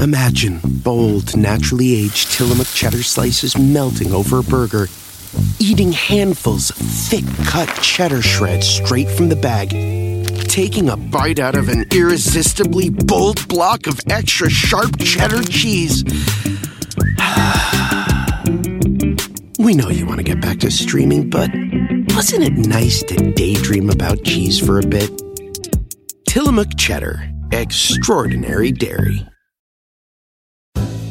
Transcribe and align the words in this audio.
Imagine 0.00 0.60
bold, 0.64 1.36
naturally 1.36 1.94
aged 1.94 2.32
Tillamook 2.32 2.66
cheddar 2.66 3.02
slices 3.02 3.56
melting 3.56 4.12
over 4.12 4.40
a 4.40 4.42
burger, 4.42 4.88
eating 5.58 5.92
handfuls 5.92 6.70
of 6.70 6.76
thick 6.76 7.24
cut 7.46 7.68
cheddar 7.80 8.20
shreds 8.20 8.68
straight 8.68 9.08
from 9.08 9.28
the 9.28 9.36
bag, 9.36 9.70
taking 10.48 10.90
a 10.90 10.96
bite 10.96 11.38
out 11.38 11.54
of 11.54 11.68
an 11.68 11.84
irresistibly 11.92 12.90
bold 12.90 13.46
block 13.48 13.86
of 13.86 14.00
extra 14.10 14.50
sharp 14.50 14.98
cheddar 14.98 15.42
cheese. 15.42 16.04
we 19.58 19.74
know 19.74 19.88
you 19.88 20.06
want 20.06 20.18
to 20.18 20.24
get 20.24 20.40
back 20.40 20.58
to 20.58 20.70
streaming, 20.70 21.30
but 21.30 21.50
wasn't 22.14 22.44
it 22.44 22.52
nice 22.52 23.02
to 23.04 23.32
daydream 23.32 23.90
about 23.90 24.22
cheese 24.24 24.58
for 24.58 24.78
a 24.78 24.86
bit? 24.86 25.10
Tillamook 26.26 26.76
Cheddar, 26.76 27.30
extraordinary 27.52 28.72
dairy. 28.72 29.26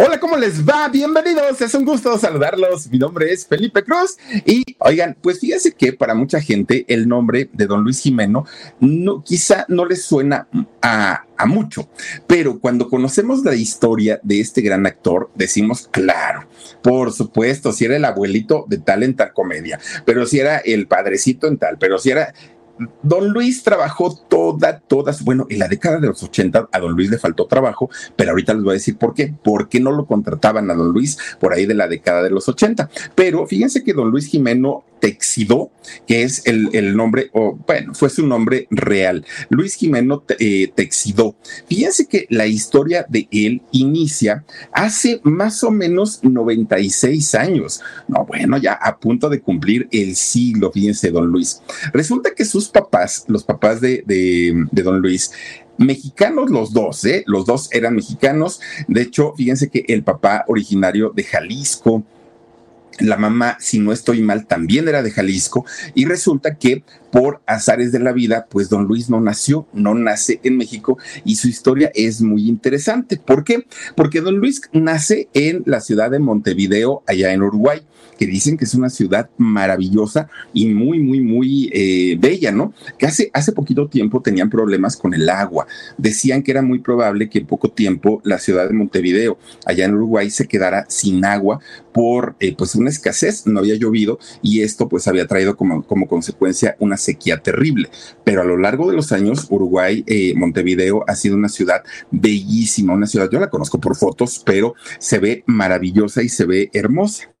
Hola, 0.00 0.20
¿cómo 0.20 0.36
les 0.36 0.64
va? 0.64 0.88
Bienvenidos, 0.88 1.60
es 1.60 1.74
un 1.74 1.84
gusto 1.84 2.16
saludarlos. 2.18 2.88
Mi 2.88 3.00
nombre 3.00 3.32
es 3.32 3.44
Felipe 3.44 3.82
Cruz 3.82 4.16
y 4.46 4.62
oigan, 4.78 5.16
pues 5.20 5.40
fíjense 5.40 5.72
que 5.72 5.92
para 5.92 6.14
mucha 6.14 6.40
gente 6.40 6.84
el 6.86 7.08
nombre 7.08 7.50
de 7.52 7.66
don 7.66 7.82
Luis 7.82 7.98
Jimeno 7.98 8.44
no, 8.78 9.24
quizá 9.24 9.64
no 9.66 9.84
les 9.84 10.04
suena 10.04 10.46
a, 10.82 11.24
a 11.36 11.46
mucho, 11.46 11.88
pero 12.28 12.60
cuando 12.60 12.88
conocemos 12.88 13.42
la 13.42 13.56
historia 13.56 14.20
de 14.22 14.38
este 14.38 14.60
gran 14.60 14.86
actor, 14.86 15.32
decimos, 15.34 15.88
claro, 15.90 16.46
por 16.80 17.12
supuesto, 17.12 17.72
si 17.72 17.84
era 17.84 17.96
el 17.96 18.04
abuelito 18.04 18.66
de 18.68 18.78
tal 18.78 19.02
en 19.02 19.16
tal 19.16 19.32
comedia, 19.32 19.80
pero 20.04 20.26
si 20.26 20.38
era 20.38 20.58
el 20.58 20.86
padrecito 20.86 21.48
en 21.48 21.58
tal, 21.58 21.76
pero 21.76 21.98
si 21.98 22.10
era 22.10 22.34
Don 23.02 23.30
Luis 23.30 23.62
trabajó 23.62 24.14
toda, 24.28 24.78
todas, 24.80 25.24
bueno, 25.24 25.46
en 25.48 25.58
la 25.58 25.68
década 25.68 25.98
de 25.98 26.08
los 26.08 26.22
80 26.22 26.68
a 26.70 26.78
Don 26.78 26.92
Luis 26.92 27.10
le 27.10 27.18
faltó 27.18 27.46
trabajo, 27.46 27.90
pero 28.16 28.30
ahorita 28.30 28.54
les 28.54 28.62
voy 28.62 28.72
a 28.72 28.74
decir 28.74 28.96
por 28.96 29.14
qué. 29.14 29.32
¿Por 29.42 29.68
qué 29.68 29.80
no 29.80 29.92
lo 29.92 30.06
contrataban 30.06 30.70
a 30.70 30.74
Don 30.74 30.92
Luis 30.92 31.18
por 31.40 31.52
ahí 31.52 31.66
de 31.66 31.74
la 31.74 31.88
década 31.88 32.22
de 32.22 32.30
los 32.30 32.48
80? 32.48 32.90
Pero 33.14 33.46
fíjense 33.46 33.82
que 33.82 33.92
Don 33.92 34.10
Luis 34.10 34.26
Jimeno 34.26 34.84
Texidó, 35.00 35.70
que 36.06 36.22
es 36.22 36.42
el, 36.46 36.96
nombre, 36.96 37.30
o 37.32 37.58
bueno, 37.66 37.94
fue 37.94 38.10
su 38.10 38.26
nombre 38.26 38.66
real. 38.70 39.24
Luis 39.48 39.74
Jimeno 39.74 40.24
eh, 40.38 40.70
Texidó. 40.74 41.36
Fíjense 41.68 42.06
que 42.06 42.26
la 42.30 42.46
historia 42.46 43.06
de 43.08 43.28
él 43.30 43.62
inicia 43.72 44.44
hace 44.72 45.20
más 45.22 45.62
o 45.64 45.70
menos 45.70 46.20
96 46.22 47.34
años. 47.34 47.80
No, 48.08 48.24
bueno, 48.26 48.58
ya 48.58 48.72
a 48.72 48.98
punto 48.98 49.28
de 49.28 49.40
cumplir 49.40 49.88
el 49.92 50.16
siglo, 50.16 50.72
fíjense, 50.72 51.10
don 51.10 51.26
Luis. 51.26 51.62
Resulta 51.92 52.34
que 52.34 52.44
sus 52.44 52.67
papás, 52.68 53.24
los 53.28 53.44
papás 53.44 53.80
de, 53.80 54.02
de 54.06 54.82
don 54.82 55.00
Luis, 55.00 55.32
mexicanos 55.78 56.50
los 56.50 56.72
dos, 56.72 57.04
¿eh? 57.04 57.24
Los 57.26 57.46
dos 57.46 57.68
eran 57.72 57.94
mexicanos. 57.94 58.60
De 58.86 59.02
hecho, 59.02 59.32
fíjense 59.36 59.70
que 59.70 59.84
el 59.88 60.02
papá 60.02 60.44
originario 60.48 61.12
de 61.14 61.24
Jalisco, 61.24 62.04
la 62.98 63.16
mamá, 63.16 63.56
si 63.60 63.78
no 63.78 63.92
estoy 63.92 64.20
mal, 64.22 64.46
también 64.46 64.88
era 64.88 65.02
de 65.02 65.12
Jalisco 65.12 65.64
y 65.94 66.04
resulta 66.04 66.56
que 66.56 66.82
por 67.12 67.40
azares 67.46 67.92
de 67.92 68.00
la 68.00 68.12
vida, 68.12 68.46
pues 68.50 68.68
don 68.68 68.84
Luis 68.84 69.08
no 69.08 69.20
nació, 69.20 69.68
no 69.72 69.94
nace 69.94 70.40
en 70.42 70.56
México 70.56 70.98
y 71.24 71.36
su 71.36 71.48
historia 71.48 71.92
es 71.94 72.20
muy 72.20 72.48
interesante. 72.48 73.16
¿Por 73.16 73.44
qué? 73.44 73.66
Porque 73.94 74.20
don 74.20 74.38
Luis 74.38 74.62
nace 74.72 75.28
en 75.32 75.62
la 75.64 75.80
ciudad 75.80 76.10
de 76.10 76.18
Montevideo, 76.18 77.04
allá 77.06 77.32
en 77.32 77.42
Uruguay 77.42 77.82
que 78.18 78.26
dicen 78.26 78.56
que 78.56 78.64
es 78.64 78.74
una 78.74 78.90
ciudad 78.90 79.30
maravillosa 79.38 80.28
y 80.52 80.66
muy, 80.66 80.98
muy, 80.98 81.20
muy 81.20 81.70
eh, 81.72 82.16
bella, 82.18 82.52
¿no? 82.52 82.74
Que 82.98 83.06
hace, 83.06 83.30
hace 83.32 83.52
poquito 83.52 83.88
tiempo 83.88 84.20
tenían 84.20 84.50
problemas 84.50 84.96
con 84.96 85.14
el 85.14 85.28
agua. 85.28 85.66
Decían 85.96 86.42
que 86.42 86.50
era 86.50 86.62
muy 86.62 86.80
probable 86.80 87.30
que 87.30 87.38
en 87.38 87.46
poco 87.46 87.70
tiempo 87.70 88.20
la 88.24 88.38
ciudad 88.38 88.68
de 88.68 88.74
Montevideo, 88.74 89.38
allá 89.64 89.84
en 89.84 89.94
Uruguay, 89.94 90.30
se 90.30 90.46
quedara 90.46 90.84
sin 90.88 91.24
agua 91.24 91.60
por 91.92 92.36
eh, 92.40 92.54
pues 92.56 92.74
una 92.74 92.90
escasez, 92.90 93.46
no 93.46 93.60
había 93.60 93.76
llovido 93.76 94.18
y 94.42 94.62
esto 94.62 94.88
pues 94.88 95.08
había 95.08 95.26
traído 95.26 95.56
como, 95.56 95.82
como 95.84 96.06
consecuencia 96.06 96.76
una 96.80 96.96
sequía 96.96 97.38
terrible. 97.38 97.88
Pero 98.24 98.42
a 98.42 98.44
lo 98.44 98.56
largo 98.56 98.90
de 98.90 98.96
los 98.96 99.12
años, 99.12 99.46
Uruguay, 99.48 100.04
eh, 100.06 100.34
Montevideo 100.36 101.04
ha 101.06 101.14
sido 101.14 101.36
una 101.36 101.48
ciudad 101.48 101.82
bellísima, 102.10 102.94
una 102.94 103.06
ciudad, 103.06 103.28
yo 103.30 103.40
la 103.40 103.50
conozco 103.50 103.80
por 103.80 103.96
fotos, 103.96 104.42
pero 104.44 104.74
se 104.98 105.18
ve 105.18 105.44
maravillosa 105.46 106.22
y 106.22 106.28
se 106.28 106.44
ve 106.44 106.70
hermosa. 106.72 107.37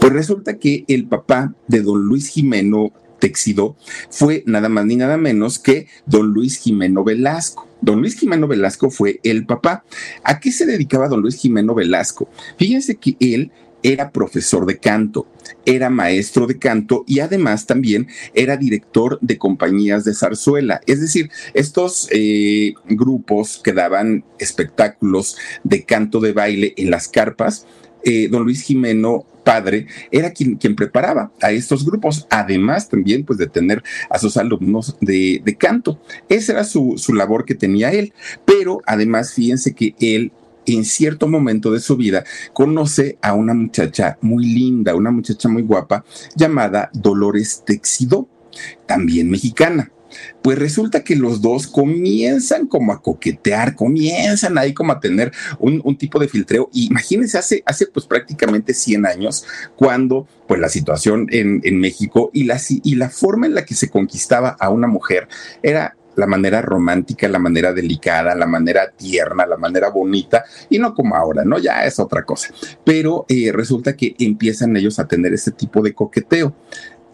Pues 0.00 0.12
resulta 0.12 0.58
que 0.58 0.84
el 0.88 1.06
papá 1.06 1.54
de 1.66 1.80
don 1.80 2.02
Luis 2.02 2.28
Jimeno 2.28 2.92
Texidó 3.18 3.76
fue 4.10 4.42
nada 4.46 4.68
más 4.68 4.84
ni 4.84 4.96
nada 4.96 5.16
menos 5.16 5.58
que 5.58 5.86
don 6.04 6.26
Luis 6.34 6.58
Jimeno 6.58 7.04
Velasco. 7.04 7.66
Don 7.80 8.00
Luis 8.00 8.18
Jimeno 8.18 8.46
Velasco 8.46 8.90
fue 8.90 9.20
el 9.24 9.46
papá. 9.46 9.84
¿A 10.22 10.40
qué 10.40 10.52
se 10.52 10.66
dedicaba 10.66 11.08
don 11.08 11.22
Luis 11.22 11.36
Jimeno 11.36 11.74
Velasco? 11.74 12.28
Fíjense 12.58 12.96
que 12.96 13.16
él 13.20 13.50
era 13.82 14.10
profesor 14.10 14.66
de 14.66 14.78
canto, 14.78 15.26
era 15.66 15.90
maestro 15.90 16.46
de 16.46 16.58
canto 16.58 17.04
y 17.06 17.20
además 17.20 17.66
también 17.66 18.08
era 18.32 18.56
director 18.56 19.18
de 19.20 19.38
compañías 19.38 20.04
de 20.04 20.14
zarzuela. 20.14 20.80
Es 20.86 21.00
decir, 21.00 21.30
estos 21.52 22.08
eh, 22.10 22.74
grupos 22.88 23.60
que 23.62 23.72
daban 23.72 24.24
espectáculos 24.38 25.36
de 25.64 25.84
canto 25.84 26.20
de 26.20 26.32
baile 26.32 26.74
en 26.78 26.90
las 26.90 27.08
carpas, 27.08 27.66
eh, 28.04 28.28
don 28.28 28.44
Luis 28.44 28.62
Jimeno 28.62 29.26
padre 29.44 29.86
era 30.10 30.32
quien, 30.32 30.56
quien, 30.56 30.74
preparaba 30.74 31.30
a 31.40 31.52
estos 31.52 31.84
grupos, 31.84 32.26
además 32.30 32.88
también 32.88 33.24
pues 33.24 33.38
de 33.38 33.46
tener 33.46 33.82
a 34.10 34.18
sus 34.18 34.36
alumnos 34.36 34.96
de, 35.00 35.40
de 35.44 35.54
canto. 35.54 36.00
Esa 36.28 36.52
era 36.52 36.64
su, 36.64 36.94
su 36.96 37.14
labor 37.14 37.44
que 37.44 37.54
tenía 37.54 37.92
él, 37.92 38.12
pero 38.44 38.80
además 38.86 39.34
fíjense 39.34 39.74
que 39.74 39.94
él 40.00 40.32
en 40.66 40.84
cierto 40.84 41.28
momento 41.28 41.70
de 41.70 41.80
su 41.80 41.96
vida 41.96 42.24
conoce 42.52 43.18
a 43.20 43.34
una 43.34 43.54
muchacha 43.54 44.18
muy 44.20 44.46
linda, 44.46 44.94
una 44.94 45.10
muchacha 45.10 45.48
muy 45.48 45.62
guapa 45.62 46.04
llamada 46.34 46.90
Dolores 46.92 47.62
Texidó, 47.64 48.28
también 48.86 49.30
mexicana. 49.30 49.90
Pues 50.42 50.58
resulta 50.58 51.04
que 51.04 51.16
los 51.16 51.40
dos 51.40 51.66
comienzan 51.66 52.66
como 52.66 52.92
a 52.92 53.02
coquetear, 53.02 53.74
comienzan 53.74 54.58
ahí 54.58 54.74
como 54.74 54.92
a 54.92 55.00
tener 55.00 55.32
un, 55.58 55.96
tipo 55.96 56.18
de 56.18 56.28
filtreo. 56.28 56.68
imagínense, 56.72 57.38
hace, 57.38 57.62
hace 57.66 57.86
pues 57.86 58.06
prácticamente 58.06 58.74
100 58.74 59.06
años, 59.06 59.44
cuando 59.76 60.26
pues 60.48 60.60
la 60.60 60.68
situación 60.68 61.26
en, 61.30 61.60
en 61.64 61.78
México 61.78 62.30
y 62.32 62.44
la, 62.44 62.60
y 62.68 62.94
la 62.96 63.10
forma 63.10 63.46
en 63.46 63.54
la 63.54 63.64
que 63.64 63.74
se 63.74 63.88
conquistaba 63.88 64.56
a 64.58 64.70
una 64.70 64.88
mujer 64.88 65.28
era 65.62 65.94
la 66.16 66.26
manera 66.26 66.62
romántica, 66.62 67.28
la 67.28 67.38
manera 67.38 67.72
delicada, 67.72 68.34
la 68.34 68.46
manera 68.46 68.90
tierna, 68.90 69.46
la 69.46 69.56
manera 69.56 69.90
bonita, 69.90 70.44
y 70.68 70.78
no 70.78 70.94
como 70.94 71.16
ahora, 71.16 71.44
¿no? 71.44 71.58
Ya 71.58 71.84
es 71.84 71.98
otra 71.98 72.24
cosa. 72.24 72.48
Pero 72.84 73.26
eh, 73.28 73.50
resulta 73.52 73.96
que 73.96 74.14
empiezan 74.18 74.76
ellos 74.76 74.98
a 74.98 75.08
tener 75.08 75.32
ese 75.32 75.50
tipo 75.50 75.82
de 75.82 75.94
coqueteo 75.94 76.54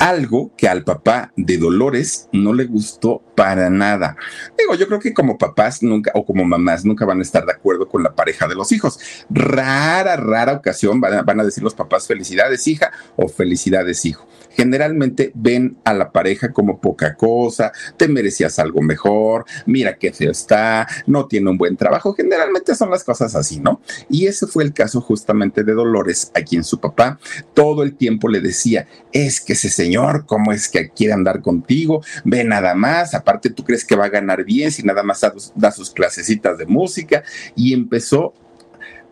algo 0.00 0.50
que 0.56 0.66
al 0.66 0.82
papá 0.82 1.30
de 1.36 1.58
Dolores 1.58 2.28
no 2.32 2.54
le 2.54 2.64
gustó 2.64 3.22
para 3.36 3.68
nada. 3.68 4.16
Digo, 4.58 4.74
yo 4.74 4.86
creo 4.88 4.98
que 4.98 5.14
como 5.14 5.36
papás 5.36 5.82
nunca 5.82 6.10
o 6.14 6.24
como 6.24 6.44
mamás 6.44 6.84
nunca 6.86 7.04
van 7.04 7.20
a 7.20 7.22
estar 7.22 7.44
de 7.44 7.52
acuerdo 7.52 7.86
con 7.86 8.02
la 8.02 8.14
pareja 8.14 8.48
de 8.48 8.54
los 8.54 8.72
hijos. 8.72 8.98
Rara, 9.28 10.16
rara 10.16 10.54
ocasión 10.54 11.00
van 11.00 11.40
a, 11.40 11.44
decir 11.44 11.62
los 11.62 11.74
papás 11.74 12.06
felicidades 12.06 12.66
hija 12.66 12.90
o 13.16 13.28
felicidades 13.28 14.04
hijo 14.04 14.26
generalmente 14.50 15.30
ven 15.34 15.78
a 15.84 15.94
la 15.94 16.10
pareja 16.10 16.52
como 16.52 16.80
poca 16.80 17.14
cosa, 17.14 17.72
te 17.96 18.08
merecías 18.08 18.58
algo 18.58 18.82
mejor, 18.82 19.44
mira 19.64 19.96
qué 19.96 20.12
feo 20.12 20.32
está, 20.32 20.88
no 21.06 21.26
tiene 21.26 21.50
un 21.50 21.56
buen 21.56 21.76
trabajo, 21.76 22.14
generalmente 22.14 22.74
son 22.74 22.90
las 22.90 23.04
cosas 23.04 23.34
así, 23.36 23.60
¿no? 23.60 23.80
Y 24.08 24.26
ese 24.26 24.46
fue 24.46 24.64
el 24.64 24.72
caso 24.72 25.00
justamente 25.00 25.62
de 25.62 25.72
Dolores, 25.72 26.32
a 26.34 26.42
quien 26.42 26.64
su 26.64 26.80
papá 26.80 27.18
todo 27.54 27.82
el 27.82 27.94
tiempo 27.94 28.28
le 28.28 28.40
decía, 28.40 28.86
es 29.12 29.40
que 29.40 29.52
ese 29.52 29.70
señor, 29.70 29.89
¿cómo 30.26 30.52
es 30.52 30.68
que 30.68 30.90
quiere 30.90 31.12
andar 31.12 31.40
contigo? 31.40 32.02
Ve 32.24 32.44
nada 32.44 32.74
más, 32.74 33.14
aparte 33.14 33.50
tú 33.50 33.64
crees 33.64 33.84
que 33.84 33.96
va 33.96 34.06
a 34.06 34.10
ganar 34.10 34.44
bien 34.44 34.70
si 34.70 34.82
nada 34.82 35.02
más 35.02 35.20
da, 35.54 35.70
sus 35.70 35.90
clasecitas 35.90 36.58
de 36.58 36.66
música 36.66 37.22
y 37.54 37.72
empezó 37.72 38.34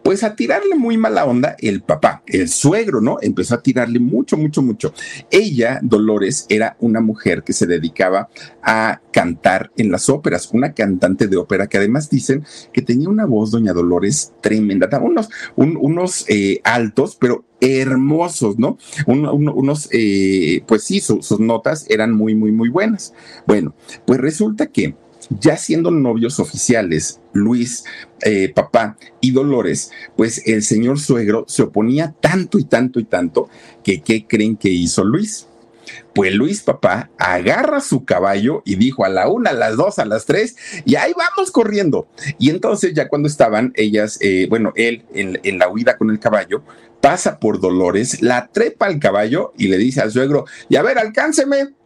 pues 0.09 0.25
a 0.25 0.35
tirarle 0.35 0.75
muy 0.75 0.97
mala 0.97 1.27
onda 1.27 1.55
el 1.61 1.83
papá, 1.83 2.23
el 2.27 2.49
suegro, 2.49 3.03
¿no? 3.03 3.19
Empezó 3.21 3.57
a 3.57 3.63
tirarle 3.63 3.99
mucho, 3.99 4.39
mucho, 4.39 4.63
mucho. 4.63 4.95
Ella, 5.31 5.81
Dolores, 5.83 6.47
era 6.49 6.79
una 6.81 7.03
mujer 7.03 7.43
que 7.43 7.53
se 7.53 7.67
dedicaba 7.67 8.31
a 8.63 9.03
cantar 9.13 9.71
en 9.77 9.91
las 9.91 10.09
óperas, 10.09 10.49
una 10.55 10.73
cantante 10.73 11.29
de 11.29 11.37
ópera 11.37 11.67
que 11.67 11.77
además 11.77 12.09
dicen 12.09 12.43
que 12.73 12.81
tenía 12.81 13.11
una 13.11 13.27
voz, 13.27 13.51
doña 13.51 13.75
Dolores, 13.75 14.33
tremenda, 14.41 14.89
unos, 14.99 15.29
unos 15.57 16.25
eh, 16.29 16.63
altos, 16.65 17.19
pero 17.21 17.45
hermosos, 17.61 18.59
¿no? 18.59 18.79
unos, 19.07 19.91
eh, 19.93 20.63
pues 20.67 20.85
sí, 20.85 21.01
sus 21.01 21.39
notas 21.39 21.85
eran 21.91 22.13
muy, 22.13 22.35
muy, 22.35 22.51
muy 22.51 22.71
buenas. 22.71 23.13
Bueno, 23.47 23.75
pues 24.07 24.19
resulta 24.21 24.69
que 24.69 24.95
ya 25.31 25.57
siendo 25.57 25.91
novios 25.91 26.41
oficiales, 26.41 27.21
Luis, 27.33 27.85
eh, 28.23 28.53
papá 28.55 28.97
y 29.21 29.31
Dolores, 29.33 29.91
pues 30.17 30.43
el 30.47 30.63
señor 30.63 30.99
suegro 30.99 31.45
se 31.49 31.63
oponía 31.63 32.15
tanto 32.21 32.59
y 32.59 32.65
tanto 32.65 33.01
y 33.01 33.05
tanto 33.05 33.49
que 33.85 34.01
¿qué 34.01 34.27
creen 34.27 34.57
que 34.57 34.71
hizo 34.71 35.05
Luis? 35.05 35.47
Pues 36.15 36.35
Luis 36.35 36.63
papá 36.63 37.11
agarra 37.19 37.81
su 37.81 38.05
caballo 38.05 38.63
y 38.65 38.77
dijo 38.77 39.05
a 39.05 39.09
la 39.09 39.29
una, 39.29 39.51
a 39.51 39.55
las 39.55 39.77
dos, 39.77 39.99
a 39.99 40.05
las 40.05 40.27
tres, 40.27 40.57
y 40.85 40.97
ahí 40.97 41.13
vamos 41.17 41.51
corriendo. 41.51 42.09
Y 42.39 42.51
entonces 42.51 42.93
ya 42.95 43.09
cuando 43.09 43.29
estaban 43.29 43.73
ellas, 43.75 44.19
eh, 44.21 44.47
bueno, 44.51 44.73
él 44.77 45.05
en, 45.15 45.41
en, 45.43 45.59
la 45.59 45.69
huida 45.69 45.97
con 45.97 46.11
el 46.11 46.19
caballo, 46.19 46.63
pasa 47.01 47.39
por 47.39 47.61
Dolores, 47.61 48.21
la 48.23 48.49
trepa 48.49 48.87
al 48.87 48.99
caballo 48.99 49.53
y 49.57 49.69
le 49.69 49.79
dice 49.79 50.01
al 50.01 50.11
suegro, 50.11 50.45
y 50.69 50.77
a 50.77 50.83
ver, 50.83 50.99
alcánceme. 50.99 51.78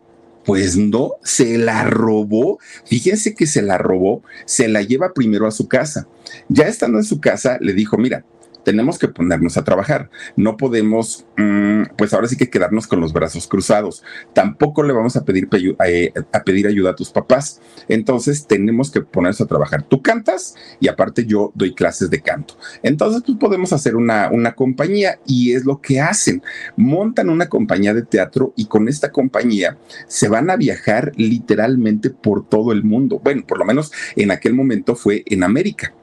Pues 0.44 0.76
no, 0.76 1.12
se 1.22 1.58
la 1.58 1.84
robó. 1.84 2.58
Fíjense 2.84 3.34
que 3.34 3.46
se 3.46 3.62
la 3.62 3.78
robó, 3.78 4.22
se 4.44 4.68
la 4.68 4.82
lleva 4.82 5.12
primero 5.14 5.46
a 5.46 5.52
su 5.52 5.68
casa. 5.68 6.08
Ya 6.48 6.64
estando 6.64 6.98
en 6.98 7.04
su 7.04 7.20
casa, 7.20 7.58
le 7.60 7.72
dijo, 7.72 7.96
mira, 7.98 8.24
tenemos 8.64 8.98
que 8.98 9.08
ponernos 9.08 9.56
a 9.56 9.64
trabajar. 9.64 10.10
No 10.36 10.56
podemos, 10.56 11.26
mm, 11.36 11.82
pues 11.96 12.12
ahora 12.12 12.28
sí 12.28 12.36
que 12.36 12.50
quedarnos 12.50 12.86
con 12.86 13.00
los 13.00 13.12
brazos 13.12 13.46
cruzados. 13.46 14.02
Tampoco 14.32 14.82
le 14.82 14.92
vamos 14.92 15.16
a 15.16 15.24
pedir, 15.24 15.48
eh, 15.86 16.12
a 16.32 16.42
pedir 16.44 16.66
ayuda 16.66 16.90
a 16.90 16.94
tus 16.94 17.10
papás. 17.10 17.60
Entonces 17.88 18.46
tenemos 18.46 18.90
que 18.90 19.00
ponernos 19.00 19.40
a 19.40 19.46
trabajar. 19.46 19.82
Tú 19.82 20.02
cantas 20.02 20.54
y 20.80 20.88
aparte 20.88 21.24
yo 21.26 21.52
doy 21.54 21.74
clases 21.74 22.10
de 22.10 22.20
canto. 22.20 22.54
Entonces 22.82 23.22
pues 23.24 23.38
podemos 23.38 23.72
hacer 23.72 23.96
una, 23.96 24.30
una 24.30 24.54
compañía 24.54 25.18
y 25.26 25.52
es 25.52 25.64
lo 25.64 25.80
que 25.80 26.00
hacen. 26.00 26.42
Montan 26.76 27.28
una 27.28 27.48
compañía 27.48 27.94
de 27.94 28.02
teatro 28.02 28.52
y 28.56 28.66
con 28.66 28.88
esta 28.88 29.10
compañía 29.10 29.78
se 30.06 30.28
van 30.28 30.50
a 30.50 30.56
viajar 30.56 31.12
literalmente 31.16 32.10
por 32.10 32.48
todo 32.48 32.72
el 32.72 32.84
mundo. 32.84 33.20
Bueno, 33.22 33.44
por 33.46 33.58
lo 33.58 33.64
menos 33.64 33.92
en 34.16 34.30
aquel 34.30 34.54
momento 34.54 34.94
fue 34.94 35.22
en 35.26 35.42
América 35.42 35.94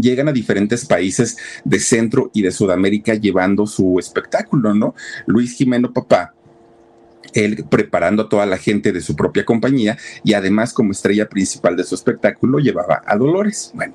llegan 0.00 0.28
a 0.28 0.32
diferentes 0.32 0.84
países 0.84 1.36
de 1.64 1.80
Centro 1.80 2.30
y 2.32 2.42
de 2.42 2.50
Sudamérica 2.50 3.14
llevando 3.14 3.66
su 3.66 3.98
espectáculo, 3.98 4.74
¿no? 4.74 4.94
Luis 5.26 5.54
Jimeno 5.54 5.92
Papá 5.92 6.34
él 7.34 7.64
preparando 7.68 8.24
a 8.24 8.28
toda 8.28 8.46
la 8.46 8.58
gente 8.58 8.92
de 8.92 9.00
su 9.00 9.16
propia 9.16 9.44
compañía 9.44 9.98
y 10.24 10.34
además 10.34 10.72
como 10.72 10.92
estrella 10.92 11.28
principal 11.28 11.76
de 11.76 11.84
su 11.84 11.94
espectáculo 11.94 12.58
llevaba 12.58 13.02
a 13.04 13.16
Dolores. 13.16 13.72
Bueno, 13.74 13.94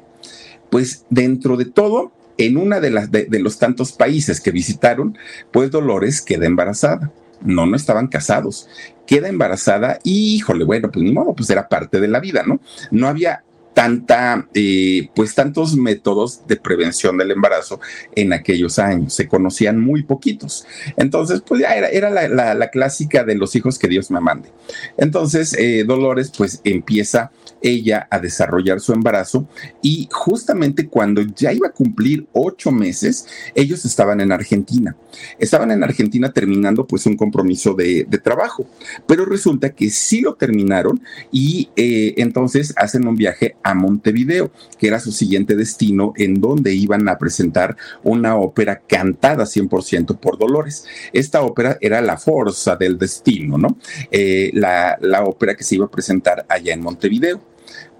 pues 0.69 1.05
dentro 1.09 1.57
de 1.57 1.65
todo, 1.65 2.11
en 2.37 2.57
una 2.57 2.79
de, 2.79 2.89
las, 2.89 3.11
de, 3.11 3.27
los 3.39 3.59
tantos 3.59 3.91
países 3.91 4.41
que 4.41 4.51
visitaron, 4.51 5.17
pues 5.51 5.71
Dolores 5.71 6.21
queda 6.21 6.45
embarazada. 6.45 7.11
No, 7.43 7.65
no 7.65 7.75
estaban 7.75 8.07
casados. 8.07 8.67
Queda 9.05 9.27
embarazada 9.27 9.99
y, 10.03 10.35
híjole, 10.35 10.63
bueno, 10.63 10.91
pues 10.91 11.03
ni 11.03 11.11
modo, 11.11 11.33
pues 11.33 11.49
era 11.49 11.67
parte 11.67 11.99
de 11.99 12.07
la 12.07 12.19
vida, 12.19 12.43
¿no? 12.45 12.59
No 12.91 13.07
había 13.07 13.43
tanta, 13.73 14.47
eh, 14.53 15.09
pues 15.15 15.33
tantos 15.35 15.75
métodos 15.75 16.45
de 16.47 16.57
prevención 16.57 17.17
del 17.17 17.31
embarazo 17.31 17.79
en 18.15 18.33
aquellos 18.33 18.79
años. 18.79 19.13
Se 19.13 19.27
conocían 19.27 19.79
muy 19.79 20.03
poquitos. 20.03 20.65
Entonces, 20.97 21.41
pues 21.45 21.61
ya 21.61 21.73
era, 21.75 21.89
era 21.89 22.09
la, 22.09 22.71
clásica 22.71 23.23
de 23.23 23.35
los 23.35 23.55
hijos 23.55 23.77
que 23.77 23.87
Dios 23.87 24.11
me 24.11 24.21
mande. 24.21 24.49
Entonces, 24.97 25.53
eh, 25.57 25.83
Dolores, 25.85 26.31
pues 26.35 26.61
empieza 26.63 27.31
ella 27.61 28.07
a 28.09 28.19
desarrollar 28.19 28.79
su 28.79 28.93
embarazo 28.93 29.47
y 29.81 30.07
justamente 30.11 30.87
cuando 30.87 31.21
ya 31.21 31.53
iba 31.53 31.67
a 31.67 31.71
cumplir 31.71 32.27
ocho 32.33 32.71
meses, 32.71 33.27
ellos 33.55 33.85
estaban 33.85 34.21
en 34.21 34.31
Argentina. 34.31 34.95
Estaban 35.37 35.71
en 35.71 35.83
Argentina 35.83 36.31
terminando 36.31 36.87
pues 36.87 37.05
un 37.05 37.15
compromiso 37.15 37.73
de, 37.73 38.05
trabajo, 38.23 38.67
pero 39.07 39.25
resulta 39.25 39.71
que 39.71 39.89
sí 39.89 40.21
lo 40.21 40.35
terminaron 40.35 41.01
y 41.31 41.69
eh, 41.75 42.13
entonces 42.17 42.73
hacen 42.77 43.07
un 43.07 43.15
viaje 43.15 43.55
a 43.63 43.73
Montevideo, 43.73 44.51
que 44.77 44.87
era 44.87 44.99
su 44.99 45.11
siguiente 45.11 45.55
destino 45.55 46.13
en 46.17 46.41
donde 46.41 46.73
iban 46.73 47.07
a 47.09 47.17
presentar 47.17 47.75
una 48.03 48.35
ópera 48.35 48.81
cantada 48.87 49.45
100% 49.45 50.17
por 50.19 50.37
Dolores. 50.37 50.85
Esta 51.13 51.41
ópera 51.41 51.77
era 51.81 52.01
La 52.01 52.17
Forza 52.17 52.75
del 52.75 52.97
Destino, 52.97 53.57
¿no? 53.57 53.77
Eh, 54.11 54.51
la, 54.53 54.97
la 55.01 55.23
ópera 55.23 55.55
que 55.55 55.63
se 55.63 55.75
iba 55.75 55.85
a 55.85 55.91
presentar 55.91 56.45
allá 56.49 56.73
en 56.73 56.81
Montevideo 56.81 57.41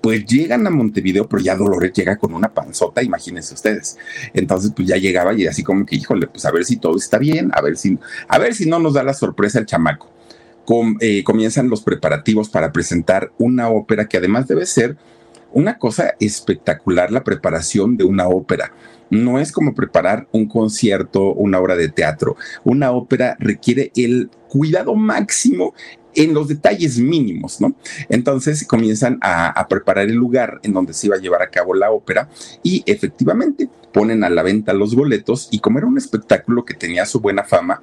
pues 0.02 0.26
llegan 0.26 0.66
a 0.66 0.72
Montevideo, 0.72 1.30
pero 1.30 1.44
ya 1.44 1.56
Dolores 1.56 1.94
llega 1.94 2.18
con 2.18 2.34
una 2.34 2.52
panzota, 2.52 3.04
imagínense 3.04 3.54
ustedes. 3.54 3.98
Entonces, 4.34 4.72
pues 4.76 4.88
ya 4.88 4.98
llegaba 4.98 5.34
y 5.34 5.46
así 5.46 5.64
como 5.64 5.86
que, 5.86 5.96
híjole, 5.96 6.26
pues 6.26 6.44
a 6.44 6.52
ver 6.52 6.66
si 6.66 6.78
todo 6.78 6.98
está 6.98 7.20
bien, 7.20 7.52
a 7.54 7.62
ver 7.62 7.78
si, 7.78 8.00
a 8.28 8.40
ver 8.40 8.56
si 8.56 8.68
no 8.68 8.80
nos 8.80 8.96
da 8.96 9.04
la 9.04 9.14
sorpresa 9.14 9.60
el 9.60 9.68
chamaco. 9.68 10.12
Eh, 11.02 11.24
comienzan 11.24 11.70
los 11.70 11.82
preparativos 11.82 12.50
para 12.50 12.72
presentar 12.72 13.34
una 13.38 13.70
ópera 13.70 14.08
que 14.08 14.18
además 14.18 14.48
debe 14.48 14.66
ser 14.66 14.96
una 15.54 15.78
cosa 15.78 16.16
espectacular, 16.20 17.12
la 17.12 17.24
preparación 17.24 17.98
de 17.98 18.04
una 18.04 18.28
ópera. 18.28 18.74
No 19.10 19.40
es 19.40 19.52
como 19.52 19.76
preparar 19.76 20.28
un 20.32 20.48
concierto, 20.48 21.34
una 21.34 21.60
obra 21.60 21.76
de 21.76 21.90
teatro. 21.90 22.38
Una 22.64 22.92
ópera 22.92 23.36
requiere 23.40 23.92
el 23.96 24.30
cuidado 24.48 24.96
máximo 24.96 25.74
en 26.16 26.34
los 26.34 26.48
detalles 26.48 26.98
mínimos, 27.00 27.62
¿no? 27.62 27.76
Entonces 28.10 28.66
comienzan 28.66 29.18
a, 29.22 29.66
preparar 29.70 30.10
el 30.10 30.16
lugar 30.16 30.60
en 30.64 30.74
donde 30.74 30.94
se 30.94 31.08
iba 31.08 31.16
a 31.16 31.20
llevar 31.20 31.42
a 31.42 31.50
cabo 31.50 31.74
la 31.74 31.92
ópera 31.92 32.30
y 32.64 32.84
efectivamente 32.86 33.70
ponen 33.94 34.24
a 34.24 34.30
la 34.30 34.44
venta 34.44 34.74
los 34.74 34.96
boletos 34.96 35.48
y 35.52 35.60
como 35.60 35.78
era 35.78 35.88
un 35.88 35.98
espectáculo 35.98 36.66
que 36.66 36.74
tenía 36.74 37.06
su 37.06 37.20
buena 37.20 37.44
fama, 37.44 37.82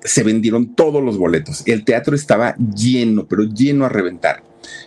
se 0.00 0.22
vendieron 0.22 0.74
todos 0.74 1.02
los 1.02 1.16
boletos. 1.16 1.62
El 1.66 1.84
teatro 1.84 2.14
estaba 2.14 2.56
lleno, 2.56 3.26
pero 3.26 3.44
lleno 3.44 3.86
a 3.86 3.88
reventar 3.88 4.42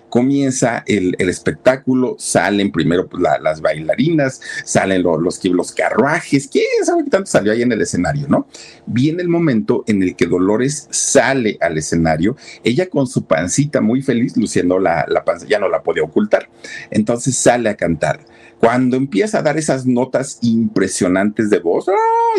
comienza 0.10 0.84
el, 0.88 1.16
espectáculo, 1.20 2.16
salen 2.18 2.72
primero 2.72 3.08
pues, 3.08 3.24
las 3.42 3.62
bailarinas, 3.62 4.42
salen 4.64 5.04
los, 5.04 5.44
los 5.44 5.72
carruajes, 5.72 6.48
¿quién 6.48 6.66
sabe 6.84 7.04
qué 7.04 7.10
tanto 7.10 7.30
salió 7.30 7.52
ahí 7.52 7.62
en 7.62 7.72
el 7.72 7.82
escenario, 7.82 8.28
no? 8.28 8.48
Viene 8.86 9.22
el 9.22 9.30
momento 9.30 9.84
en 9.88 10.04
el 10.04 10.16
que 10.16 10.26
Dolores 10.26 10.88
sale 10.90 11.58
al 11.62 11.78
escenario, 11.78 12.36
ella 12.64 12.90
con 12.90 13.08
su 13.08 13.26
pancita 13.26 13.82
muy 13.82 14.02
feliz, 14.02 14.38
luciendo 14.38 14.80
la, 14.80 15.06
la 15.08 15.24
panza, 15.24 15.46
ya 15.46 15.60
no 15.60 15.70
la 15.70 15.84
podía 15.84 16.04
ocultar, 16.04 16.50
entonces 16.92 17.36
sale 17.36 17.70
a 17.70 17.76
cantar. 17.76 18.20
Cuando 18.60 18.98
empieza 18.98 19.40
a 19.40 19.42
dar 19.44 19.58
esas 19.58 19.86
notas 19.86 20.40
impresionantes 20.42 21.52
de 21.52 21.60
voz, 21.60 21.86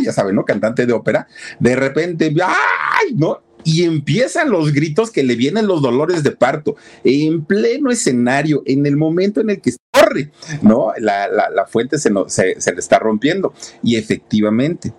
ya 0.03 0.13
saben, 0.13 0.35
¿no? 0.35 0.45
Cantante 0.45 0.85
de 0.85 0.93
ópera, 0.93 1.29
de 1.61 1.77
repente, 1.77 2.35
¡ay! 2.43 3.15
¿no? 3.15 3.41
Y 3.69 3.85
empiezan 3.85 4.51
los 4.51 4.73
gritos 4.73 5.11
que 5.11 5.23
le 5.23 5.37
vienen 5.37 5.67
los 5.67 5.83
dolores 5.83 6.23
de 6.23 6.31
parto 6.31 6.77
en 7.05 7.45
pleno 7.45 7.91
escenario, 7.91 8.63
en 8.65 8.87
el 8.87 8.97
momento 8.97 9.43
en 9.43 9.51
el 9.51 9.61
que 9.61 9.73
corre, 9.91 10.31
¿no? 10.63 10.93
La, 10.99 11.67
fuente 11.69 11.99
se, 11.99 12.11
se 12.29 12.73
le 12.73 12.79
está 12.79 12.99
rompiendo 12.99 13.53
y 13.83 13.97
efectivamente 13.97 14.95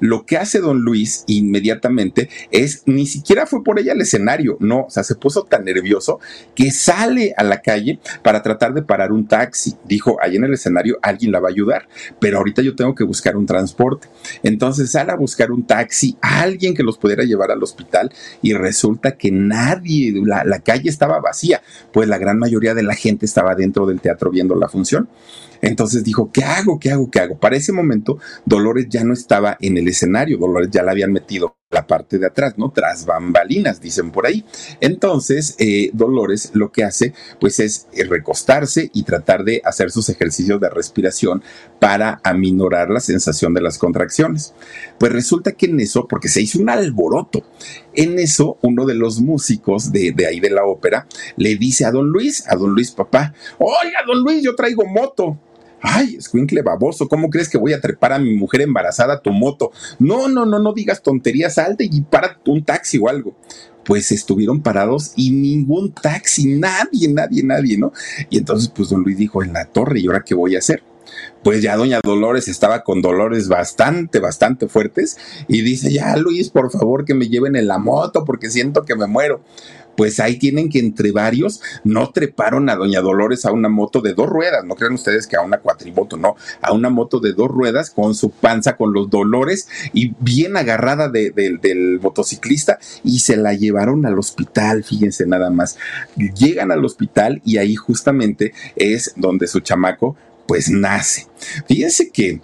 lo 0.00 0.26
que 0.26 0.36
hace 0.36 0.60
don 0.60 0.80
Luis 0.80 1.24
inmediatamente 1.26 2.28
es, 2.50 2.82
ni 2.86 3.06
siquiera 3.06 3.46
fue 3.46 3.64
por 3.64 3.78
ella 3.78 3.92
al 3.92 4.00
escenario, 4.00 4.56
no, 4.60 4.82
o 4.82 4.90
sea, 4.90 5.02
se 5.02 5.14
puso 5.14 5.44
tan 5.44 5.64
nervioso 5.64 6.20
que 6.54 6.70
sale 6.70 7.32
a 7.36 7.42
la 7.42 7.62
calle 7.62 8.00
para 8.22 8.42
tratar 8.42 8.74
de 8.74 8.82
parar 8.82 9.12
un 9.12 9.26
taxi. 9.26 9.76
Dijo, 9.84 10.18
ahí 10.20 10.36
en 10.36 10.44
el 10.44 10.54
escenario 10.54 10.98
alguien 11.02 11.32
la 11.32 11.40
va 11.40 11.48
a 11.48 11.52
ayudar, 11.52 11.88
pero 12.20 12.38
ahorita 12.38 12.62
yo 12.62 12.74
tengo 12.74 12.94
que 12.94 13.04
buscar 13.04 13.36
un 13.36 13.46
transporte. 13.46 14.08
Entonces 14.42 14.90
sale 14.90 15.12
a 15.12 15.16
buscar 15.16 15.50
un 15.50 15.66
taxi, 15.66 16.16
alguien 16.20 16.74
que 16.74 16.82
los 16.82 16.98
pudiera 16.98 17.24
llevar 17.24 17.50
al 17.50 17.62
hospital 17.62 18.12
y 18.42 18.52
resulta 18.52 19.16
que 19.16 19.30
nadie, 19.30 20.12
la, 20.24 20.44
la 20.44 20.60
calle 20.60 20.90
estaba 20.90 21.20
vacía, 21.20 21.62
pues 21.92 22.08
la 22.08 22.18
gran 22.18 22.38
mayoría 22.38 22.74
de 22.74 22.82
la 22.82 22.94
gente 22.94 23.26
estaba 23.26 23.54
dentro 23.54 23.86
del 23.86 24.00
teatro 24.00 24.30
viendo 24.30 24.54
la 24.54 24.68
función. 24.68 25.08
Entonces 25.64 26.04
dijo, 26.04 26.30
¿qué 26.30 26.44
hago? 26.44 26.78
¿Qué 26.78 26.90
hago? 26.90 27.10
¿Qué 27.10 27.20
hago? 27.20 27.38
Para 27.38 27.56
ese 27.56 27.72
momento, 27.72 28.18
Dolores 28.44 28.86
ya 28.90 29.02
no 29.02 29.14
estaba 29.14 29.56
en 29.60 29.78
el 29.78 29.88
escenario, 29.88 30.36
Dolores 30.36 30.68
ya 30.70 30.82
la 30.82 30.92
habían 30.92 31.10
metido 31.10 31.56
la 31.70 31.86
parte 31.86 32.18
de 32.18 32.26
atrás, 32.26 32.54
¿no? 32.58 32.70
Tras 32.70 33.06
bambalinas, 33.06 33.80
dicen 33.80 34.10
por 34.10 34.26
ahí. 34.26 34.44
Entonces, 34.80 35.56
eh, 35.58 35.90
Dolores 35.94 36.50
lo 36.52 36.70
que 36.70 36.84
hace, 36.84 37.14
pues 37.40 37.60
es 37.60 37.88
eh, 37.94 38.04
recostarse 38.04 38.90
y 38.92 39.04
tratar 39.04 39.42
de 39.42 39.62
hacer 39.64 39.90
sus 39.90 40.10
ejercicios 40.10 40.60
de 40.60 40.68
respiración 40.68 41.42
para 41.80 42.20
aminorar 42.24 42.90
la 42.90 43.00
sensación 43.00 43.54
de 43.54 43.62
las 43.62 43.78
contracciones. 43.78 44.52
Pues 44.98 45.12
resulta 45.12 45.52
que 45.52 45.66
en 45.66 45.80
eso, 45.80 46.06
porque 46.06 46.28
se 46.28 46.42
hizo 46.42 46.58
un 46.58 46.68
alboroto, 46.68 47.42
en 47.94 48.18
eso 48.18 48.58
uno 48.60 48.84
de 48.84 48.94
los 48.94 49.20
músicos 49.20 49.92
de, 49.92 50.12
de 50.12 50.26
ahí 50.26 50.40
de 50.40 50.50
la 50.50 50.66
ópera 50.66 51.08
le 51.36 51.56
dice 51.56 51.86
a 51.86 51.90
don 51.90 52.10
Luis, 52.10 52.44
a 52.48 52.54
don 52.54 52.74
Luis 52.74 52.90
papá, 52.90 53.32
oiga, 53.58 54.00
don 54.06 54.22
Luis, 54.22 54.42
yo 54.42 54.54
traigo 54.54 54.84
moto 54.84 55.40
ay, 55.84 56.16
escuincle 56.16 56.62
baboso, 56.62 57.08
¿cómo 57.08 57.30
crees 57.30 57.48
que 57.48 57.58
voy 57.58 57.74
a 57.74 57.80
trepar 57.80 58.12
a 58.12 58.18
mi 58.18 58.34
mujer 58.34 58.62
embarazada 58.62 59.14
a 59.14 59.20
tu 59.20 59.30
moto? 59.30 59.70
No, 59.98 60.28
no, 60.28 60.46
no, 60.46 60.58
no 60.58 60.72
digas 60.72 61.02
tonterías, 61.02 61.54
salte 61.54 61.84
y 61.84 62.00
para 62.00 62.40
un 62.46 62.64
taxi 62.64 62.98
o 62.98 63.08
algo 63.08 63.36
pues 63.84 64.10
estuvieron 64.12 64.62
parados 64.62 65.12
y 65.14 65.30
ningún 65.30 65.92
taxi, 65.92 66.46
nadie, 66.46 67.06
nadie, 67.08 67.42
nadie, 67.42 67.76
¿no? 67.76 67.92
Y 68.30 68.38
entonces 68.38 68.72
pues 68.74 68.88
don 68.88 69.02
Luis 69.02 69.18
dijo, 69.18 69.42
en 69.42 69.52
la 69.52 69.66
torre, 69.66 70.00
¿y 70.00 70.06
ahora 70.06 70.24
qué 70.24 70.34
voy 70.34 70.56
a 70.56 70.58
hacer? 70.58 70.82
pues 71.42 71.62
ya 71.62 71.76
doña 71.76 72.00
Dolores 72.02 72.48
estaba 72.48 72.82
con 72.82 73.02
dolores 73.02 73.48
bastante, 73.48 74.18
bastante 74.18 74.68
fuertes 74.68 75.18
y 75.46 75.60
dice, 75.60 75.92
ya 75.92 76.16
Luis, 76.16 76.50
por 76.50 76.70
favor 76.70 77.04
que 77.04 77.14
me 77.14 77.28
lleven 77.28 77.56
en 77.56 77.68
la 77.68 77.78
moto 77.78 78.24
porque 78.24 78.50
siento 78.50 78.84
que 78.84 78.96
me 78.96 79.06
muero 79.06 79.42
pues 79.96 80.20
ahí 80.20 80.38
tienen 80.38 80.68
que 80.68 80.78
entre 80.78 81.12
varios 81.12 81.60
no 81.84 82.10
treparon 82.10 82.68
a 82.68 82.76
Doña 82.76 83.00
Dolores 83.00 83.44
a 83.44 83.52
una 83.52 83.68
moto 83.68 84.00
de 84.00 84.14
dos 84.14 84.28
ruedas, 84.28 84.64
no 84.64 84.74
crean 84.74 84.94
ustedes 84.94 85.26
que 85.26 85.36
a 85.36 85.42
una 85.42 85.58
cuatrimoto, 85.58 86.16
no, 86.16 86.36
a 86.60 86.72
una 86.72 86.90
moto 86.90 87.20
de 87.20 87.32
dos 87.32 87.48
ruedas 87.48 87.90
con 87.90 88.14
su 88.14 88.30
panza, 88.30 88.76
con 88.76 88.92
los 88.92 89.10
dolores 89.10 89.68
y 89.92 90.14
bien 90.20 90.56
agarrada 90.56 91.08
del 91.08 92.00
motociclista 92.00 92.78
y 93.02 93.20
se 93.20 93.36
la 93.36 93.54
llevaron 93.54 94.06
al 94.06 94.18
hospital, 94.18 94.84
fíjense 94.84 95.26
nada 95.26 95.50
más. 95.50 95.76
Llegan 96.16 96.70
al 96.70 96.84
hospital 96.84 97.40
y 97.44 97.58
ahí 97.58 97.74
justamente 97.74 98.52
es 98.76 99.12
donde 99.16 99.46
su 99.46 99.60
chamaco 99.60 100.16
pues 100.46 100.70
nace. 100.70 101.26
Fíjense 101.66 102.10
que 102.10 102.40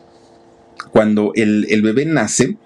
cuando 0.92 1.33
el, 1.35 1.66
el 1.71 1.83
bebé 1.83 2.07
nace, 2.07 2.57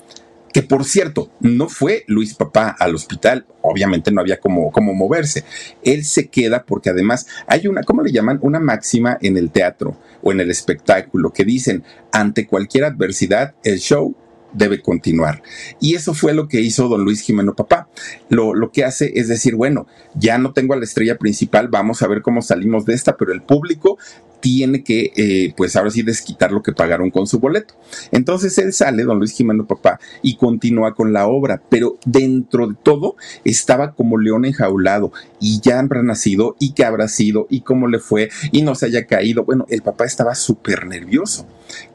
que 0.55 0.63
por 0.63 0.85
cierto, 0.85 1.33
no 1.41 1.69
fue 1.69 2.05
Luis 2.07 2.35
Papá 2.35 2.77
al 2.79 2.95
hospital, 2.95 3.45
obviamente 3.61 4.13
no 4.13 4.21
había 4.21 4.39
como, 4.39 4.71
como 4.71 4.95
moverse. 4.95 5.43
Él 5.83 6.05
se 6.05 6.29
queda 6.29 6.65
porque 6.65 6.91
además 6.91 7.27
hay 7.49 7.67
una, 7.67 7.83
¿cómo 7.83 8.03
le 8.03 8.13
llaman? 8.13 8.39
Una 8.41 8.61
máxima 8.61 9.19
en 9.21 9.37
el 9.37 9.51
teatro 9.51 9.99
o 10.23 10.31
en 10.31 10.39
el 10.39 10.53
espectáculo 10.53 11.33
que 11.33 11.45
dicen, 11.45 11.83
ante 12.13 12.47
cualquier 12.47 12.85
adversidad, 12.85 13.57
el 13.65 13.81
show 13.81 14.15
debe 14.53 14.81
continuar. 14.81 15.43
Y 15.81 15.97
eso 15.97 16.15
fue 16.15 16.33
lo 16.35 16.47
que 16.47 16.61
hizo 16.61 16.87
don 16.87 17.03
Luis 17.03 17.23
Jimeno 17.23 17.57
Papá. 17.57 17.89
Lo, 18.29 18.55
lo, 18.55 18.71
que 18.71 18.85
hace 18.85 19.11
es 19.17 19.27
decir, 19.27 19.57
bueno, 19.57 19.89
ya 20.15 20.39
no 20.39 20.53
tengo 20.53 20.75
a 20.75 20.77
la 20.77 20.85
estrella 20.85 21.19
principal, 21.19 21.67
vamos 21.67 22.01
a 22.03 22.07
ver 22.07 22.23
cómo 22.23 22.43
salimos 22.43 22.85
de 22.85 22.95
esta, 22.95 23.17
pero 23.17 23.33
el 23.33 23.43
público 23.43 23.99
tiene 24.45 24.85
que, 24.85 25.11
eh, 25.17 25.55
pues 25.57 25.75
ahora 25.75 25.89
sí, 25.89 26.03
desquitar 26.03 26.53
lo 26.53 26.63
que 26.63 26.73
pagaron 26.73 27.11
con 27.11 27.27
su 27.27 27.39
boleto. 27.41 27.73
Entonces 28.13 28.59
él 28.59 28.75
sale, 28.75 29.05
don 29.05 29.19
Luis 29.19 29.33
Jimeno 29.33 29.67
Papá, 29.67 29.99
y 30.21 30.37
continúa 30.37 30.95
con 30.95 31.15
la 31.15 31.27
obra, 31.27 31.63
pero 31.71 31.97
dentro 32.05 32.67
de 32.67 32.75
todo 32.83 33.17
estaba 33.47 33.95
como 33.95 34.19
león 34.19 34.45
enjaulado 34.45 35.13
y 35.41 35.63
ya 35.63 35.81
habrá 35.81 36.03
nacido 36.03 36.57
y 36.61 36.75
qué 36.75 36.85
habrá 36.85 37.09
sido 37.09 37.47
y 37.49 37.63
cómo 37.63 37.89
le 37.89 38.01
fue 38.01 38.29
y 38.53 38.61
no 38.61 38.75
se 38.75 38.85
haya 38.85 39.07
caído. 39.07 39.47
Bueno, 39.47 39.65
el 39.71 39.81
papá 39.81 40.05
estaba 40.05 40.35
súper 40.35 40.87
nervioso. 40.87 41.47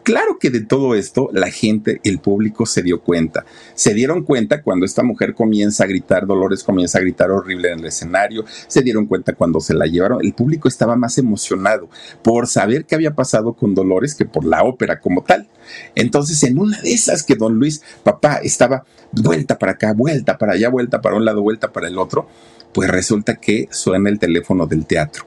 Claro 0.04 0.40
que 0.40 0.50
de 0.50 0.62
todo 0.62 0.96
esto 0.96 1.30
la 1.34 1.52
gente, 1.52 2.02
el 2.04 2.18
público 2.18 2.66
se 2.66 2.82
dio 2.82 3.02
cuenta. 3.02 3.46
Se 3.76 3.94
dieron 3.94 4.24
cuenta 4.24 4.64
cuando 4.64 4.86
esta 4.86 5.04
mujer 5.04 5.36
comienza 5.36 5.84
a 5.84 5.88
gritar, 5.88 6.26
Dolores 6.26 6.64
comienza 6.64 6.98
a 6.98 7.02
gritar 7.02 7.30
horrible 7.30 7.72
en 7.72 7.80
el 7.80 7.86
escenario, 7.86 8.44
se 8.68 8.82
dieron 8.82 9.06
cuenta 9.06 9.36
cuando 9.36 9.60
se 9.60 9.76
la 9.76 9.86
llevaron. 9.86 10.20
El 10.24 10.34
público 10.34 10.68
estaba 10.68 10.96
más 10.96 11.20
emocionado 11.20 11.90
por 12.24 12.39
saber 12.48 12.86
qué 12.86 12.96
había 12.96 13.16
pasado 13.16 13.54
con 13.54 13.76
Dolores 13.76 14.16
que 14.16 14.26
por 14.26 14.46
la 14.46 14.64
ópera 14.64 15.00
como 15.00 15.24
tal. 15.24 15.48
Entonces, 15.96 16.42
en 16.44 16.58
una 16.58 16.80
de 16.82 16.94
esas 16.94 17.24
que 17.24 17.36
don 17.36 17.56
Luis, 17.56 17.82
papá, 18.04 18.40
estaba 18.44 18.84
vuelta 19.12 19.58
para 19.58 19.74
acá, 19.74 19.94
vuelta 19.94 20.38
para 20.38 20.54
allá, 20.54 20.70
vuelta 20.70 21.02
para 21.02 21.16
un 21.16 21.26
lado, 21.26 21.42
vuelta 21.42 21.72
para 21.72 21.88
el 21.88 21.98
otro, 21.98 22.28
pues 22.74 22.90
resulta 22.90 23.36
que 23.36 23.68
suena 23.72 24.10
el 24.10 24.20
teléfono 24.20 24.68
del 24.68 24.86
teatro. 24.86 25.26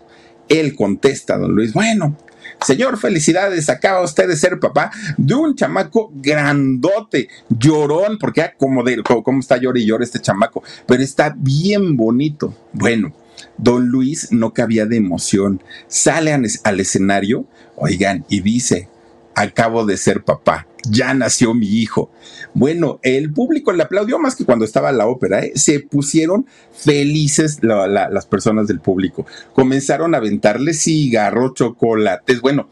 Él 0.49 0.75
contesta, 0.75 1.39
don 1.39 1.55
Luis, 1.55 1.73
bueno, 1.73 2.17
Señor, 2.61 2.99
felicidades, 2.99 3.69
acaba 3.69 4.03
usted 4.03 4.29
de 4.29 4.37
ser 4.37 4.61
papá 4.61 4.93
de 5.17 5.35
un 5.35 5.55
chamaco 5.57 6.13
grandote, 6.15 7.29
llorón, 7.49 8.19
porque 8.19 8.43
ah, 8.43 8.55
como, 8.57 8.85
de, 8.85 9.03
como 9.03 9.41
está 9.41 9.57
llorando 9.57 9.81
y 9.81 9.87
llora 9.87 10.05
este 10.05 10.21
chamaco, 10.21 10.63
pero 10.87 11.03
está 11.03 11.35
bien 11.37 11.97
bonito. 11.97 12.55
Bueno, 12.73 13.13
don 13.59 13.89
Luis 13.89 14.33
no 14.33 14.53
cabía 14.53 14.87
de 14.87 14.97
emoción, 14.97 15.63
sale 15.89 16.33
al 16.33 16.81
escenario, 16.81 17.47
oigan, 17.77 18.25
y 18.29 18.41
dice, 18.41 18.89
acabo 19.35 19.85
de 19.87 19.97
ser 19.97 20.25
papá 20.25 20.67
ya 20.89 21.15
nació 21.15 21.55
mi 21.55 21.67
hijo. 21.67 22.11
Bueno, 22.55 22.99
el 23.03 23.33
público 23.33 23.73
le 23.73 23.83
aplaudió 23.83 24.19
más 24.19 24.37
que 24.37 24.45
cuando 24.45 24.65
estaba 24.65 24.93
la 24.93 25.07
ópera, 25.07 25.41
¿eh? 25.41 25.53
se 25.55 25.81
pusieron 25.81 26.47
felices 26.73 27.59
las 27.63 28.27
personas 28.27 28.67
del 28.67 28.81
público, 28.81 29.27
comenzaron 29.55 30.15
a 30.15 30.19
aventarle 30.19 30.75
cigarros, 30.75 31.55
chocolates, 31.55 32.41
bueno, 32.41 32.69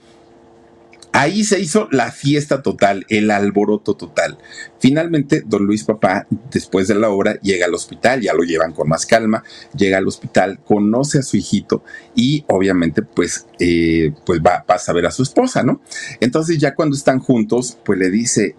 Ahí 1.13 1.43
se 1.43 1.59
hizo 1.59 1.89
la 1.91 2.13
fiesta 2.13 2.63
total, 2.63 3.05
el 3.09 3.31
alboroto 3.31 3.95
total. 3.95 4.39
Finalmente, 4.79 5.43
don 5.45 5.67
Luis 5.67 5.83
Papá, 5.83 6.27
después 6.53 6.87
de 6.87 6.95
la 6.95 7.11
obra, 7.11 7.41
llega 7.41 7.67
al 7.67 7.75
hospital, 7.75 8.21
ya 8.21 8.33
lo 8.33 8.45
llevan 8.45 8.73
con 8.73 8.89
más 8.89 9.07
calma, 9.07 9.43
llega 9.77 9.99
al 9.99 10.07
hospital, 10.07 10.61
conoce 10.65 11.19
a 11.19 11.23
su 11.23 11.37
hijito 11.37 11.83
y 12.15 12.45
obviamente 12.47 13.03
pues, 13.03 13.47
eh, 13.59 14.13
pues 14.25 14.41
va, 14.41 14.65
a 14.69 14.93
ver 14.93 15.07
a 15.07 15.11
su 15.11 15.25
esposa, 15.25 15.65
¿no? 15.65 15.81
Entonces 16.21 16.59
ya 16.59 16.75
cuando 16.77 16.97
están 16.97 17.19
juntos, 17.19 17.77
pues 17.85 17.99
le 17.99 18.11
dice, 18.11 18.55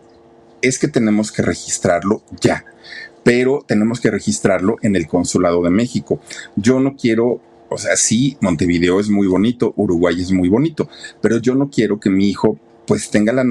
es 0.61 0.77
que 0.77 0.89
tenemos 0.89 1.31
que 1.31 1.41
registrarlo 1.41 2.23
ya 2.41 2.65
pero 3.23 3.63
tenemos 3.67 4.01
que 4.01 4.09
registrarlo 4.09 4.77
en 4.81 4.95
el 4.95 5.07
Consulado 5.07 5.61
de 5.61 5.69
México. 5.69 6.19
Yo 6.55 6.79
no 6.79 6.95
quiero 6.95 7.39
o 7.71 7.77
sea, 7.77 7.95
sí, 7.95 8.37
Montevideo 8.41 8.99
es 8.99 9.09
muy 9.09 9.27
bonito, 9.27 9.73
Uruguay 9.77 10.19
es 10.19 10.31
muy 10.31 10.49
bonito, 10.49 10.89
pero 11.21 11.37
yo 11.37 11.55
no 11.55 11.69
quiero 11.69 11.99
que 11.99 12.09
mi 12.09 12.29
hijo 12.29 12.59
pues 12.85 13.09
tenga 13.09 13.31
la, 13.31 13.45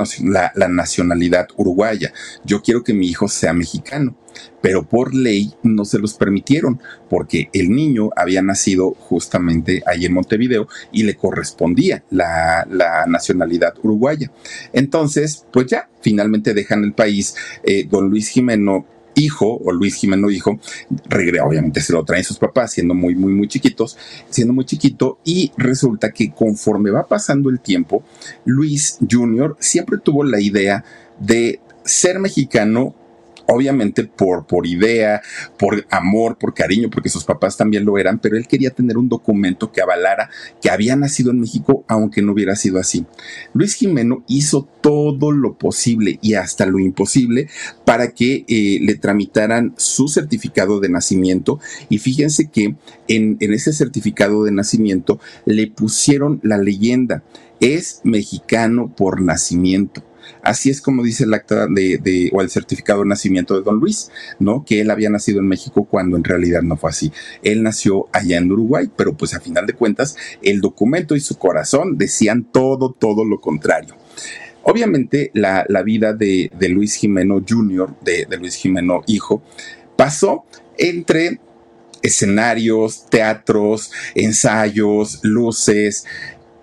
la, 0.54 0.68
nacionalidad 0.68 1.48
uruguaya. 1.56 2.12
Yo 2.44 2.60
quiero 2.60 2.84
que 2.84 2.92
mi 2.92 3.08
hijo 3.08 3.28
sea 3.28 3.54
mexicano, 3.54 4.14
pero 4.60 4.86
por 4.86 5.14
ley 5.14 5.54
no 5.62 5.86
se 5.86 5.98
los 5.98 6.12
permitieron 6.12 6.82
porque 7.08 7.48
el 7.54 7.70
niño 7.70 8.10
había 8.16 8.42
nacido 8.42 8.90
justamente 8.90 9.82
ahí 9.86 10.04
en 10.04 10.12
Montevideo 10.12 10.68
y 10.92 11.04
le 11.04 11.16
correspondía 11.16 12.04
la, 12.10 12.66
la 12.68 13.06
nacionalidad 13.06 13.72
uruguaya. 13.82 14.30
Entonces, 14.74 15.46
pues 15.50 15.68
ya, 15.68 15.88
finalmente 16.02 16.52
dejan 16.52 16.84
el 16.84 16.92
país. 16.92 17.34
Eh, 17.62 17.86
don 17.88 18.10
Luis 18.10 18.28
Jimeno 18.28 18.84
hijo, 19.20 19.60
o 19.64 19.72
Luis 19.72 19.94
Jimeno 19.94 20.30
hijo, 20.30 20.58
regresa, 21.08 21.44
obviamente 21.44 21.80
se 21.80 21.92
lo 21.92 22.04
traen 22.04 22.24
sus 22.24 22.38
papás 22.38 22.72
siendo 22.72 22.94
muy, 22.94 23.14
muy, 23.14 23.32
muy 23.32 23.48
chiquitos, 23.48 23.96
siendo 24.28 24.52
muy 24.52 24.64
chiquito, 24.64 25.18
y 25.24 25.52
resulta 25.56 26.10
que 26.10 26.32
conforme 26.32 26.90
va 26.90 27.06
pasando 27.06 27.50
el 27.50 27.60
tiempo, 27.60 28.02
Luis 28.44 28.98
Jr. 29.08 29.56
siempre 29.60 29.98
tuvo 29.98 30.24
la 30.24 30.40
idea 30.40 30.84
de 31.18 31.60
ser 31.84 32.18
mexicano 32.18 32.94
obviamente 33.50 34.04
por, 34.04 34.46
por 34.46 34.66
idea, 34.66 35.20
por 35.58 35.86
amor, 35.90 36.38
por 36.38 36.54
cariño, 36.54 36.88
porque 36.90 37.08
sus 37.08 37.24
papás 37.24 37.56
también 37.56 37.84
lo 37.84 37.98
eran, 37.98 38.18
pero 38.18 38.36
él 38.36 38.46
quería 38.46 38.70
tener 38.70 38.96
un 38.96 39.08
documento 39.08 39.72
que 39.72 39.82
avalara 39.82 40.30
que 40.62 40.70
había 40.70 40.96
nacido 40.96 41.30
en 41.30 41.40
México, 41.40 41.84
aunque 41.88 42.22
no 42.22 42.32
hubiera 42.32 42.56
sido 42.56 42.78
así. 42.78 43.06
Luis 43.52 43.74
Jimeno 43.74 44.24
hizo 44.28 44.68
todo 44.80 45.32
lo 45.32 45.58
posible 45.58 46.18
y 46.22 46.34
hasta 46.34 46.66
lo 46.66 46.78
imposible 46.78 47.48
para 47.84 48.12
que 48.12 48.44
eh, 48.48 48.78
le 48.80 48.94
tramitaran 48.94 49.74
su 49.76 50.08
certificado 50.08 50.80
de 50.80 50.88
nacimiento 50.88 51.60
y 51.88 51.98
fíjense 51.98 52.50
que 52.50 52.76
en, 53.08 53.36
en 53.40 53.52
ese 53.52 53.72
certificado 53.72 54.44
de 54.44 54.52
nacimiento 54.52 55.20
le 55.44 55.66
pusieron 55.66 56.40
la 56.42 56.58
leyenda, 56.58 57.22
es 57.60 58.00
mexicano 58.04 58.94
por 58.94 59.20
nacimiento. 59.20 60.02
Así 60.42 60.70
es 60.70 60.80
como 60.80 61.02
dice 61.02 61.24
el 61.24 61.34
acta 61.34 61.66
de, 61.66 62.30
o 62.32 62.40
el 62.40 62.50
certificado 62.50 63.00
de 63.00 63.08
nacimiento 63.08 63.54
de 63.56 63.62
don 63.62 63.78
Luis, 63.78 64.10
¿no? 64.38 64.64
Que 64.64 64.80
él 64.80 64.90
había 64.90 65.10
nacido 65.10 65.40
en 65.40 65.48
México 65.48 65.84
cuando 65.84 66.16
en 66.16 66.24
realidad 66.24 66.62
no 66.62 66.76
fue 66.76 66.90
así. 66.90 67.12
Él 67.42 67.62
nació 67.62 68.08
allá 68.12 68.38
en 68.38 68.50
Uruguay, 68.50 68.90
pero 68.96 69.16
pues 69.16 69.34
a 69.34 69.40
final 69.40 69.66
de 69.66 69.74
cuentas 69.74 70.16
el 70.42 70.60
documento 70.60 71.16
y 71.16 71.20
su 71.20 71.38
corazón 71.38 71.98
decían 71.98 72.44
todo, 72.44 72.92
todo 72.92 73.24
lo 73.24 73.40
contrario. 73.40 73.96
Obviamente 74.62 75.30
la, 75.34 75.64
vida 75.82 76.12
de, 76.12 76.50
Luis 76.68 76.94
Jimeno 76.94 77.42
Jr., 77.46 77.94
de, 78.02 78.26
de 78.28 78.36
Luis 78.36 78.54
Jimeno 78.56 79.02
hijo, 79.06 79.42
pasó 79.96 80.44
entre 80.76 81.40
escenarios, 82.02 83.06
teatros, 83.10 83.90
ensayos, 84.14 85.20
luces, 85.22 86.06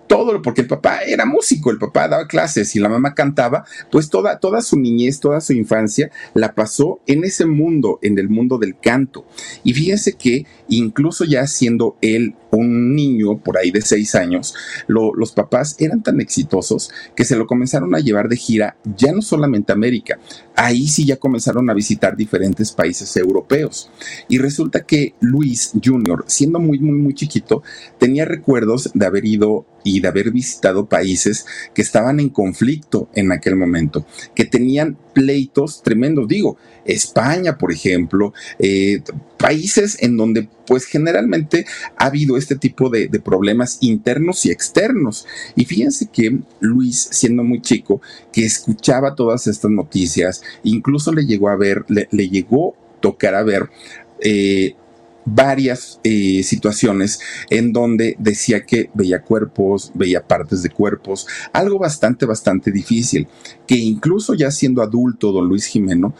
todo, 0.08 0.42
porque 0.42 0.62
el 0.62 0.66
papá 0.66 1.02
era 1.06 1.24
músico, 1.24 1.70
el 1.70 1.78
papá 1.78 2.08
daba 2.08 2.26
clases 2.26 2.74
y 2.74 2.80
la 2.80 2.88
mamá 2.88 3.14
cantaba, 3.14 3.64
pues 3.92 4.10
toda, 4.10 4.40
toda 4.40 4.62
su 4.62 4.78
niñez, 4.78 5.20
toda 5.20 5.40
su 5.40 5.52
infancia 5.52 6.10
la 6.34 6.54
pasó 6.54 7.00
en 7.06 7.24
ese 7.24 7.46
mundo, 7.46 8.00
en 8.02 8.18
el 8.18 8.28
mundo 8.28 8.58
del 8.58 8.76
canto. 8.78 9.26
Y 9.62 9.74
fíjense 9.74 10.14
que 10.14 10.46
incluso 10.68 11.24
ya 11.24 11.46
siendo 11.46 11.96
él 12.00 12.34
un 12.50 12.94
niño 12.94 13.38
por 13.38 13.58
ahí 13.58 13.70
de 13.70 13.82
seis 13.82 14.14
años, 14.14 14.54
los 14.86 15.32
papás 15.32 15.76
eran 15.78 16.02
tan 16.02 16.20
exitosos 16.20 16.90
que 17.14 17.24
se 17.24 17.36
lo 17.36 17.46
comenzaron 17.46 17.94
a 17.94 18.00
llevar 18.00 18.28
de 18.28 18.36
gira 18.36 18.76
ya 18.96 19.12
no 19.12 19.22
solamente 19.22 19.72
a 19.72 19.74
América, 19.74 20.18
ahí 20.56 20.86
sí 20.86 21.04
ya 21.04 21.16
comenzaron 21.16 21.68
a 21.70 21.74
visitar 21.74 22.16
diferentes 22.16 22.72
países 22.72 23.16
europeos. 23.16 23.90
Y 24.28 24.38
resulta 24.38 24.84
que 24.84 25.14
Luis 25.20 25.72
Jr., 25.82 26.24
siendo 26.26 26.58
muy, 26.58 26.78
muy, 26.78 26.98
muy 26.98 27.14
chiquito, 27.14 27.62
tenía 27.98 28.24
recuerdos 28.24 28.90
de 28.94 29.06
haber 29.06 29.24
ido 29.24 29.66
y 29.84 30.00
de 30.00 30.08
haber 30.08 30.30
visitado 30.30 30.86
países 30.86 31.46
que 31.74 31.82
estaban 31.82 32.20
en 32.20 32.28
conflicto 32.28 33.08
en 33.14 33.32
aquel 33.32 33.56
momento, 33.56 34.06
que 34.34 34.44
tenían 34.44 34.98
pleitos 35.14 35.82
tremendos. 35.82 36.28
Digo, 36.28 36.58
España, 36.84 37.56
por 37.56 37.72
ejemplo, 37.72 38.32
eh, 38.58 39.02
países 39.38 40.02
en 40.02 40.16
donde 40.16 40.48
pues 40.68 40.84
generalmente 40.84 41.64
ha 41.96 42.06
habido 42.06 42.36
este 42.36 42.54
tipo 42.54 42.90
de, 42.90 43.08
problemas 43.24 43.78
internos 43.80 44.44
y 44.44 44.50
externos. 44.50 45.26
Y 45.56 45.64
fíjense 45.64 46.08
que 46.12 46.40
Luis, 46.60 47.08
siendo 47.10 47.42
muy 47.42 47.62
chico, 47.62 48.02
que 48.32 48.44
escuchaba 48.44 49.14
todas 49.14 49.46
estas 49.46 49.70
noticias, 49.70 50.42
incluso 50.62 51.12
le 51.12 51.24
llegó 51.24 51.48
a 51.48 51.56
ver, 51.56 51.86
le, 51.88 52.28
llegó 52.28 52.74
a 52.74 53.00
tocar 53.00 53.34
a 53.34 53.42
ver 53.42 53.70
eh, 54.20 54.74
varias 55.24 56.00
eh, 56.04 56.42
situaciones 56.42 57.20
en 57.50 57.72
donde 57.72 58.16
decía 58.18 58.64
que 58.64 58.90
veía 58.94 59.22
cuerpos, 59.22 59.90
veía 59.94 60.26
partes 60.26 60.62
de 60.62 60.70
cuerpos, 60.70 61.26
algo 61.52 61.78
bastante, 61.78 62.26
bastante 62.26 62.70
difícil, 62.70 63.26
que 63.66 63.76
incluso 63.76 64.34
ya 64.34 64.50
siendo 64.50 64.82
adulto, 64.82 65.32
don 65.32 65.48
Luis 65.48 65.66
Jimeno, 65.66 66.14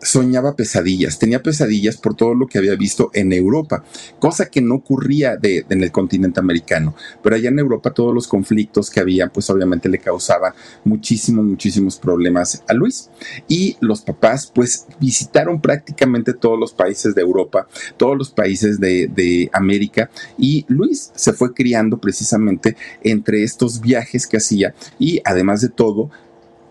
soñaba 0.00 0.56
pesadillas, 0.56 1.18
tenía 1.18 1.42
pesadillas 1.42 1.96
por 1.96 2.14
todo 2.14 2.34
lo 2.34 2.46
que 2.46 2.58
había 2.58 2.74
visto 2.76 3.10
en 3.14 3.32
Europa, 3.32 3.84
cosa 4.18 4.46
que 4.46 4.60
no 4.60 4.76
ocurría 4.76 5.36
de, 5.36 5.64
en 5.68 5.82
el 5.82 5.90
continente 5.90 6.40
americano, 6.40 6.94
pero 7.22 7.36
allá 7.36 7.48
en 7.48 7.58
Europa 7.58 7.92
todos 7.92 8.14
los 8.14 8.28
conflictos 8.28 8.90
que 8.90 9.00
había, 9.00 9.28
pues 9.28 9.48
obviamente 9.50 9.88
le 9.88 9.98
causaban 9.98 10.52
muchísimos, 10.84 11.44
muchísimos 11.44 11.96
problemas 11.96 12.62
a 12.68 12.74
Luis. 12.74 13.10
Y 13.48 13.76
los 13.80 14.02
papás, 14.02 14.50
pues 14.54 14.86
visitaron 15.00 15.60
prácticamente 15.60 16.34
todos 16.34 16.58
los 16.58 16.72
países 16.72 17.14
de 17.14 17.22
Europa, 17.22 17.66
todos 17.96 18.16
los 18.16 18.30
países 18.30 18.78
de, 18.80 19.08
de 19.08 19.50
América, 19.52 20.10
y 20.38 20.64
Luis 20.68 21.10
se 21.14 21.32
fue 21.32 21.54
criando 21.54 21.98
precisamente 21.98 22.76
entre 23.02 23.42
estos 23.42 23.80
viajes 23.80 24.26
que 24.26 24.36
hacía 24.36 24.74
y 24.98 25.20
además 25.24 25.60
de 25.60 25.68
todo, 25.68 26.10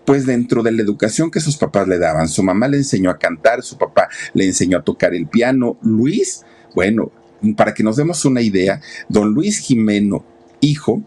pues 0.05 0.25
dentro 0.25 0.63
de 0.63 0.71
la 0.71 0.81
educación 0.81 1.31
que 1.31 1.39
sus 1.39 1.57
papás 1.57 1.87
le 1.87 1.97
daban. 1.97 2.27
Su 2.27 2.43
mamá 2.43 2.67
le 2.67 2.77
enseñó 2.77 3.09
a 3.09 3.17
cantar, 3.17 3.63
su 3.63 3.77
papá 3.77 4.07
le 4.33 4.45
enseñó 4.45 4.77
a 4.77 4.83
tocar 4.83 5.13
el 5.13 5.27
piano. 5.27 5.77
Luis, 5.81 6.43
bueno, 6.73 7.11
para 7.57 7.73
que 7.73 7.83
nos 7.83 7.97
demos 7.97 8.23
una 8.25 8.41
idea, 8.41 8.81
don 9.09 9.33
Luis 9.33 9.59
Jimeno, 9.59 10.23
hijo, 10.61 11.01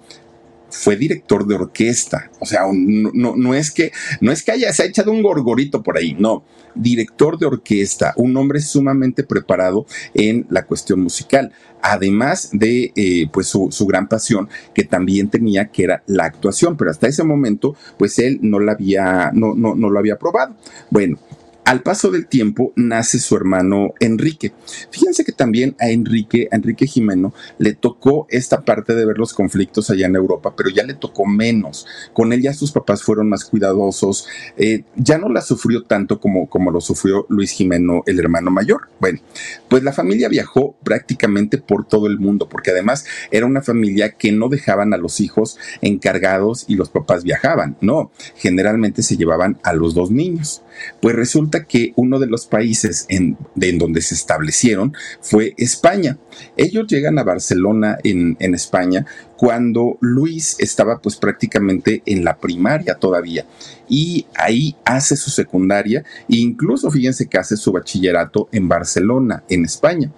fue 0.71 0.97
director 0.97 1.47
de 1.47 1.55
orquesta. 1.55 2.31
O 2.41 2.47
sea, 2.47 2.63
no, 2.73 3.55
es 3.55 3.71
que 3.71 3.93
no 4.21 4.33
es 4.33 4.43
que 4.43 4.53
haya 4.53 4.73
se 4.73 4.83
ha 4.83 4.87
echado 4.87 5.13
un 5.13 5.23
gorgorito 5.23 5.83
por 5.83 5.97
ahí, 5.97 6.15
no. 6.19 6.45
Director 6.75 7.39
de 7.39 7.47
orquesta, 7.47 8.13
un 8.17 8.37
hombre 8.37 8.61
sumamente 8.61 9.25
preparado 9.25 9.87
en 10.15 10.47
la 10.51 10.65
cuestión 10.65 11.01
musical, 11.01 11.53
además 11.83 12.51
de 12.53 12.93
eh, 12.95 13.29
pues 13.33 13.49
su, 13.49 13.69
su, 13.73 13.87
gran 13.87 14.09
pasión 14.09 14.49
que 14.75 14.85
también 14.85 15.29
tenía, 15.29 15.69
que 15.69 15.85
era 15.85 16.03
la 16.07 16.25
actuación, 16.25 16.77
pero 16.77 16.91
hasta 16.91 17.09
ese 17.09 17.25
momento, 17.25 17.75
pues 17.99 18.19
él 18.19 18.39
no 18.43 18.61
la 18.61 18.73
había, 18.73 19.31
no, 19.33 19.55
no, 19.55 19.75
no 19.75 19.91
lo 19.91 19.99
había 19.99 20.19
probado. 20.19 20.55
Bueno, 20.91 21.19
al 21.69 21.83
paso 21.83 22.11
del 22.11 22.29
tiempo 22.29 22.73
nace 22.77 23.19
su 23.19 23.37
hermano 23.37 23.93
Enrique. 24.01 24.55
Fíjense 24.91 25.23
que 25.23 25.33
también 25.33 25.77
a 25.79 25.91
Enrique, 25.91 26.49
a 26.51 26.57
Enrique 26.57 26.87
Jimeno, 26.87 27.35
le 27.59 27.75
tocó 27.75 28.27
esta 28.31 28.63
parte 28.63 28.95
de 28.95 29.05
ver 29.05 29.19
los 29.19 29.35
conflictos 29.35 29.91
allá 29.91 30.07
en 30.07 30.17
Europa, 30.17 30.55
pero 30.57 30.71
ya 30.71 30.83
le 30.85 30.95
tocó 30.95 31.27
menos. 31.27 31.87
Con 32.15 32.33
él 32.33 32.41
ya 32.41 32.55
sus 32.55 32.73
papás 32.73 33.03
fueron 33.03 33.29
más 33.29 33.45
cuidadosos, 33.45 34.27
eh, 34.57 34.85
ya 34.97 35.19
no 35.19 35.29
la 35.29 35.43
sufrió 35.43 35.83
tanto 35.83 36.21
como, 36.21 36.49
como 36.49 36.71
lo 36.71 36.81
sufrió 36.81 37.27
Luis 37.29 37.51
Jimeno, 37.51 38.03
el 38.07 38.19
hermano 38.19 38.51
mayor. 38.51 38.89
Bueno, 38.99 39.21
pues 39.69 39.83
la 39.83 39.93
familia 39.93 40.31
viajó 40.31 40.75
prácticamente 40.83 41.59
por 41.59 41.87
todo 41.87 42.07
el 42.07 42.19
mundo, 42.19 42.49
porque 42.49 42.71
además 42.71 43.05
era 43.31 43.45
una 43.45 43.61
familia 43.61 44.13
que 44.13 44.33
no 44.33 44.49
dejaban 44.49 44.95
a 44.95 44.97
los 44.97 45.21
hijos 45.21 45.59
encargados 45.83 46.65
y 46.67 46.77
los 46.77 46.89
papás 46.89 47.25
viajaban, 47.25 47.77
no, 47.83 48.11
generalmente 48.37 49.03
se 49.03 49.19
llevaban 49.19 49.59
a 49.63 49.75
los 49.75 49.93
dos 49.93 50.11
niños. 50.11 50.63
Pues 51.01 51.15
resulta 51.15 51.65
que 51.65 51.93
uno 51.97 52.19
de 52.19 52.27
los 52.27 52.47
países 52.47 53.07
en, 53.09 53.37
donde 53.79 54.01
se 54.01 54.15
establecieron 54.15 54.95
fue 55.21 55.55
España. 55.57 56.19
Ellos 56.57 56.87
llegan 56.89 57.19
a 57.19 57.25
Barcelona 57.25 57.99
en, 58.05 58.37
España 58.55 59.07
cuando 59.37 59.99
Luis 60.01 60.57
estaba 60.59 60.99
pues 61.01 61.17
prácticamente 61.17 62.03
en 62.07 62.25
la 62.25 62.39
primaria 62.39 62.95
todavía 62.95 63.47
y 63.89 64.27
ahí 64.35 64.75
hace 64.85 65.17
su 65.17 65.31
secundaria 65.31 66.03
e 66.29 66.37
incluso 66.37 66.91
fíjense 66.91 67.29
que 67.29 67.39
hace 67.39 67.57
su 67.57 67.71
bachillerato 67.71 68.49
en 68.51 68.69
Barcelona, 68.69 69.45
en 69.49 69.65
España 69.65 70.11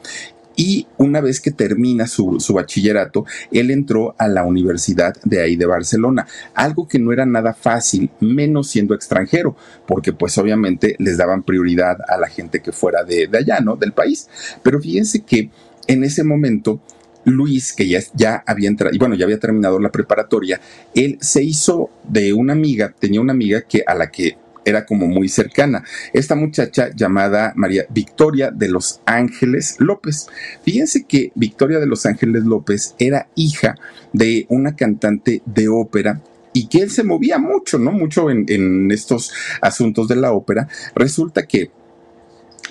y 0.56 0.86
una 0.98 1.20
vez 1.20 1.40
que 1.40 1.50
termina 1.50 2.06
su, 2.06 2.38
bachillerato, 2.52 3.24
él 3.50 3.70
entró 3.70 4.14
a 4.18 4.28
la 4.28 4.44
Universidad 4.44 5.14
de 5.24 5.40
ahí 5.40 5.56
de 5.56 5.66
Barcelona, 5.66 6.26
algo 6.54 6.86
que 6.88 6.98
no 6.98 7.12
era 7.12 7.24
nada 7.24 7.54
fácil, 7.54 8.10
menos 8.20 8.68
siendo 8.68 8.94
extranjero, 8.94 9.56
porque 9.86 10.12
pues 10.12 10.36
obviamente 10.38 10.96
les 10.98 11.16
daban 11.16 11.42
prioridad 11.42 11.98
a 12.08 12.18
la 12.18 12.28
gente 12.28 12.60
que 12.60 12.72
fuera 12.72 13.04
de, 13.04 13.28
allá, 13.32 13.60
¿no? 13.60 13.76
Del 13.76 13.92
país. 13.92 14.28
Pero 14.62 14.80
fíjense 14.80 15.20
que 15.20 15.50
en 15.86 16.04
ese 16.04 16.24
momento... 16.24 16.80
Luis, 17.22 17.74
que 17.74 17.86
ya, 17.86 18.00
ya 18.14 18.42
había 18.46 18.70
entrado, 18.70 18.96
bueno, 18.98 19.14
ya 19.14 19.26
había 19.26 19.38
terminado 19.38 19.78
la 19.78 19.92
preparatoria, 19.92 20.58
él 20.94 21.18
se 21.20 21.42
hizo 21.42 21.90
de 22.08 22.32
una 22.32 22.54
amiga, 22.54 22.94
tenía 22.98 23.20
una 23.20 23.34
amiga 23.34 23.60
que 23.60 23.84
a 23.86 23.94
la 23.94 24.10
que 24.10 24.38
era 24.64 24.86
como 24.86 25.06
muy 25.06 25.28
cercana. 25.28 25.84
Esta 26.12 26.34
muchacha 26.34 26.90
llamada 26.94 27.52
María 27.56 27.86
Victoria 27.90 28.50
de 28.50 28.68
los 28.68 29.00
Ángeles 29.06 29.76
López. 29.78 30.28
Fíjense 30.62 31.04
que 31.04 31.32
Victoria 31.34 31.78
de 31.78 31.86
los 31.86 32.06
Ángeles 32.06 32.44
López 32.44 32.94
era 32.98 33.28
hija 33.34 33.76
de 34.12 34.46
una 34.48 34.76
cantante 34.76 35.42
de 35.46 35.68
ópera 35.68 36.20
y 36.52 36.66
que 36.66 36.78
él 36.78 36.90
se 36.90 37.04
movía 37.04 37.38
mucho, 37.38 37.78
¿no? 37.78 37.92
Mucho 37.92 38.30
en, 38.30 38.90
estos 38.90 39.32
asuntos 39.60 40.08
de 40.08 40.16
la 40.16 40.32
ópera. 40.32 40.68
Resulta 40.94 41.46
que 41.46 41.70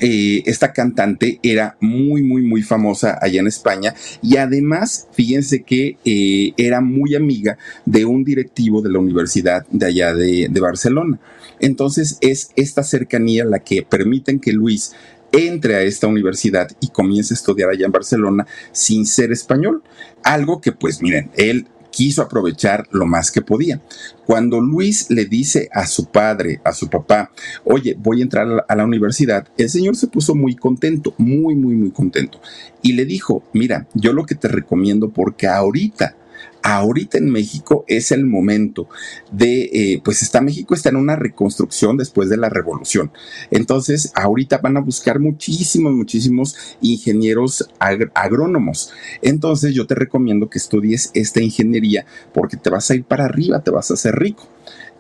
eh, 0.02 0.44
esta 0.46 0.72
cantante 0.72 1.40
era 1.44 1.76
muy, 1.80 2.22
muy, 2.22 2.42
muy 2.42 2.62
famosa 2.62 3.18
allá 3.22 3.42
en 3.42 3.48
España 3.48 3.94
y 4.22 4.38
además, 4.38 5.08
fíjense 5.12 5.64
que 5.64 5.98
eh, 6.06 6.54
era 6.56 6.80
muy 6.80 7.16
amiga 7.16 7.58
de 7.86 8.06
un 8.06 8.24
directivo 8.24 8.82
de 8.82 8.92
la 8.92 9.00
Universidad 9.00 9.66
de 9.70 9.86
allá 9.86 10.14
de 10.14 10.60
Barcelona. 10.62 11.20
Entonces 11.60 12.18
es 12.22 12.52
esta 12.56 12.84
cercanía 12.84 13.46
la 13.46 13.60
que 13.60 13.84
permiten 13.84 14.40
que 14.40 14.54
Luis 14.54 14.94
entre 15.32 15.76
a 15.76 15.82
esta 15.82 16.08
universidad 16.08 16.70
y 16.80 16.88
comience 16.90 17.34
a 17.34 17.38
estudiar 17.38 17.70
allá 17.70 17.86
en 17.86 17.92
Barcelona 17.92 18.48
sin 18.72 19.06
ser 19.06 19.32
español. 19.32 19.84
Algo 20.24 20.62
que 20.62 20.72
pues 20.72 21.02
miren, 21.02 21.30
él 21.36 21.68
quiso 21.92 22.22
aprovechar 22.22 22.88
lo 22.92 23.06
más 23.06 23.32
que 23.32 23.42
podía. 23.42 23.82
Cuando 24.26 24.62
Luis 24.62 25.10
le 25.10 25.26
dice 25.26 25.70
a 25.74 25.88
su 25.88 26.06
padre, 26.06 26.62
a 26.64 26.72
su 26.72 26.88
papá, 26.88 27.32
oye, 27.64 27.96
voy 27.98 28.20
a 28.20 28.24
entrar 28.24 28.66
a 28.68 28.76
la 28.76 28.86
universidad, 28.86 29.48
el 29.58 29.70
señor 29.70 29.96
se 29.96 30.08
puso 30.08 30.36
muy 30.36 30.56
contento, 30.56 31.14
muy, 31.18 31.56
muy, 31.56 31.76
muy 31.76 31.92
contento. 31.92 32.40
Y 32.82 32.94
le 32.94 33.06
dijo, 33.06 33.44
mira, 33.54 33.88
yo 33.94 34.14
lo 34.14 34.26
que 34.26 34.36
te 34.36 34.48
recomiendo 34.48 35.10
porque 35.10 35.48
ahorita 35.48 36.16
ahorita 36.64 37.18
en 37.18 37.30
México 37.30 37.86
es 37.88 38.12
el 38.12 38.26
momento 38.26 38.88
de, 39.32 39.70
eh, 39.74 40.02
pues 40.04 40.22
está 40.22 40.42
México 40.42 40.74
está 40.74 40.90
en 40.90 40.96
una 40.96 41.16
reconstrucción 41.16 41.98
después 41.98 42.30
de 42.30 42.38
la 42.38 42.50
revolución. 42.50 43.12
Entonces, 43.52 44.12
ahorita 44.16 44.60
van 44.60 44.78
a 44.78 44.82
buscar 44.82 45.20
muchísimos, 45.20 45.94
muchísimos 45.94 46.56
ingenieros 46.82 47.70
agrónomos. 48.14 48.92
Entonces, 49.22 49.74
yo 49.74 49.88
te 49.88 49.96
recomiendo 49.96 50.50
que 50.50 50.58
estudies 50.58 51.12
esta 51.14 51.42
ingeniería 51.42 52.06
porque 52.34 52.58
te 52.58 52.70
vas 52.70 52.90
a 52.92 52.96
ir 52.96 53.04
para 53.04 53.26
arriba, 53.26 53.62
te 53.62 53.72
vas 53.72 53.92
a 53.92 53.96
hacer 53.96 54.16
rico. 54.16 54.48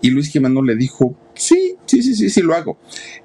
Y 0.02 0.10
Luis 0.12 0.30
Jiménez 0.30 0.64
le 0.64 0.76
dijo, 0.76 1.16
sí, 1.34 1.76
sí, 1.86 2.02
sí, 2.02 2.16
sí, 2.16 2.30
sí, 2.30 2.42
lo 2.42 2.56
hago. 2.56 2.78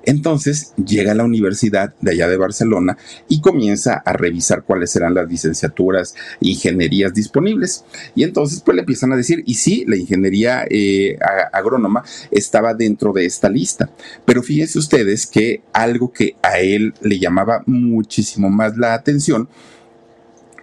Entonces 0.05 0.73
llega 0.77 1.13
a 1.13 1.15
la 1.15 1.25
universidad 1.25 1.95
de 2.01 2.13
allá 2.13 2.29
de 2.29 2.37
Barcelona 2.37 2.97
y 3.29 3.41
comienza 3.41 3.95
a 3.95 4.13
revisar 4.13 4.65
cuáles 4.65 4.95
eran 4.97 5.15
las 5.15 5.29
licenciaturas, 5.29 6.15
ingenierías 6.41 7.15
disponibles. 7.15 7.85
Y 8.15 8.25
entonces 8.25 8.61
pues 8.61 8.75
le 8.75 8.83
empiezan 8.83 9.13
a 9.13 9.17
decir, 9.17 9.43
y 9.47 9.55
sí, 9.55 9.85
la 9.87 9.97
ingeniería 9.97 10.65
eh, 10.69 11.19
agrónoma 11.53 12.05
estaba 12.31 12.75
dentro 12.75 13.13
de 13.13 13.27
esta 13.27 13.49
lista. 13.49 13.91
Pero 14.25 14.43
fíjense 14.43 14.79
ustedes 14.79 15.27
que 15.27 15.63
algo 15.73 16.13
que 16.13 16.37
a 16.43 16.59
él 16.59 16.95
le 17.03 17.19
llamaba 17.19 17.63
muchísimo 17.67 18.51
más 18.51 18.77
la 18.77 18.95
atención 18.95 19.49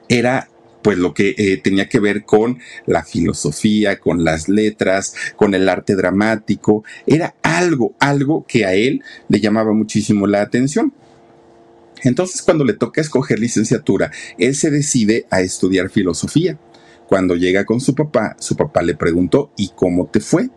era 0.08 0.50
pues 0.82 0.98
lo 0.98 1.13
que 1.13 1.36
eh, 1.38 1.58
tenía 1.58 1.88
que 1.88 2.00
ver 2.00 2.24
con 2.24 2.60
la 2.86 3.04
filosofía, 3.04 4.00
con 4.00 4.24
las 4.24 4.50
letras, 4.50 5.15
con 5.36 5.54
el 5.54 5.70
arte 5.70 5.96
dramático, 5.96 6.84
era 7.06 7.36
algo, 7.44 7.96
algo 8.00 8.46
que 8.48 8.65
a 8.65 8.74
él 8.74 9.04
le 9.28 9.39
llamaba 9.39 9.74
muchísimo 9.74 10.28
la 10.28 10.41
atención. 10.41 10.94
Entonces, 12.04 12.41
cuando 12.41 12.63
le 12.65 12.74
toca 12.74 13.02
escoger 13.02 13.39
licenciatura, 13.39 14.12
él 14.38 14.56
se 14.56 14.72
decide 14.72 15.26
a 15.30 15.41
estudiar 15.41 15.89
filosofía. 15.89 16.58
Cuando 17.08 17.36
llega 17.36 17.65
con 17.65 17.80
su 17.80 17.94
papá, 17.94 18.36
su 18.39 18.56
papá 18.56 18.82
le 18.82 18.96
preguntó, 18.96 19.52
¿y 19.58 19.70
cómo 19.76 20.08
te 20.08 20.20
fue? 20.20 20.50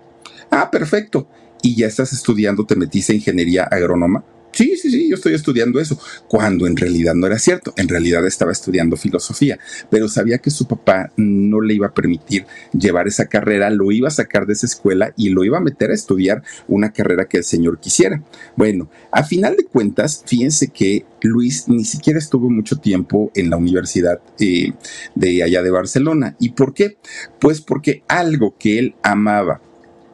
Ah, 0.51 0.71
perfecto. 0.71 1.29
¿Y 1.63 1.77
ya 1.77 1.87
estás 1.87 2.13
estudiando, 2.13 2.65
te 2.65 2.77
metiste 2.77 3.13
a 3.13 3.17
ingeniería 3.17 3.65
agrónoma? 3.65 4.25
Sí, 4.55 4.77
sí, 4.77 4.89
sí, 4.89 5.09
yo 5.09 5.17
estoy 5.17 5.35
estudiando 5.35 5.81
eso, 5.81 5.99
cuando 6.29 6.69
en 6.69 6.77
realidad 6.77 7.15
no 7.15 7.27
era 7.27 7.41
cierto, 7.41 7.75
en 7.77 7.89
realidad 7.89 8.25
estaba 8.25 8.53
estudiando 8.53 8.97
filosofía, 8.97 9.59
pero 9.91 10.09
sabía 10.09 10.39
que 10.39 10.51
su 10.51 10.69
papá 10.69 11.11
no 11.17 11.61
le 11.61 11.75
iba 11.75 11.89
a 11.89 11.95
permitir 11.95 12.47
llevar 12.73 13.09
esa 13.09 13.27
carrera, 13.27 13.69
lo 13.71 13.91
iba 13.91 14.07
a 14.07 14.13
sacar 14.13 14.47
de 14.47 14.53
esa 14.53 14.67
escuela 14.67 15.13
y 15.17 15.31
lo 15.31 15.43
iba 15.43 15.59
a 15.59 15.61
meter 15.61 15.91
a 15.91 15.95
estudiar 15.95 16.45
una 16.69 16.93
carrera 16.93 17.27
que 17.27 17.39
el 17.39 17.45
señor 17.45 17.81
quisiera. 17.81 18.23
Bueno, 18.55 18.89
a 19.11 19.25
final 19.25 19.57
de 19.57 19.65
cuentas, 19.65 20.23
fíjense 20.25 20.69
que 20.69 21.05
Luis 21.23 21.69
ni 21.69 21.85
siquiera 21.85 22.21
estuvo 22.21 22.49
mucho 22.49 22.77
tiempo 22.77 23.33
en 23.35 23.51
la 23.51 23.57
universidad 23.57 24.21
eh, 24.39 24.73
de 25.17 25.43
allá 25.43 25.63
de 25.65 25.71
Barcelona. 25.73 26.37
¿Y 26.39 26.51
por 26.51 26.75
qué? 26.75 26.99
Pues 27.41 27.61
porque 27.61 28.05
algo 28.07 28.55
que 28.57 28.79
él 28.79 28.95
amaba, 29.03 29.61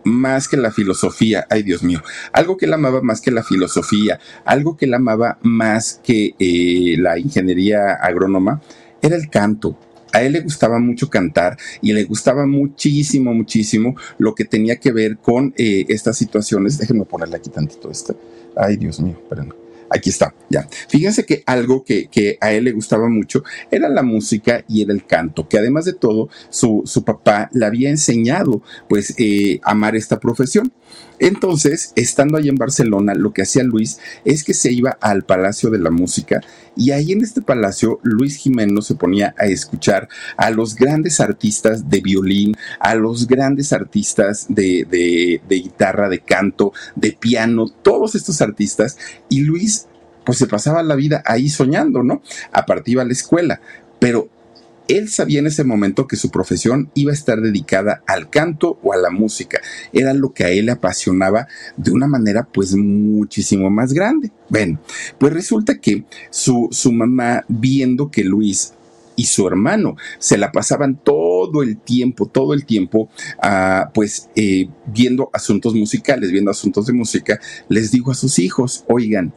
más 0.05 0.49
que 0.49 0.57
la 0.57 0.71
filosofía, 0.71 1.47
ay 1.51 1.63
Dios 1.63 1.83
mío, 1.83 2.03
algo 2.33 2.57
que 2.57 2.67
él 2.67 2.73
amaba 2.73 3.03
más 3.03 3.21
que 3.21 3.31
la 3.31 3.43
filosofía, 3.43 4.19
algo 4.45 4.77
que 4.77 4.87
él 4.87 4.95
amaba 4.95 5.39
más 5.43 6.01
que 6.03 6.35
eh, 6.39 6.97
la 6.99 7.19
ingeniería 7.19 7.95
agrónoma, 7.95 8.61
era 9.03 9.17
el 9.17 9.29
canto. 9.29 9.79
A 10.13 10.23
él 10.23 10.33
le 10.33 10.41
gustaba 10.41 10.81
mucho 10.81 11.09
cantar 11.09 11.57
y 11.81 11.93
le 11.93 12.03
gustaba 12.03 12.45
muchísimo, 12.45 13.33
muchísimo 13.33 13.95
lo 14.19 14.35
que 14.35 14.45
tenía 14.45 14.77
que 14.77 14.91
ver 14.91 15.19
con 15.19 15.55
eh, 15.57 15.85
estas 15.89 16.17
situaciones. 16.19 16.79
Déjenme 16.79 17.05
ponerle 17.05 17.37
aquí 17.37 17.49
tantito 17.49 17.91
esto. 17.91 18.19
Ay, 18.57 18.77
Dios 18.77 18.99
mío, 18.99 19.17
espérenme. 19.23 19.70
Aquí 19.91 20.11
está, 20.11 20.35
ya. 20.49 20.69
Fíjense 20.89 21.27
que 21.27 21.43
algo 21.47 21.85
que, 21.85 22.39
a 22.41 22.53
él 22.53 22.65
le 22.65 22.73
gustaba 22.73 23.09
mucho 23.09 23.43
era 23.71 23.89
la 23.89 24.03
música 24.03 24.65
y 24.69 24.83
era 24.83 24.93
el 24.93 25.05
canto, 25.05 25.49
que 25.49 25.59
además 25.59 25.85
de 25.85 25.95
todo, 25.95 26.29
su, 26.49 26.83
su 26.87 27.05
papá 27.05 27.51
le 27.53 27.67
había 27.67 27.91
enseñado, 27.91 28.63
pues, 28.89 29.15
eh, 29.19 29.61
amar 29.65 29.97
esta 29.97 30.21
profesión. 30.21 30.73
Entonces, 31.19 31.93
estando 31.97 32.39
ahí 32.39 32.49
en 32.49 32.55
Barcelona, 32.55 33.15
lo 33.15 33.33
que 33.33 33.43
hacía 33.43 33.63
Luis 33.63 33.99
es 34.25 34.43
que 34.43 34.55
se 34.55 34.73
iba 34.73 34.97
al 35.03 35.25
Palacio 35.25 35.71
de 35.71 35.79
la 35.79 35.91
Música 35.91 36.41
y 36.77 36.93
ahí 36.93 37.13
en 37.13 37.23
este 37.23 37.43
palacio 37.43 38.01
Luis 38.03 38.37
Jiménez 38.37 38.87
se 38.87 38.95
ponía 38.95 39.35
a 39.39 39.47
escuchar 39.47 40.09
a 40.37 40.51
los 40.51 40.75
grandes 40.75 41.21
artistas 41.21 41.89
de 41.89 42.01
violín, 42.01 42.57
a 42.79 42.95
los 42.95 43.27
grandes 43.27 43.73
artistas 43.73 44.47
de, 44.49 44.87
de, 44.89 45.41
de 45.49 45.57
guitarra, 45.57 46.09
de 46.09 46.21
canto, 46.21 46.73
de 46.95 47.13
piano, 47.13 47.69
todos 47.69 48.15
estos 48.15 48.41
artistas 48.41 48.97
y 49.29 49.41
Luis 49.43 49.87
pues 50.25 50.39
se 50.39 50.47
pasaba 50.47 50.83
la 50.83 50.95
vida 50.95 51.23
ahí 51.27 51.49
soñando, 51.49 52.03
¿no? 52.03 52.23
Aparte 52.53 52.91
iba 52.91 53.03
a 53.03 53.07
la 53.07 53.13
escuela, 53.13 53.61
pero 53.99 54.29
él 54.91 55.09
sabía 55.09 55.39
en 55.39 55.47
ese 55.47 55.65
momento 55.65 56.07
que 56.07 56.17
su 56.17 56.31
profesión 56.31 56.91
iba 56.95 57.13
a 57.13 57.15
estar 57.15 57.41
dedicada 57.41 58.03
al 58.07 58.29
canto 58.29 58.79
o 58.83 58.93
a 58.93 58.97
la 58.97 59.11
música. 59.11 59.61
Era 59.93 60.15
lo 60.15 60.33
que 60.33 60.45
a 60.45 60.51
él 60.51 60.67
le 60.67 60.73
apasionaba 60.73 61.47
de 61.77 61.93
una 61.93 62.07
manera 62.07 62.49
pues 62.53 62.75
muchísimo 62.75 63.71
más 63.71 63.93
grande. 63.93 64.33
Bueno, 64.49 64.81
pues 65.19 65.33
resulta 65.33 65.79
que 65.79 66.05
su, 66.31 66.69
su 66.73 66.93
mamá 66.93 67.45
viendo 67.49 68.11
que 68.11 68.25
Luis 68.25 68.75
y 69.17 69.25
su 69.25 69.47
hermano 69.47 69.97
se 70.19 70.39
la 70.39 70.51
pasaban 70.51 70.97
todo 70.97 71.63
el 71.63 71.77
tiempo, 71.77 72.27
todo 72.27 72.55
el 72.55 72.65
tiempo, 72.65 73.11
uh, 73.45 73.93
pues 73.93 74.31
eh, 74.35 74.69
viendo 74.87 75.31
asuntos 75.33 75.75
musicales, 75.75 76.33
viendo 76.33 76.51
asuntos 76.51 76.87
de 76.87 76.95
música, 76.95 77.39
les 77.69 77.91
dijo 77.91 78.11
a 78.11 78.15
sus 78.15 78.39
hijos, 78.39 78.85
oigan, 78.89 79.33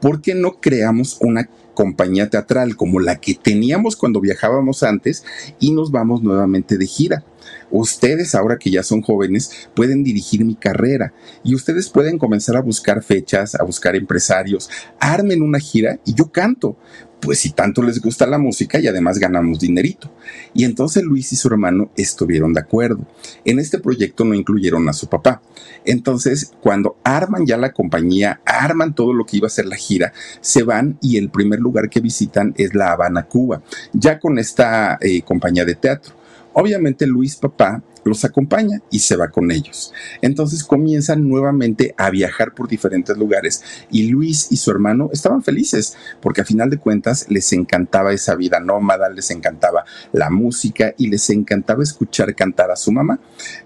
¿por 0.00 0.22
qué 0.22 0.34
no 0.34 0.60
creamos 0.60 1.18
una 1.20 1.48
compañía 1.74 2.30
teatral 2.30 2.76
como 2.76 3.00
la 3.00 3.16
que 3.16 3.34
teníamos 3.34 3.96
cuando 3.96 4.20
viajábamos 4.20 4.82
antes 4.82 5.24
y 5.60 5.72
nos 5.72 5.90
vamos 5.90 6.22
nuevamente 6.22 6.78
de 6.78 6.86
gira. 6.86 7.24
Ustedes, 7.70 8.34
ahora 8.34 8.58
que 8.58 8.70
ya 8.70 8.82
son 8.82 9.02
jóvenes, 9.02 9.68
pueden 9.74 10.04
dirigir 10.04 10.44
mi 10.44 10.54
carrera 10.54 11.12
y 11.42 11.54
ustedes 11.54 11.90
pueden 11.90 12.18
comenzar 12.18 12.56
a 12.56 12.62
buscar 12.62 13.02
fechas, 13.02 13.54
a 13.54 13.64
buscar 13.64 13.96
empresarios, 13.96 14.70
armen 14.98 15.42
una 15.42 15.58
gira 15.58 15.98
y 16.04 16.14
yo 16.14 16.30
canto 16.30 16.76
pues 17.24 17.38
si 17.38 17.50
tanto 17.50 17.82
les 17.82 18.00
gusta 18.00 18.26
la 18.26 18.38
música 18.38 18.78
y 18.78 18.86
además 18.86 19.18
ganamos 19.18 19.58
dinerito. 19.58 20.10
Y 20.52 20.64
entonces 20.64 21.02
Luis 21.02 21.32
y 21.32 21.36
su 21.36 21.48
hermano 21.48 21.90
estuvieron 21.96 22.52
de 22.52 22.60
acuerdo. 22.60 23.06
En 23.44 23.58
este 23.58 23.78
proyecto 23.78 24.24
no 24.24 24.34
incluyeron 24.34 24.88
a 24.88 24.92
su 24.92 25.08
papá. 25.08 25.40
Entonces, 25.84 26.52
cuando 26.60 26.98
arman 27.02 27.46
ya 27.46 27.56
la 27.56 27.72
compañía, 27.72 28.40
arman 28.44 28.94
todo 28.94 29.12
lo 29.14 29.24
que 29.24 29.38
iba 29.38 29.46
a 29.46 29.50
ser 29.50 29.66
la 29.66 29.76
gira, 29.76 30.12
se 30.40 30.62
van 30.62 30.98
y 31.00 31.16
el 31.16 31.30
primer 31.30 31.60
lugar 31.60 31.88
que 31.88 32.00
visitan 32.00 32.54
es 32.56 32.74
La 32.74 32.92
Habana, 32.92 33.24
Cuba, 33.24 33.62
ya 33.92 34.18
con 34.18 34.38
esta 34.38 34.98
eh, 35.00 35.22
compañía 35.22 35.64
de 35.64 35.74
teatro. 35.74 36.14
Obviamente 36.52 37.06
Luis 37.06 37.36
papá 37.36 37.82
los 38.04 38.24
acompaña 38.24 38.82
y 38.90 39.00
se 39.00 39.16
va 39.16 39.28
con 39.28 39.50
ellos. 39.50 39.92
Entonces 40.22 40.64
comienzan 40.64 41.28
nuevamente 41.28 41.94
a 41.96 42.10
viajar 42.10 42.54
por 42.54 42.68
diferentes 42.68 43.16
lugares 43.16 43.62
y 43.90 44.08
Luis 44.08 44.48
y 44.50 44.56
su 44.56 44.70
hermano 44.70 45.10
estaban 45.12 45.42
felices 45.42 45.96
porque 46.20 46.42
a 46.42 46.44
final 46.44 46.70
de 46.70 46.78
cuentas 46.78 47.26
les 47.28 47.52
encantaba 47.52 48.12
esa 48.12 48.34
vida 48.34 48.60
nómada, 48.60 49.08
les 49.08 49.30
encantaba 49.30 49.84
la 50.12 50.30
música 50.30 50.94
y 50.96 51.08
les 51.08 51.28
encantaba 51.30 51.82
escuchar 51.82 52.34
cantar 52.34 52.70
a 52.70 52.76
su 52.76 52.92
mamá. 52.92 53.20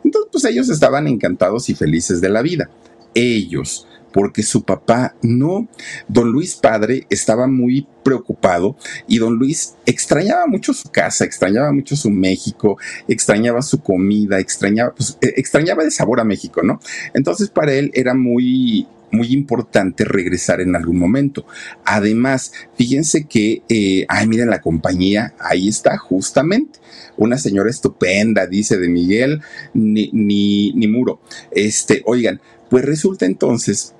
Entonces 0.04 0.28
pues 0.32 0.44
ellos 0.44 0.68
estaban 0.68 1.06
encantados 1.06 1.68
y 1.68 1.74
felices 1.74 2.20
de 2.20 2.28
la 2.28 2.42
vida. 2.42 2.70
Ellos, 3.14 3.86
porque 4.12 4.42
su 4.42 4.62
papá 4.64 5.14
no. 5.22 5.68
Don 6.08 6.30
Luis 6.30 6.56
padre 6.56 7.06
estaba 7.10 7.46
muy 7.46 7.86
preocupado 8.02 8.76
y 9.06 9.18
don 9.18 9.34
Luis 9.34 9.74
extrañaba 9.86 10.46
mucho 10.46 10.72
su 10.72 10.90
casa, 10.90 11.24
extrañaba 11.24 11.72
mucho 11.72 11.96
su 11.96 12.10
México, 12.10 12.78
extrañaba 13.06 13.62
su 13.62 13.82
comida, 13.82 14.38
extrañaba, 14.38 14.94
pues, 14.94 15.18
eh, 15.20 15.34
extrañaba 15.36 15.82
el 15.82 15.92
sabor 15.92 16.20
a 16.20 16.24
México, 16.24 16.62
¿no? 16.62 16.80
Entonces 17.14 17.50
para 17.50 17.72
él 17.74 17.90
era 17.94 18.14
muy 18.14 18.86
muy 19.10 19.32
importante 19.32 20.04
regresar 20.04 20.60
en 20.60 20.76
algún 20.76 20.98
momento. 20.98 21.46
Además, 21.84 22.52
fíjense 22.76 23.26
que, 23.26 23.62
eh, 23.68 24.04
ay, 24.08 24.26
miren 24.26 24.50
la 24.50 24.60
compañía, 24.60 25.34
ahí 25.38 25.68
está, 25.68 25.96
justamente. 25.96 26.78
Una 27.16 27.38
señora 27.38 27.70
estupenda, 27.70 28.46
dice 28.46 28.76
de 28.76 28.88
Miguel, 28.88 29.40
ni, 29.74 30.10
ni, 30.12 30.72
ni 30.72 30.88
muro. 30.88 31.20
Este, 31.50 32.02
oigan, 32.04 32.40
pues 32.68 32.84
resulta 32.84 33.26
entonces 33.26 33.94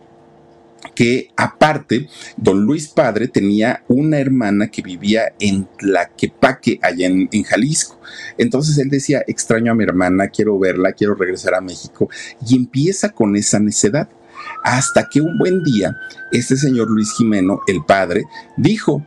que 0.95 1.31
aparte, 1.37 2.09
don 2.37 2.63
Luis 2.65 2.89
Padre 2.89 3.29
tenía 3.29 3.85
una 3.89 4.19
hermana 4.19 4.69
que 4.69 4.83
vivía 4.83 5.33
en 5.39 5.69
Tlaquepaque, 5.79 6.79
allá 6.83 7.07
en, 7.07 7.29
en, 7.33 7.43
Jalisco. 7.45 8.01
Entonces 8.37 8.79
él 8.79 8.89
decía, 8.89 9.23
extraño 9.27 9.73
a 9.73 9.75
mi 9.75 9.85
hermana, 9.85 10.29
quiero 10.29 10.59
verla, 10.59 10.93
quiero 10.93 11.15
regresar 11.15 11.55
a 11.55 11.61
México. 11.61 12.09
Y 12.47 12.57
empieza 12.57 13.11
con 13.11 13.37
esa 13.37 13.59
necedad. 13.59 14.09
Hasta 14.63 15.09
que 15.09 15.21
un 15.21 15.39
buen 15.39 15.63
día, 15.63 15.97
este 16.33 16.57
señor 16.57 16.91
Luis 16.91 17.13
Jimeno, 17.17 17.61
el 17.67 17.85
padre, 17.85 18.25
dijo, 18.57 19.05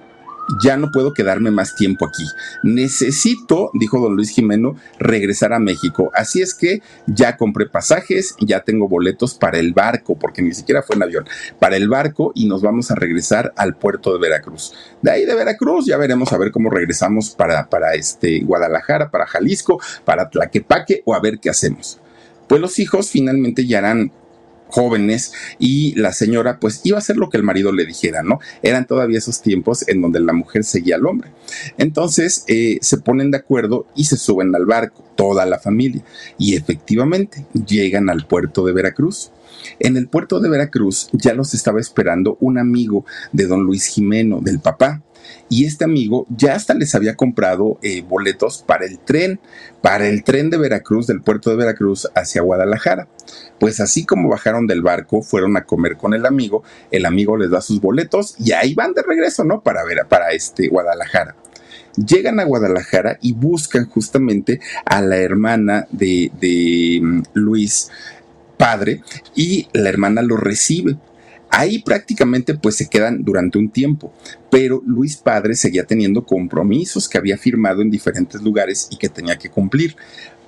ya 0.64 0.78
no 0.78 0.92
puedo 0.92 1.14
quedarme 1.14 1.52
más 1.52 1.76
tiempo 1.76 2.06
aquí. 2.06 2.26
Necesito, 2.64 3.72
dijo 3.74 4.00
don 4.00 4.16
Luis 4.16 4.30
Jimeno, 4.30 4.76
regresar 5.00 5.54
a 5.54 5.60
México. 5.60 6.12
Así 6.14 6.42
es 6.42 6.54
que 6.54 6.82
ya 7.08 7.38
compré 7.38 7.68
pasajes, 7.68 8.36
ya 8.40 8.62
tengo 8.62 8.88
boletos 8.88 9.34
para 9.36 9.60
el 9.60 9.74
barco, 9.74 10.18
porque 10.18 10.42
ni 10.42 10.54
siquiera 10.54 10.82
fue 10.82 10.96
en 10.96 11.04
avión, 11.04 11.26
para 11.60 11.78
el 11.78 11.88
barco 11.90 12.32
y 12.36 12.48
nos 12.48 12.62
vamos 12.62 12.92
a 12.92 12.96
regresar 12.96 13.54
al 13.56 13.76
puerto 13.76 14.14
de 14.14 14.20
Veracruz. 14.20 14.74
De 15.02 15.12
ahí 15.12 15.26
de 15.26 15.36
Veracruz 15.36 15.86
ya 15.86 15.98
veremos 15.98 16.34
a 16.34 16.38
ver 16.38 16.52
cómo 16.52 16.70
regresamos 16.70 17.32
para, 17.32 17.70
para 17.70 17.94
este 17.94 18.42
Guadalajara, 18.42 19.10
para 19.12 19.28
Jalisco, 19.28 19.80
para 20.06 20.30
Tlaquepaque 20.30 21.02
o 21.06 21.14
a 21.14 21.20
ver 21.20 21.40
qué 21.40 21.50
hacemos. 21.50 22.00
Pues 22.48 22.60
los 22.60 22.80
hijos 22.80 23.10
finalmente 23.10 23.66
ya 23.66 23.78
harán 23.78 24.12
jóvenes 24.72 25.34
y 25.60 25.94
la 26.00 26.14
señora 26.14 26.60
pues 26.60 26.82
iba 26.84 26.98
a 26.98 27.00
hacer 27.00 27.18
lo 27.18 27.30
que 27.30 27.38
el 27.38 27.44
marido 27.44 27.72
le 27.72 27.86
dijera, 27.86 28.24
¿no? 28.24 28.40
Eran 28.64 28.88
todavía 28.88 29.20
esos 29.20 29.42
tiempos 29.42 29.88
en 29.88 30.02
donde 30.02 30.20
la 30.20 30.34
mujer 30.34 30.64
seguía 30.64 30.96
al 30.96 31.06
hombre. 31.06 31.30
Entonces 31.78 32.46
eh, 32.48 32.80
se 32.82 32.98
ponen 32.98 33.32
de 33.32 33.38
acuerdo 33.38 33.86
y 33.96 34.06
se 34.06 34.18
suben 34.18 34.56
al 34.56 34.66
barco, 34.66 35.04
toda 35.16 35.46
la 35.46 35.60
familia, 35.60 36.04
y 36.38 36.56
efectivamente 36.56 37.46
llegan 37.68 38.10
al 38.10 38.26
puerto 38.26 38.66
de 38.66 38.74
Veracruz. 38.74 39.32
En 39.80 39.98
el 39.98 40.08
puerto 40.08 40.40
de 40.40 40.50
Veracruz 40.50 41.10
ya 41.12 41.34
los 41.34 41.54
estaba 41.54 41.80
esperando 41.80 42.38
un 42.40 42.58
amigo 42.58 43.06
de 43.32 43.46
don 43.46 43.64
Luis 43.64 43.86
Jimeno, 43.86 44.40
del 44.42 44.60
papá, 44.60 45.04
y 45.52 45.66
este 45.66 45.84
amigo 45.84 46.26
ya 46.30 46.56
hasta 46.56 46.74
les 46.74 46.96
había 46.96 47.18
comprado 47.18 47.78
eh, 47.82 48.04
boletos 48.04 48.64
para 48.66 48.86
el 48.86 49.00
tren, 49.00 49.42
para 49.82 50.08
el 50.08 50.24
tren 50.24 50.50
de 50.50 50.58
Veracruz, 50.58 51.08
del 51.08 51.22
puerto 51.22 51.50
de 51.50 51.58
Veracruz 51.58 52.10
hacia 52.16 52.42
Guadalajara. 52.42 53.10
Pues 53.60 53.82
así 53.82 54.06
como 54.06 54.30
bajaron 54.30 54.66
del 54.66 54.82
barco, 54.82 55.22
fueron 55.22 55.58
a 55.58 55.66
comer 55.66 55.98
con 55.98 56.14
el 56.14 56.26
amigo, 56.26 56.64
el 56.90 57.06
amigo 57.06 57.36
les 57.36 57.50
da 57.52 57.60
sus 57.60 57.82
boletos 57.82 58.36
y 58.40 58.54
ahí 58.54 58.74
van 58.76 58.94
de 58.94 59.04
regreso, 59.04 59.44
¿no? 59.44 59.62
Para 59.62 59.84
ver, 59.84 60.06
para 60.08 60.32
este 60.32 60.70
Guadalajara 60.70 61.36
llegan 61.98 62.40
a 62.40 62.46
Guadalajara 62.46 63.18
y 63.22 63.34
buscan 63.34 63.86
justamente 63.90 64.62
a 64.86 65.02
la 65.02 65.18
hermana 65.18 65.88
de, 65.92 66.32
de, 66.40 67.00
mm, 67.02 67.24
Luis 67.34 67.90
padre 68.56 69.02
y 69.36 69.68
la 69.74 69.90
hermana 69.90 70.22
lo 70.22 70.38
recibe 70.38 70.96
Ahí 71.52 71.80
prácticamente 71.80 72.56
pues 72.56 72.76
se 72.76 72.88
quedan 72.88 73.24
durante 73.24 73.58
un 73.58 73.70
tiempo, 73.70 74.14
pero 74.50 74.82
Luis 74.86 75.18
padre 75.18 75.54
seguía 75.56 75.86
teniendo 75.86 76.26
compromisos 76.26 77.10
que 77.10 77.18
había 77.18 77.38
firmado 77.38 77.82
en 77.82 77.92
diferentes 77.92 78.42
lugares 78.42 78.88
y 78.90 78.96
que 78.96 79.10
tenía 79.10 79.38
que 79.38 79.50
cumplir. 79.50 79.96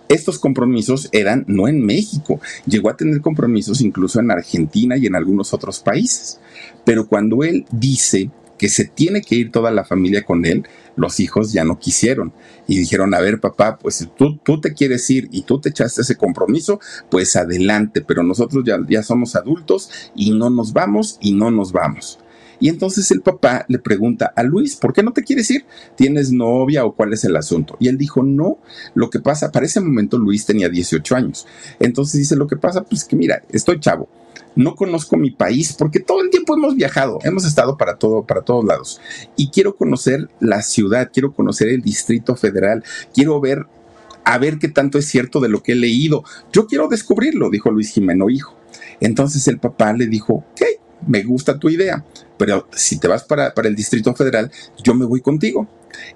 Estos 0.08 0.40
compromisos 0.40 1.10
eran 1.12 1.44
no 1.48 1.68
en 1.68 1.86
México, 1.86 2.40
llegó 2.66 2.90
a 2.90 2.98
tener 2.98 3.20
compromisos 3.20 3.82
incluso 3.82 4.20
en 4.20 4.32
Argentina 4.32 4.96
y 4.96 5.06
en 5.06 5.16
algunos 5.16 5.54
otros 5.54 5.82
países. 5.82 6.40
Pero 6.86 7.08
cuando 7.08 7.44
él 7.44 7.66
dice 7.72 8.30
que 8.64 8.70
se 8.70 8.86
tiene 8.86 9.22
que 9.22 9.36
ir 9.36 9.52
toda 9.52 9.72
la 9.72 9.84
familia 9.84 10.24
con 10.24 10.46
él, 10.46 10.66
los 10.96 11.20
hijos 11.20 11.52
ya 11.52 11.66
no 11.66 11.80
quisieron 11.80 12.32
y 12.66 12.78
dijeron, 12.78 13.14
a 13.14 13.20
ver 13.20 13.42
papá, 13.42 13.78
pues 13.78 13.96
si 13.96 14.06
tú, 14.06 14.38
tú 14.38 14.62
te 14.62 14.74
quieres 14.74 15.10
ir 15.10 15.28
y 15.34 15.42
tú 15.42 15.60
te 15.60 15.68
echaste 15.68 16.02
ese 16.02 16.16
compromiso, 16.16 16.80
pues 17.12 17.36
adelante, 17.36 18.00
pero 18.00 18.24
nosotros 18.24 18.64
ya, 18.66 18.78
ya 18.88 19.04
somos 19.04 19.36
adultos 19.36 19.90
y 20.16 20.32
no 20.32 20.50
nos 20.50 20.72
vamos 20.72 21.18
y 21.20 21.34
no 21.34 21.52
nos 21.52 21.74
vamos. 21.74 22.20
Y 22.60 22.70
entonces 22.70 23.10
el 23.12 23.22
papá 23.22 23.66
le 23.68 23.80
pregunta 23.80 24.32
a 24.36 24.44
Luis, 24.44 24.76
¿por 24.76 24.94
qué 24.94 25.04
no 25.04 25.12
te 25.12 25.24
quieres 25.24 25.50
ir? 25.52 25.66
¿Tienes 25.96 26.32
novia 26.32 26.86
o 26.86 26.96
cuál 26.96 27.14
es 27.14 27.24
el 27.24 27.36
asunto? 27.36 27.76
Y 27.80 27.88
él 27.88 27.98
dijo, 27.98 28.24
no, 28.24 28.60
lo 28.94 29.10
que 29.10 29.20
pasa, 29.20 29.52
para 29.52 29.66
ese 29.66 29.82
momento 29.82 30.18
Luis 30.18 30.46
tenía 30.46 30.70
18 30.70 31.16
años. 31.16 31.48
Entonces 31.80 32.20
dice, 32.20 32.36
lo 32.36 32.48
que 32.48 32.58
pasa, 32.58 32.84
pues 32.84 33.06
que 33.06 33.16
mira, 33.16 33.44
estoy 33.50 33.80
chavo, 33.80 34.08
no 34.56 34.76
conozco 34.76 35.18
mi 35.18 35.32
país 35.32 35.74
porque 35.74 36.00
todo 36.00 36.22
el 36.22 36.30
tiempo 36.30 36.56
hemos 36.56 36.76
viajado, 36.76 37.20
hemos 37.24 37.46
estado 37.46 37.78
para 37.78 37.98
todo, 37.98 38.26
para 38.26 38.42
todos 38.42 38.64
lados. 38.66 39.02
Y 39.36 39.50
quiero 39.50 39.76
conocer 39.76 40.30
la 40.40 40.62
ciudad, 40.62 41.10
quiero 41.12 41.34
conocer 41.34 41.70
el 41.70 41.82
Distrito 41.82 42.36
Federal, 42.36 42.84
quiero 43.14 43.40
ver, 43.40 43.66
a 44.26 44.38
ver 44.38 44.60
qué 44.60 44.68
tanto 44.68 44.98
es 44.98 45.06
cierto 45.06 45.40
de 45.40 45.50
lo 45.50 45.64
que 45.64 45.74
he 45.74 45.76
leído. 45.76 46.24
Yo 46.52 46.68
quiero 46.68 46.88
descubrirlo, 46.88 47.50
dijo 47.50 47.72
Luis 47.72 47.92
Jimeno, 47.92 48.30
hijo. 48.30 48.56
Entonces 49.00 49.48
el 49.48 49.60
papá 49.60 49.94
le 49.94 50.08
dijo, 50.08 50.34
ok, 50.34 50.62
me 51.08 51.24
gusta 51.24 51.60
tu 51.60 51.70
idea, 51.70 52.04
pero 52.38 52.68
si 52.74 53.00
te 53.00 53.08
vas 53.08 53.24
para, 53.24 53.54
para 53.54 53.68
el 53.68 53.76
Distrito 53.76 54.14
Federal, 54.14 54.52
yo 54.84 54.94
me 54.94 55.06
voy 55.06 55.22
contigo. 55.22 55.68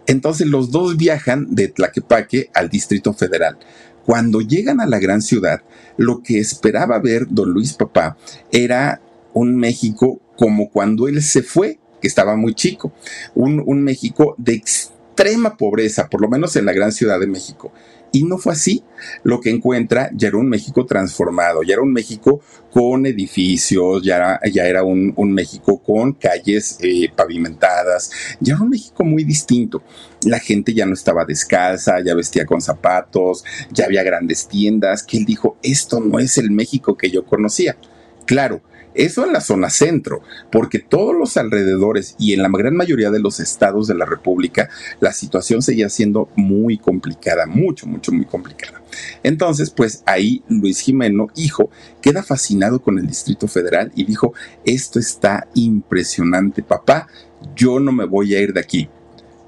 Entonces 0.05 0.47
los 0.47 0.71
dos 0.71 0.97
viajan 0.97 1.53
de 1.53 1.67
Tlaquepaque 1.67 2.49
al 2.53 2.69
Distrito 2.69 3.13
Federal. 3.13 3.57
Cuando 4.05 4.41
llegan 4.41 4.79
a 4.79 4.87
la 4.87 4.99
gran 4.99 5.21
ciudad, 5.21 5.61
lo 5.97 6.23
que 6.23 6.39
esperaba 6.39 6.99
ver 6.99 7.27
don 7.29 7.51
Luis 7.51 7.73
Papá 7.73 8.17
era 8.51 9.01
un 9.33 9.55
México 9.55 10.21
como 10.37 10.69
cuando 10.69 11.07
él 11.07 11.21
se 11.21 11.43
fue, 11.43 11.79
que 12.01 12.07
estaba 12.07 12.35
muy 12.35 12.53
chico, 12.53 12.93
un, 13.35 13.61
un 13.65 13.83
México 13.83 14.35
de 14.37 14.53
extrema 14.53 15.57
pobreza, 15.57 16.07
por 16.07 16.21
lo 16.21 16.29
menos 16.29 16.55
en 16.55 16.65
la 16.65 16.73
gran 16.73 16.91
ciudad 16.91 17.19
de 17.19 17.27
México. 17.27 17.71
Y 18.17 18.23
no 18.23 18.39
fue 18.39 18.53
así. 18.53 18.83
Lo 19.21 19.39
que 19.39 19.51
encuentra 19.51 20.09
ya 20.11 20.29
era 20.29 20.37
un 20.37 20.49
México 20.49 20.87
transformado, 20.87 21.61
ya 21.61 21.73
era 21.73 21.83
un 21.83 21.93
México 21.93 22.41
con 22.71 23.05
edificios, 23.05 24.01
ya 24.01 24.15
era, 24.15 24.41
ya 24.51 24.65
era 24.65 24.83
un, 24.83 25.13
México 25.33 25.77
con 25.83 26.13
calles 26.13 26.79
eh, 26.81 27.11
pavimentadas, 27.15 28.09
ya 28.39 28.55
era 28.55 28.63
un 28.63 28.71
México 28.71 29.03
muy 29.03 29.23
distinto. 29.23 29.83
La 30.23 30.39
gente 30.39 30.73
ya 30.73 30.87
no 30.87 30.95
estaba 30.95 31.25
descalza, 31.25 31.99
ya 32.03 32.15
vestía 32.15 32.47
con 32.47 32.59
zapatos, 32.59 33.43
ya 33.71 33.85
había 33.85 34.01
grandes 34.01 34.47
tiendas, 34.47 35.03
que 35.03 35.17
él 35.17 35.25
dijo, 35.25 35.57
esto 35.61 35.99
no 35.99 36.17
es 36.17 36.39
el 36.39 36.49
México 36.49 36.97
que 36.97 37.11
yo 37.11 37.23
conocía. 37.23 37.77
Claro, 38.25 38.63
eso 38.97 39.25
en 39.25 39.33
la 39.33 39.41
zona 39.41 39.69
centro, 39.69 40.21
porque 40.51 40.79
todos 40.79 41.15
los 41.15 41.37
alrededores 41.37 42.15
y 42.19 42.33
en 42.33 42.41
la 42.41 42.49
gran 42.49 42.75
mayoría 42.75 43.11
de 43.11 43.19
los 43.19 43.39
estados 43.39 43.87
de 43.87 43.95
la 43.95 44.05
República, 44.05 44.69
la 44.99 45.13
situación 45.13 45.61
seguía 45.61 45.89
siendo 45.89 46.29
muy 46.35 46.77
complicada, 46.77 47.45
mucho, 47.45 47.87
mucho, 47.87 48.11
muy 48.11 48.25
complicada. 48.25 48.81
Entonces, 49.23 49.69
pues 49.69 50.03
ahí 50.05 50.43
Luis 50.49 50.79
Jimeno, 50.79 51.27
hijo, 51.35 51.69
queda 52.01 52.23
fascinado 52.23 52.81
con 52.81 52.97
el 52.97 53.07
Distrito 53.07 53.47
Federal 53.47 53.91
y 53.95 54.05
dijo, 54.05 54.33
esto 54.65 54.99
está 54.99 55.47
impresionante, 55.53 56.63
papá, 56.63 57.07
yo 57.55 57.79
no 57.79 57.91
me 57.91 58.05
voy 58.05 58.35
a 58.35 58.41
ir 58.41 58.53
de 58.53 58.59
aquí. 58.59 58.89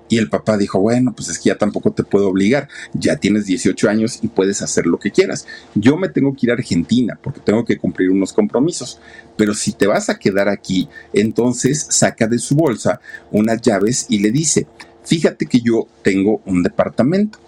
Y 0.10 0.18
el 0.18 0.30
papá 0.30 0.58
dijo, 0.58 0.80
bueno, 0.80 1.14
pues 1.16 1.30
es 1.30 1.40
que 1.40 1.50
ya 1.50 1.58
tampoco 1.58 1.92
te 1.92 2.04
puedo 2.04 2.28
obligar, 2.28 2.68
ya 2.94 3.16
tienes 3.16 3.46
18 3.46 3.90
años 3.90 4.20
y 4.22 4.28
puedes 4.28 4.62
hacer 4.62 4.86
lo 4.86 5.00
que 5.00 5.12
quieras. 5.12 5.46
Yo 5.76 5.98
me 5.98 6.10
tengo 6.10 6.34
que 6.34 6.48
ir 6.48 6.52
a 6.52 6.56
Argentina 6.56 7.18
porque 7.22 7.40
tengo 7.40 7.64
que 7.64 7.78
cumplir 7.78 8.10
unos 8.10 8.34
compromisos, 8.34 9.00
pero 9.38 9.54
si 9.54 9.72
te 9.72 9.88
vas 9.88 10.10
a 10.10 10.20
quedar 10.20 10.50
aquí, 10.50 10.90
entonces 11.14 11.88
saca 11.90 12.28
de 12.28 12.40
su 12.40 12.56
bolsa 12.56 13.00
unas 13.32 13.62
llaves 13.62 14.08
y 14.10 14.20
le 14.20 14.32
dice, 14.32 14.68
fíjate 15.04 15.46
que 15.46 15.62
yo 15.62 15.88
tengo 16.04 16.42
un 16.46 16.64
departamento 16.64 17.40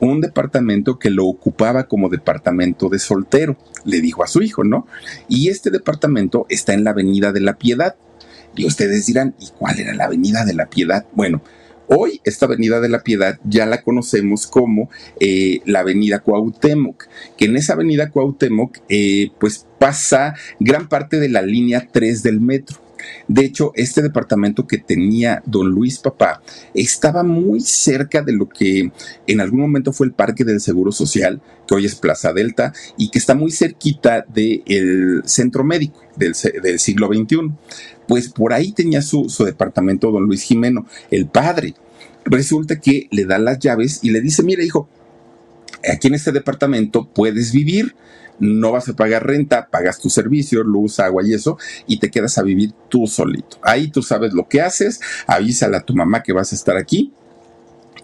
un 0.00 0.20
departamento 0.20 0.98
que 0.98 1.10
lo 1.10 1.26
ocupaba 1.26 1.84
como 1.84 2.08
departamento 2.08 2.88
de 2.88 2.98
soltero, 2.98 3.56
le 3.84 4.00
dijo 4.00 4.22
a 4.22 4.28
su 4.28 4.42
hijo, 4.42 4.64
¿no? 4.64 4.86
Y 5.28 5.48
este 5.48 5.70
departamento 5.70 6.46
está 6.48 6.74
en 6.74 6.84
la 6.84 6.90
Avenida 6.90 7.32
de 7.32 7.40
la 7.40 7.54
Piedad. 7.54 7.96
Y 8.56 8.66
ustedes 8.66 9.06
dirán, 9.06 9.34
¿y 9.40 9.48
cuál 9.58 9.80
era 9.80 9.94
la 9.94 10.04
Avenida 10.04 10.44
de 10.44 10.54
la 10.54 10.66
Piedad? 10.66 11.06
Bueno, 11.12 11.42
Hoy 11.86 12.20
esta 12.24 12.46
Avenida 12.46 12.80
de 12.80 12.88
la 12.88 13.02
Piedad 13.02 13.38
ya 13.44 13.66
la 13.66 13.82
conocemos 13.82 14.46
como 14.46 14.90
eh, 15.20 15.60
la 15.66 15.80
Avenida 15.80 16.20
Cuauhtémoc, 16.20 17.04
que 17.36 17.44
en 17.44 17.56
esa 17.56 17.74
Avenida 17.74 18.10
Cuauhtémoc 18.10 18.78
eh, 18.88 19.30
pues 19.38 19.66
pasa 19.78 20.34
gran 20.60 20.88
parte 20.88 21.20
de 21.20 21.28
la 21.28 21.42
línea 21.42 21.88
3 21.92 22.22
del 22.22 22.40
metro. 22.40 22.78
De 23.28 23.44
hecho, 23.44 23.72
este 23.74 24.00
departamento 24.00 24.66
que 24.66 24.78
tenía 24.78 25.42
don 25.44 25.68
Luis 25.68 25.98
Papá 25.98 26.42
estaba 26.72 27.22
muy 27.22 27.60
cerca 27.60 28.22
de 28.22 28.32
lo 28.32 28.48
que 28.48 28.90
en 29.26 29.40
algún 29.40 29.60
momento 29.60 29.92
fue 29.92 30.06
el 30.06 30.12
Parque 30.12 30.44
del 30.44 30.60
Seguro 30.60 30.92
Social, 30.92 31.42
que 31.66 31.74
hoy 31.74 31.84
es 31.84 31.94
Plaza 31.96 32.32
Delta, 32.32 32.72
y 32.96 33.10
que 33.10 33.18
está 33.18 33.34
muy 33.34 33.50
cerquita 33.50 34.24
del 34.26 35.22
centro 35.26 35.64
médico 35.64 36.00
del, 36.16 36.34
del 36.62 36.78
siglo 36.78 37.08
XXI 37.08 37.52
pues 38.06 38.28
por 38.28 38.52
ahí 38.52 38.72
tenía 38.72 39.02
su, 39.02 39.26
departamento 39.44 40.10
don 40.10 40.24
Luis 40.24 40.42
Jimeno, 40.42 40.86
el 41.10 41.26
padre. 41.26 41.74
Resulta 42.24 42.80
que 42.80 43.08
le 43.10 43.24
da 43.26 43.38
las 43.38 43.58
llaves 43.58 44.00
y 44.02 44.10
le 44.10 44.20
dice, 44.20 44.42
mira 44.42 44.64
hijo, 44.64 44.88
aquí 45.92 46.08
en 46.08 46.14
este 46.14 46.32
departamento 46.32 47.08
puedes 47.12 47.52
vivir, 47.52 47.94
no 48.38 48.72
vas 48.72 48.88
a 48.88 48.96
pagar 48.96 49.26
renta, 49.26 49.68
pagas 49.70 50.00
tu 50.00 50.10
servicio, 50.10 50.64
luz, 50.64 51.00
agua 51.00 51.22
y 51.24 51.34
eso, 51.34 51.58
y 51.86 51.98
te 51.98 52.10
quedas 52.10 52.38
a 52.38 52.42
vivir 52.42 52.72
tú 52.88 53.06
solito. 53.06 53.58
Ahí 53.62 53.88
tú 53.88 54.02
sabes 54.02 54.32
lo 54.32 54.48
que 54.48 54.60
haces, 54.60 55.00
avísale 55.26 55.76
a 55.76 55.84
tu 55.84 55.94
mamá 55.94 56.22
que 56.22 56.32
vas 56.32 56.52
a 56.52 56.56
estar 56.56 56.76
aquí. 56.76 57.12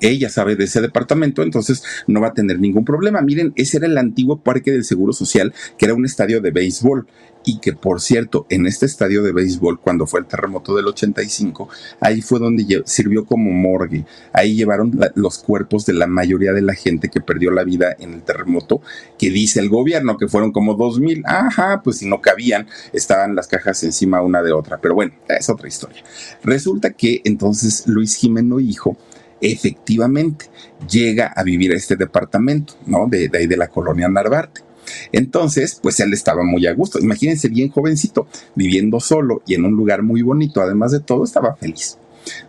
Ella 0.01 0.31
sabe 0.31 0.57
de 0.57 0.65
ese 0.65 0.81
departamento, 0.81 1.43
entonces 1.43 1.83
no 2.07 2.21
va 2.21 2.29
a 2.29 2.35
tener 2.35 2.59
ningún 2.59 2.85
problema. 2.85 3.21
Miren, 3.21 3.53
ese 3.57 3.79
era 3.79 3.87
el 3.87 3.99
antiguo 3.99 4.41
Parque 4.41 4.73
del 4.73 4.85
Seguro 4.85 5.13
Social, 5.13 5.53
que 5.77 5.87
era 5.87 5.95
un 5.95 6.05
estadio 6.05 6.41
de 6.41 6.51
béisbol 6.51 7.07
y 7.45 7.59
que 7.59 7.73
por 7.73 8.01
cierto, 8.01 8.47
en 8.51 8.67
este 8.67 8.87
estadio 8.87 9.23
de 9.23 9.33
béisbol, 9.33 9.81
cuando 9.81 10.07
fue 10.07 10.21
el 10.21 10.27
terremoto 10.27 10.75
del 10.75 10.87
85, 10.89 11.69
ahí 12.01 12.21
fue 12.21 12.39
donde 12.39 12.83
sirvió 12.85 13.25
como 13.25 13.51
morgue. 13.51 14.05
Ahí 14.33 14.57
llevaron 14.57 14.99
los 15.15 15.39
cuerpos 15.39 15.87
de 15.87 15.95
la 15.95 16.07
mayoría 16.07 16.53
de 16.53 16.63
la 16.63 16.75
gente 16.75 17.09
que 17.09 17.21
perdió 17.21 17.51
la 17.51 17.65
vida 17.65 17.97
en 17.99 18.15
el 18.15 18.23
terremoto, 18.23 18.83
que 19.19 19.31
dice 19.31 19.61
el 19.61 19.69
gobierno 19.69 20.19
que 20.19 20.29
fueron 20.29 20.53
como 20.53 20.75
dos 20.75 21.01
mil. 21.01 21.23
Ajá, 21.27 21.81
pues 21.83 21.99
si 21.99 22.07
no 22.07 22.21
cabían, 22.21 22.67
estaban 22.93 23.35
las 23.35 23.47
cajas 23.49 23.83
encima 23.85 24.23
una 24.23 24.43
de 24.43 24.53
otra. 24.53 24.79
Pero 24.79 24.95
bueno, 24.95 25.13
es 25.29 25.49
otra 25.49 25.69
historia. 25.69 26.03
Resulta 26.43 26.91
que 26.91 27.23
entonces 27.25 27.87
Luis 27.87 28.17
Jimeno, 28.17 28.61
hijo, 28.61 28.97
efectivamente 29.41 30.47
llega 30.89 31.33
a 31.35 31.43
vivir 31.43 31.73
a 31.73 31.77
este 31.77 31.97
departamento, 31.97 32.75
¿no? 32.87 33.07
De, 33.09 33.31
ahí 33.35 33.47
de 33.47 33.57
la 33.57 33.69
colonia 33.69 34.09
Narvarte. 34.09 34.63
Entonces, 35.13 35.79
pues 35.81 36.01
él 36.01 36.13
estaba 36.13 36.43
muy 36.43 36.67
a 36.67 36.75
gusto. 36.75 36.99
Imagínense 36.99 37.49
bien 37.49 37.71
jovencito, 37.71 38.27
viviendo 38.55 39.01
solo 39.01 39.43
y 39.47 39.55
en 39.55 39.65
un 39.65 39.73
lugar 39.73 40.03
muy 40.03 40.23
bonito, 40.23 40.61
además 40.61 40.93
de 40.93 41.01
todo, 41.01 41.25
estaba 41.25 41.55
feliz. 41.57 41.99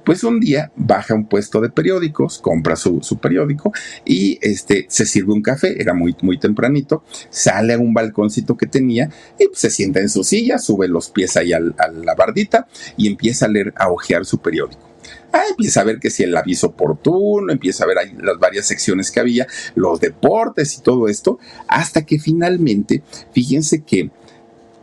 Pues 0.03 0.23
un 0.23 0.39
día 0.39 0.71
baja 0.75 1.13
a 1.13 1.17
un 1.17 1.27
puesto 1.27 1.61
de 1.61 1.69
periódicos, 1.69 2.39
compra 2.39 2.75
su, 2.75 3.01
periódico 3.21 3.71
y 4.05 4.37
este, 4.41 4.85
se 4.89 5.05
sirve 5.05 5.33
un 5.33 5.41
café, 5.41 5.81
era 5.81 5.93
muy, 5.93 6.15
muy 6.21 6.37
tempranito, 6.37 7.03
sale 7.29 7.73
a 7.73 7.79
un 7.79 7.93
balconcito 7.93 8.57
que 8.57 8.65
tenía 8.65 9.09
y 9.39 9.47
pues, 9.47 9.59
se 9.59 9.69
sienta 9.69 9.99
en 9.99 10.09
su 10.09 10.23
silla, 10.23 10.59
sube 10.59 10.87
los 10.87 11.09
pies 11.09 11.37
ahí 11.37 11.53
a 11.53 11.59
la 11.59 12.15
bardita 12.15 12.67
y 12.97 13.07
empieza 13.07 13.45
a 13.45 13.49
leer, 13.49 13.73
a 13.77 13.89
hojear 13.89 14.25
su 14.25 14.39
periódico. 14.39 14.90
Ah, 15.33 15.43
empieza 15.49 15.81
a 15.81 15.85
ver 15.85 15.99
que 15.99 16.09
si 16.09 16.23
el 16.23 16.35
aviso 16.35 16.67
oportuno, 16.67 17.53
empieza 17.53 17.83
a 17.83 17.87
ver 17.87 17.99
ahí 17.99 18.13
las 18.21 18.37
varias 18.37 18.67
secciones 18.67 19.11
que 19.11 19.19
había, 19.19 19.47
los 19.75 19.99
deportes 19.99 20.77
y 20.77 20.81
todo 20.81 21.07
esto, 21.07 21.39
hasta 21.67 22.05
que 22.05 22.19
finalmente, 22.19 23.03
fíjense 23.33 23.83
que 23.83 24.11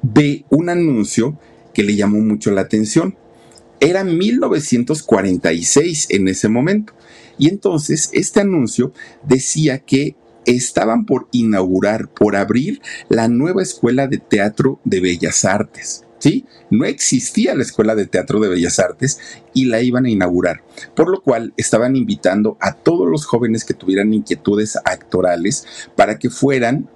ve 0.02 0.44
un 0.48 0.70
anuncio 0.70 1.38
que 1.74 1.82
le 1.82 1.96
llamó 1.96 2.20
mucho 2.20 2.50
la 2.50 2.62
atención. 2.62 3.16
Era 3.80 4.04
1946 4.04 6.06
en 6.10 6.28
ese 6.28 6.48
momento. 6.48 6.94
Y 7.38 7.48
entonces 7.48 8.10
este 8.12 8.40
anuncio 8.40 8.92
decía 9.22 9.78
que 9.78 10.16
estaban 10.44 11.04
por 11.04 11.28
inaugurar, 11.30 12.08
por 12.08 12.36
abrir 12.36 12.80
la 13.08 13.28
nueva 13.28 13.62
escuela 13.62 14.08
de 14.08 14.18
teatro 14.18 14.80
de 14.84 15.00
Bellas 15.00 15.44
Artes. 15.44 16.04
¿Sí? 16.18 16.46
No 16.70 16.84
existía 16.84 17.54
la 17.54 17.62
Escuela 17.62 17.94
de 17.94 18.06
Teatro 18.06 18.40
de 18.40 18.48
Bellas 18.48 18.78
Artes 18.78 19.18
y 19.54 19.66
la 19.66 19.80
iban 19.80 20.04
a 20.04 20.10
inaugurar, 20.10 20.62
por 20.94 21.08
lo 21.08 21.22
cual 21.22 21.52
estaban 21.56 21.96
invitando 21.96 22.56
a 22.60 22.74
todos 22.74 23.08
los 23.08 23.26
jóvenes 23.26 23.64
que 23.64 23.74
tuvieran 23.74 24.14
inquietudes 24.14 24.76
actorales 24.84 25.66
para 25.96 26.18
que 26.18 26.30
fueran 26.30 26.88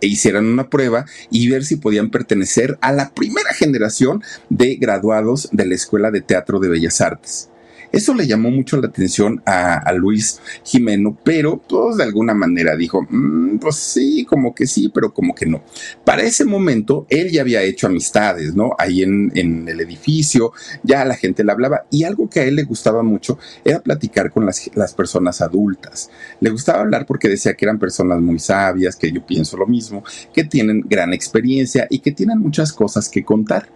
e 0.00 0.06
hicieran 0.06 0.46
una 0.46 0.70
prueba 0.70 1.04
y 1.30 1.48
ver 1.48 1.64
si 1.64 1.76
podían 1.76 2.10
pertenecer 2.10 2.78
a 2.80 2.92
la 2.92 3.10
primera 3.10 3.52
generación 3.52 4.22
de 4.48 4.76
graduados 4.76 5.48
de 5.52 5.66
la 5.66 5.74
Escuela 5.74 6.10
de 6.10 6.22
Teatro 6.22 6.58
de 6.58 6.68
Bellas 6.68 7.00
Artes. 7.00 7.50
Eso 7.92 8.14
le 8.14 8.26
llamó 8.26 8.50
mucho 8.50 8.76
la 8.76 8.88
atención 8.88 9.42
a, 9.44 9.92
Luis 9.92 10.40
Jimeno, 10.64 11.18
pero 11.24 11.60
todos 11.66 11.96
de 11.96 12.04
alguna 12.04 12.32
manera 12.32 12.76
dijo, 12.76 13.02
mm, 13.08 13.58
pues 13.58 13.76
sí, 13.76 14.24
como 14.24 14.54
que 14.54 14.66
sí, 14.66 14.90
pero 14.94 15.12
como 15.12 15.34
que 15.34 15.46
no. 15.46 15.62
Para 16.04 16.22
ese 16.22 16.44
momento, 16.44 17.06
él 17.10 17.30
ya 17.30 17.40
había 17.42 17.62
hecho 17.62 17.88
amistades, 17.88 18.54
¿no? 18.54 18.70
Ahí 18.78 19.02
en, 19.02 19.30
el 19.34 19.80
edificio, 19.80 20.52
ya 20.82 21.04
la 21.04 21.16
gente 21.16 21.42
le 21.42 21.52
hablaba 21.52 21.86
y 21.90 22.04
algo 22.04 22.28
que 22.30 22.40
a 22.40 22.44
él 22.44 22.56
le 22.56 22.62
gustaba 22.62 23.02
mucho 23.02 23.38
era 23.64 23.80
platicar 23.80 24.30
con 24.30 24.46
las 24.46 24.94
personas 24.94 25.40
adultas. 25.40 26.10
Le 26.40 26.50
gustaba 26.50 26.80
hablar 26.80 27.06
porque 27.06 27.28
decía 27.28 27.54
que 27.54 27.64
eran 27.64 27.78
personas 27.78 28.20
muy 28.20 28.38
sabias, 28.38 28.96
que 28.96 29.10
yo 29.10 29.24
pienso 29.26 29.56
lo 29.56 29.66
mismo, 29.66 30.04
que 30.32 30.44
tienen 30.44 30.84
gran 30.86 31.12
experiencia 31.12 31.86
y 31.90 31.98
que 31.98 32.12
tienen 32.12 32.38
muchas 32.38 32.72
cosas 32.72 33.08
que 33.08 33.24
contar. 33.24 33.68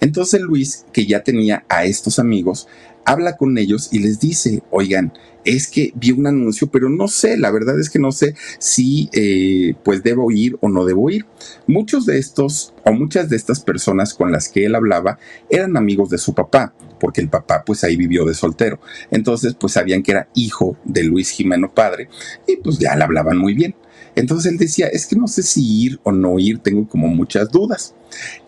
Entonces 0.00 0.40
Luis, 0.40 0.86
que 0.92 1.06
ya 1.06 1.22
tenía 1.22 1.64
a 1.68 1.84
estos 1.84 2.18
amigos, 2.18 2.68
habla 3.08 3.38
con 3.38 3.56
ellos 3.56 3.88
y 3.90 4.00
les 4.00 4.20
dice, 4.20 4.62
oigan, 4.70 5.14
es 5.46 5.66
que 5.68 5.92
vi 5.94 6.10
un 6.10 6.26
anuncio, 6.26 6.66
pero 6.70 6.90
no 6.90 7.08
sé, 7.08 7.38
la 7.38 7.50
verdad 7.50 7.80
es 7.80 7.88
que 7.88 7.98
no 7.98 8.12
sé 8.12 8.34
si 8.58 9.08
eh, 9.14 9.74
pues 9.82 10.02
debo 10.02 10.30
ir 10.30 10.58
o 10.60 10.68
no 10.68 10.84
debo 10.84 11.08
ir. 11.08 11.24
Muchos 11.66 12.04
de 12.04 12.18
estos 12.18 12.74
o 12.84 12.92
muchas 12.92 13.30
de 13.30 13.36
estas 13.36 13.60
personas 13.60 14.12
con 14.12 14.30
las 14.30 14.50
que 14.50 14.66
él 14.66 14.74
hablaba 14.74 15.18
eran 15.48 15.78
amigos 15.78 16.10
de 16.10 16.18
su 16.18 16.34
papá, 16.34 16.74
porque 17.00 17.22
el 17.22 17.30
papá 17.30 17.64
pues 17.64 17.82
ahí 17.82 17.96
vivió 17.96 18.26
de 18.26 18.34
soltero. 18.34 18.78
Entonces 19.10 19.54
pues 19.58 19.72
sabían 19.72 20.02
que 20.02 20.12
era 20.12 20.28
hijo 20.34 20.76
de 20.84 21.04
Luis 21.04 21.30
Jimeno 21.30 21.72
padre 21.72 22.10
y 22.46 22.56
pues 22.56 22.78
ya 22.78 22.94
le 22.94 23.04
hablaban 23.04 23.38
muy 23.38 23.54
bien. 23.54 23.74
Entonces 24.16 24.52
él 24.52 24.58
decía, 24.58 24.88
es 24.88 25.06
que 25.06 25.16
no 25.16 25.28
sé 25.28 25.42
si 25.42 25.84
ir 25.84 25.98
o 26.02 26.12
no 26.12 26.38
ir, 26.38 26.58
tengo 26.58 26.86
como 26.86 27.08
muchas 27.08 27.50
dudas. 27.50 27.94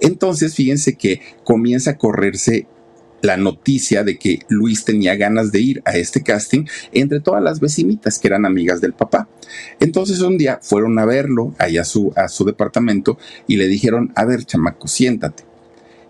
Entonces 0.00 0.54
fíjense 0.54 0.96
que 0.96 1.22
comienza 1.44 1.92
a 1.92 1.96
correrse 1.96 2.66
la 3.22 3.36
noticia 3.36 4.04
de 4.04 4.18
que 4.18 4.40
Luis 4.48 4.84
tenía 4.84 5.16
ganas 5.16 5.52
de 5.52 5.60
ir 5.60 5.82
a 5.84 5.96
este 5.96 6.22
casting 6.22 6.64
entre 6.92 7.20
todas 7.20 7.42
las 7.42 7.60
vecinitas 7.60 8.18
que 8.18 8.28
eran 8.28 8.46
amigas 8.46 8.80
del 8.80 8.92
papá. 8.92 9.28
Entonces 9.78 10.20
un 10.20 10.38
día 10.38 10.58
fueron 10.62 10.98
a 10.98 11.04
verlo 11.04 11.54
allá 11.58 11.82
a 11.82 11.84
su, 11.84 12.12
a 12.16 12.28
su 12.28 12.44
departamento 12.44 13.18
y 13.46 13.56
le 13.56 13.68
dijeron, 13.68 14.12
a 14.14 14.24
ver, 14.24 14.44
chamaco, 14.44 14.88
siéntate. 14.88 15.44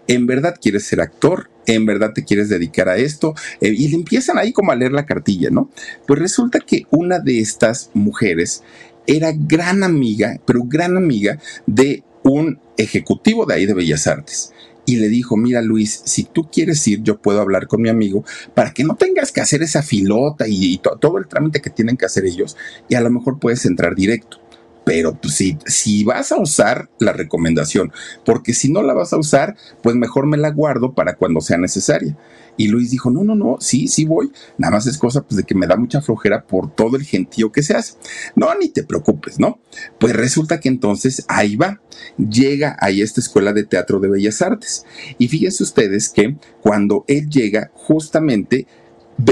¿En 0.06 0.26
verdad 0.26 0.56
quieres 0.60 0.84
ser 0.84 1.00
actor? 1.00 1.50
¿En 1.66 1.86
verdad 1.86 2.12
te 2.12 2.24
quieres 2.24 2.48
dedicar 2.48 2.88
a 2.88 2.96
esto? 2.96 3.34
Eh, 3.60 3.72
y 3.76 3.88
le 3.88 3.94
empiezan 3.94 4.38
ahí 4.38 4.52
como 4.52 4.72
a 4.72 4.76
leer 4.76 4.92
la 4.92 5.06
cartilla, 5.06 5.50
¿no? 5.50 5.70
Pues 6.06 6.18
resulta 6.18 6.58
que 6.58 6.86
una 6.90 7.20
de 7.20 7.38
estas 7.38 7.90
mujeres 7.94 8.62
era 9.06 9.32
gran 9.32 9.84
amiga, 9.84 10.40
pero 10.44 10.64
gran 10.64 10.96
amiga 10.96 11.38
de 11.66 12.02
un 12.22 12.58
ejecutivo 12.76 13.46
de 13.46 13.54
ahí 13.54 13.66
de 13.66 13.74
Bellas 13.74 14.06
Artes 14.06 14.52
y 14.90 14.96
le 14.96 15.08
dijo, 15.08 15.36
mira 15.36 15.62
Luis, 15.62 16.02
si 16.04 16.24
tú 16.24 16.48
quieres 16.50 16.86
ir, 16.88 17.00
yo 17.02 17.20
puedo 17.20 17.40
hablar 17.40 17.68
con 17.68 17.80
mi 17.80 17.88
amigo 17.88 18.24
para 18.54 18.72
que 18.72 18.82
no 18.82 18.96
tengas 18.96 19.30
que 19.30 19.40
hacer 19.40 19.62
esa 19.62 19.82
filota 19.82 20.46
y, 20.48 20.78
todo 20.78 21.18
el 21.18 21.28
trámite 21.28 21.60
que 21.60 21.70
tienen 21.70 21.96
que 21.96 22.06
hacer 22.06 22.24
ellos 22.24 22.56
y 22.88 22.96
a 22.96 23.00
lo 23.00 23.10
mejor 23.10 23.38
puedes 23.38 23.64
entrar 23.66 23.94
directo. 23.94 24.40
Pero 24.84 25.14
pues, 25.14 25.34
si, 25.34 25.58
si 25.66 26.04
vas 26.04 26.32
a 26.32 26.40
usar 26.40 26.90
la 26.98 27.12
recomendación, 27.12 27.92
porque 28.24 28.54
si 28.54 28.70
no 28.70 28.82
la 28.82 28.94
vas 28.94 29.12
a 29.12 29.18
usar, 29.18 29.56
pues 29.82 29.94
mejor 29.96 30.26
me 30.26 30.36
la 30.36 30.50
guardo 30.50 30.94
para 30.94 31.16
cuando 31.16 31.40
sea 31.40 31.58
necesaria. 31.58 32.16
Y 32.56 32.68
Luis 32.68 32.90
dijo, 32.90 33.10
no, 33.10 33.24
no, 33.24 33.34
no, 33.34 33.56
sí, 33.60 33.88
sí 33.88 34.04
voy. 34.04 34.30
Nada 34.58 34.72
más 34.72 34.86
es 34.86 34.98
cosa 34.98 35.22
pues, 35.22 35.36
de 35.36 35.44
que 35.44 35.54
me 35.54 35.66
da 35.66 35.76
mucha 35.76 36.02
flojera 36.02 36.44
por 36.46 36.74
todo 36.74 36.96
el 36.96 37.04
gentío 37.04 37.52
que 37.52 37.62
se 37.62 37.74
hace. 37.74 37.94
No, 38.34 38.54
ni 38.54 38.68
te 38.68 38.84
preocupes, 38.84 39.38
¿no? 39.38 39.60
Pues 39.98 40.14
resulta 40.14 40.60
que 40.60 40.68
entonces 40.68 41.24
ahí 41.28 41.56
va. 41.56 41.80
Llega 42.18 42.76
ahí 42.80 43.00
a 43.00 43.04
esta 43.04 43.20
escuela 43.20 43.52
de 43.52 43.64
teatro 43.64 43.98
de 43.98 44.08
bellas 44.08 44.42
artes. 44.42 44.84
Y 45.18 45.28
fíjense 45.28 45.62
ustedes 45.62 46.10
que 46.10 46.36
cuando 46.60 47.04
él 47.08 47.30
llega, 47.30 47.70
justamente 47.74 48.66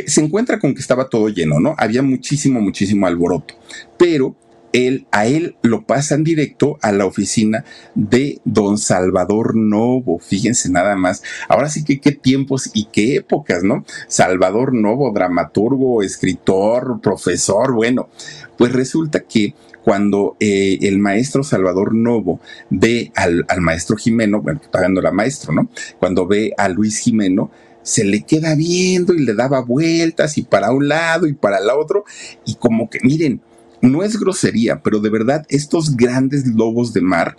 se 0.07 0.23
encuentra 0.23 0.59
con 0.59 0.75
que 0.75 0.81
estaba 0.81 1.09
todo 1.09 1.29
lleno, 1.29 1.61
¿no? 1.61 1.75
Había 1.79 2.03
muchísimo, 2.03 2.61
muchísimo 2.61 3.07
alboroto. 3.07 3.55
Pero 3.99 4.37
él, 4.87 5.07
a 5.11 5.27
él 5.27 5.57
lo 5.63 5.85
pasan 5.85 6.25
directo 6.25 6.79
a 6.83 6.93
la 6.93 7.07
oficina 7.07 7.65
de 7.95 8.41
don 8.45 8.79
Salvador 8.79 9.57
Novo. 9.57 10.19
Fíjense 10.19 10.71
nada 10.71 10.97
más. 10.97 11.23
Ahora 11.49 11.69
sí 11.69 11.85
que 11.85 12.01
qué 12.01 12.13
tiempos 12.13 12.71
y 12.75 12.87
qué 12.87 13.17
épocas, 13.17 13.63
¿no? 13.63 13.85
Salvador 14.09 14.75
Novo, 14.75 15.13
dramaturgo, 15.13 16.03
escritor, 16.03 17.01
profesor, 17.03 17.73
bueno, 17.73 18.09
pues 18.57 18.73
resulta 18.73 19.21
que 19.21 19.55
cuando 19.85 20.37
eh, 20.41 20.79
el 20.83 20.99
maestro 20.99 21.43
Salvador 21.43 21.95
Novo 21.95 22.41
ve 22.69 23.11
al, 23.15 23.47
maestro 23.61 23.97
Jimeno, 23.97 24.43
bueno, 24.43 24.61
pagando 24.71 25.01
la 25.01 25.13
maestro, 25.13 25.53
¿no? 25.53 25.71
Cuando 25.99 26.27
ve 26.27 26.53
a 26.59 26.69
Luis 26.69 26.99
Jimeno, 26.99 27.51
se 27.83 28.05
le 28.05 28.23
queda 28.23 28.55
viendo 28.55 29.15
y 29.15 29.25
le 29.25 29.33
daba 29.33 29.63
vueltas 29.63 30.37
y 30.37 30.43
para 30.43 30.73
un 30.73 30.89
lado 30.89 31.27
y 31.27 31.33
para 31.33 31.59
el 31.59 31.71
otro 31.71 32.05
y 32.45 32.57
como 32.57 32.91
que 32.91 32.99
miren, 33.03 33.41
no 33.81 34.03
es 34.03 34.19
grosería, 34.19 34.83
pero 34.83 35.01
de 35.01 35.11
verdad 35.11 35.47
estos 35.49 35.97
grandes 35.97 36.47
lobos 36.47 36.93
de 36.93 37.01
mar 37.01 37.37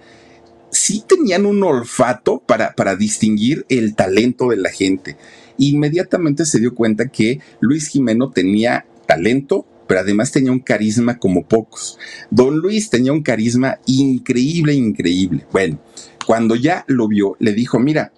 sí 0.71 1.03
tenían 1.07 1.45
un 1.45 1.63
olfato 1.63 2.41
para, 2.45 2.73
para 2.73 2.95
distinguir 2.95 3.65
el 3.69 3.95
talento 3.95 4.49
de 4.49 4.57
la 4.57 4.69
gente. 4.69 5.17
Inmediatamente 5.57 6.45
se 6.45 6.59
dio 6.59 6.73
cuenta 6.73 7.09
que 7.09 7.39
Luis 7.59 7.87
Jimeno 7.87 8.31
tenía 8.31 8.85
talento, 9.05 9.65
pero 9.87 10.01
además 10.01 10.31
tenía 10.31 10.51
un 10.51 10.59
carisma 10.59 11.17
como 11.17 11.45
pocos. 11.45 11.97
Don 12.29 12.57
Luis 12.57 12.89
tenía 12.89 13.11
un 13.11 13.23
carisma 13.23 13.79
increíble, 13.87 14.73
increíble. 14.73 15.45
Bueno, 15.51 15.79
cuando 16.25 16.55
ya 16.55 16.85
lo 16.87 17.07
vio, 17.07 17.35
le 17.39 17.53
dijo, 17.53 17.79
mira, 17.79 18.13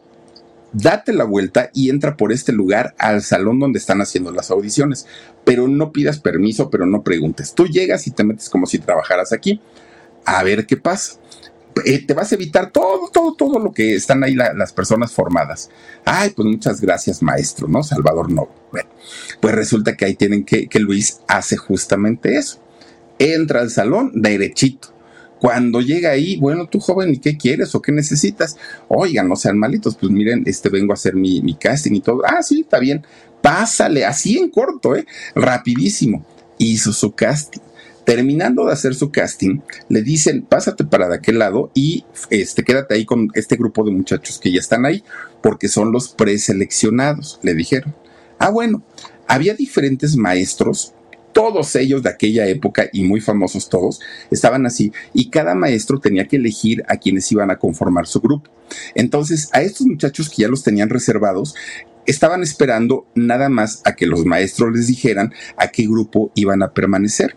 date 0.74 1.14
la 1.14 1.24
vuelta 1.24 1.70
y 1.74 1.90
entra 1.90 2.18
por 2.18 2.32
este 2.32 2.52
lugar 2.52 2.96
al 2.98 3.22
salón 3.22 3.60
donde 3.60 3.80
están 3.80 4.02
haciendo 4.02 4.32
las 4.32 4.52
audiciones. 4.52 5.06
Pero 5.44 5.68
no 5.68 5.92
pidas 5.92 6.20
permiso, 6.20 6.70
pero 6.70 6.86
no 6.86 7.04
preguntes. 7.04 7.54
Tú 7.54 7.68
llegas 7.68 8.08
y 8.08 8.12
te 8.12 8.24
metes 8.24 8.50
como 8.50 8.66
si 8.66 8.80
trabajaras 8.80 9.34
aquí. 9.34 9.62
A 10.26 10.44
ver 10.44 10.66
qué 10.66 10.78
pasa. 10.78 11.20
Eh, 11.86 12.06
te 12.06 12.14
vas 12.14 12.32
a 12.32 12.36
evitar 12.36 12.72
todo, 12.72 13.10
todo, 13.12 13.34
todo 13.34 13.60
lo 13.60 13.72
que 13.72 13.96
están 13.96 14.24
ahí 14.24 14.36
las 14.36 14.74
personas 14.74 15.12
formadas. 15.12 15.70
Ay, 16.04 16.32
pues 16.32 16.46
muchas 16.48 16.82
gracias, 16.82 17.22
maestro, 17.22 17.68
¿no? 17.68 17.82
Salvador 17.82 18.32
Novo. 18.32 18.54
Bueno, 18.72 18.90
pues 19.40 19.56
resulta 19.56 19.96
que 19.96 20.06
ahí 20.06 20.16
tienen 20.16 20.44
que, 20.44 20.68
que 20.68 20.80
Luis 20.80 21.22
hace 21.28 21.56
justamente 21.56 22.38
eso. 22.38 22.62
Entra 23.20 23.62
al 23.62 23.70
salón 23.70 24.12
derechito 24.16 24.90
cuando 25.42 25.82
llega 25.82 26.12
ahí, 26.12 26.38
bueno, 26.38 26.68
tú 26.68 26.80
joven, 26.80 27.16
¿y 27.16 27.18
qué 27.18 27.36
quieres 27.36 27.74
o 27.74 27.82
qué 27.82 27.92
necesitas? 27.92 28.58
Oigan, 28.88 29.28
no 29.28 29.36
sean 29.36 29.58
malitos, 29.58 29.96
pues 29.96 30.12
miren, 30.12 30.44
este 30.46 30.70
vengo 30.70 30.94
a 30.94 30.94
hacer 30.94 31.16
mi, 31.16 31.56
casting 31.56 31.94
y 31.94 32.02
todo. 32.02 32.22
Ah, 32.24 32.44
sí, 32.44 32.62
está 32.62 32.78
bien. 32.78 33.04
Pásale, 33.42 34.06
así 34.06 34.38
en 34.38 34.52
corto, 34.52 34.96
¿eh? 34.96 35.08
Rapidísimo. 35.34 36.24
Hizo 36.60 36.94
su 36.94 37.14
casting 37.14 37.60
terminando 38.04 38.66
de 38.66 38.74
hacer 38.74 38.96
su 38.96 39.12
casting, 39.12 39.60
le 39.88 40.02
dicen, 40.02 40.42
pásate 40.42 40.84
para 40.84 41.08
de 41.08 41.16
aquel 41.16 41.38
lado 41.38 41.70
y 41.76 42.04
este, 42.32 42.64
quédate 42.64 42.96
ahí 42.96 43.06
con 43.06 43.30
este 43.36 43.56
grupo 43.56 43.84
de 43.84 43.92
muchachos 43.92 44.40
que 44.40 44.52
ya 44.52 44.60
están 44.60 44.86
ahí, 44.86 45.04
porque 45.42 45.68
son 45.68 45.92
los 45.92 46.10
preseleccionados, 46.10 47.40
le 47.44 47.54
dijeron. 47.54 47.96
Ah, 48.40 48.50
bueno, 48.50 48.84
había 49.28 49.54
diferentes 49.54 50.16
maestros 50.18 50.94
todos 51.34 51.76
ellos 51.76 52.04
de 52.04 52.10
aquella 52.10 52.48
época 52.48 52.90
y 52.92 53.04
muy 53.04 53.22
famosos 53.22 53.70
todos 53.70 54.00
estaban 54.30 54.66
así 54.66 54.92
y 55.14 55.30
cada 55.30 55.56
maestro 55.56 56.00
tenía 56.00 56.28
que 56.28 56.38
elegir 56.38 56.84
a 56.88 56.98
quienes 56.98 57.32
iban 57.32 57.52
a 57.52 57.58
conformar 57.58 58.08
su 58.08 58.22
grupo. 58.22 58.50
Entonces 58.96 59.50
a 59.54 59.62
estos 59.62 59.88
muchachos 59.88 60.30
que 60.30 60.44
ya 60.44 60.48
los 60.48 60.64
tenían 60.64 60.90
reservados 60.90 61.56
estaban 62.06 62.42
esperando 62.42 63.06
nada 63.16 63.50
más 63.50 63.82
a 63.86 63.96
que 63.96 64.08
los 64.08 64.26
maestros 64.26 64.74
les 64.74 64.88
dijeran 64.88 65.34
a 65.58 65.68
qué 65.68 65.84
grupo 65.84 66.32
iban 66.36 66.64
a 66.64 66.74
permanecer. 66.74 67.36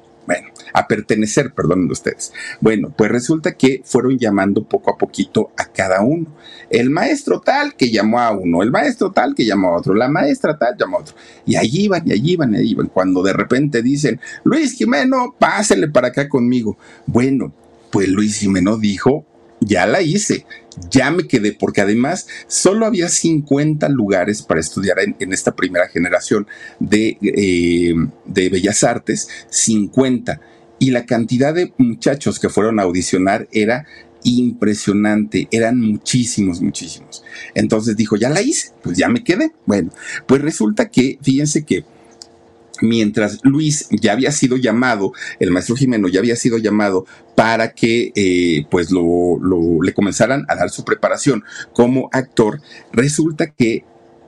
A 0.74 0.86
pertenecer, 0.86 1.54
perdonen 1.54 1.90
ustedes. 1.90 2.32
Bueno, 2.60 2.92
pues 2.94 3.10
resulta 3.10 3.52
que 3.52 3.80
fueron 3.84 4.18
llamando 4.18 4.64
poco 4.64 4.90
a 4.90 4.98
poquito 4.98 5.52
a 5.56 5.66
cada 5.66 6.02
uno. 6.02 6.36
El 6.68 6.90
maestro 6.90 7.40
tal 7.40 7.76
que 7.76 7.90
llamó 7.90 8.20
a 8.20 8.32
uno, 8.32 8.62
el 8.62 8.70
maestro 8.70 9.12
tal 9.12 9.34
que 9.34 9.46
llamó 9.46 9.68
a 9.68 9.78
otro, 9.78 9.94
la 9.94 10.08
maestra 10.08 10.58
tal 10.58 10.74
llamó 10.76 10.98
a 10.98 11.00
otro. 11.00 11.14
Y 11.46 11.56
allí 11.56 11.84
iban, 11.84 12.02
y 12.06 12.12
allí 12.12 12.32
iban, 12.32 12.54
y 12.54 12.58
allí 12.58 12.70
iban. 12.72 12.88
Cuando 12.88 13.22
de 13.22 13.32
repente 13.32 13.82
dicen, 13.82 14.20
Luis 14.42 14.72
Jimeno, 14.72 15.34
pásele 15.38 15.88
para 15.88 16.08
acá 16.08 16.28
conmigo. 16.28 16.76
Bueno, 17.06 17.54
pues 17.90 18.08
Luis 18.08 18.38
Jimeno 18.40 18.76
dijo, 18.76 19.24
ya 19.60 19.86
la 19.86 20.02
hice, 20.02 20.46
ya 20.90 21.10
me 21.10 21.26
quedé, 21.26 21.52
porque 21.52 21.80
además 21.80 22.26
solo 22.46 22.86
había 22.86 23.08
50 23.08 23.88
lugares 23.88 24.42
para 24.42 24.60
estudiar 24.60 24.98
en, 25.00 25.32
esta 25.32 25.54
primera 25.54 25.88
generación 25.88 26.46
de, 26.80 27.16
eh, 27.22 27.94
de 28.26 28.48
Bellas 28.48 28.84
Artes, 28.84 29.28
50. 29.48 30.40
Y 30.78 30.90
la 30.90 31.06
cantidad 31.06 31.54
de 31.54 31.72
muchachos 31.78 32.38
que 32.38 32.48
fueron 32.48 32.78
a 32.78 32.82
audicionar 32.82 33.48
era 33.52 33.86
impresionante, 34.24 35.48
eran 35.50 35.78
muchísimos, 35.78 36.60
muchísimos. 36.60 37.22
Entonces 37.54 37.96
dijo, 37.96 38.16
ya 38.16 38.30
la 38.30 38.42
hice, 38.42 38.72
pues 38.82 38.96
ya 38.96 39.08
me 39.08 39.22
quedé. 39.22 39.52
Bueno, 39.66 39.90
pues 40.26 40.40
resulta 40.42 40.88
que, 40.88 41.18
fíjense 41.22 41.64
que 41.64 41.84
mientras 42.80 43.40
Luis 43.42 43.88
ya 43.90 44.12
había 44.12 44.32
sido 44.32 44.56
llamado, 44.56 45.12
el 45.38 45.50
maestro 45.50 45.76
Jimeno 45.76 46.08
ya 46.08 46.20
había 46.20 46.36
sido 46.36 46.58
llamado 46.58 47.06
para 47.36 47.72
que 47.72 48.12
eh, 48.14 48.66
pues 48.70 48.90
lo, 48.90 49.38
le 49.82 49.94
comenzaran 49.94 50.44
a 50.48 50.56
dar 50.56 50.70
su 50.70 50.84
preparación 50.84 51.44
como 51.72 52.08
actor, 52.12 52.60
resulta 52.92 53.50
que 53.50 53.84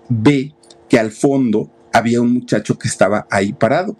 ve 0.08 0.52
que 0.88 0.98
al 0.98 1.10
fondo 1.10 1.70
había 1.92 2.20
un 2.20 2.32
muchacho 2.32 2.78
que 2.78 2.88
estaba 2.88 3.26
ahí 3.30 3.52
parado. 3.52 3.96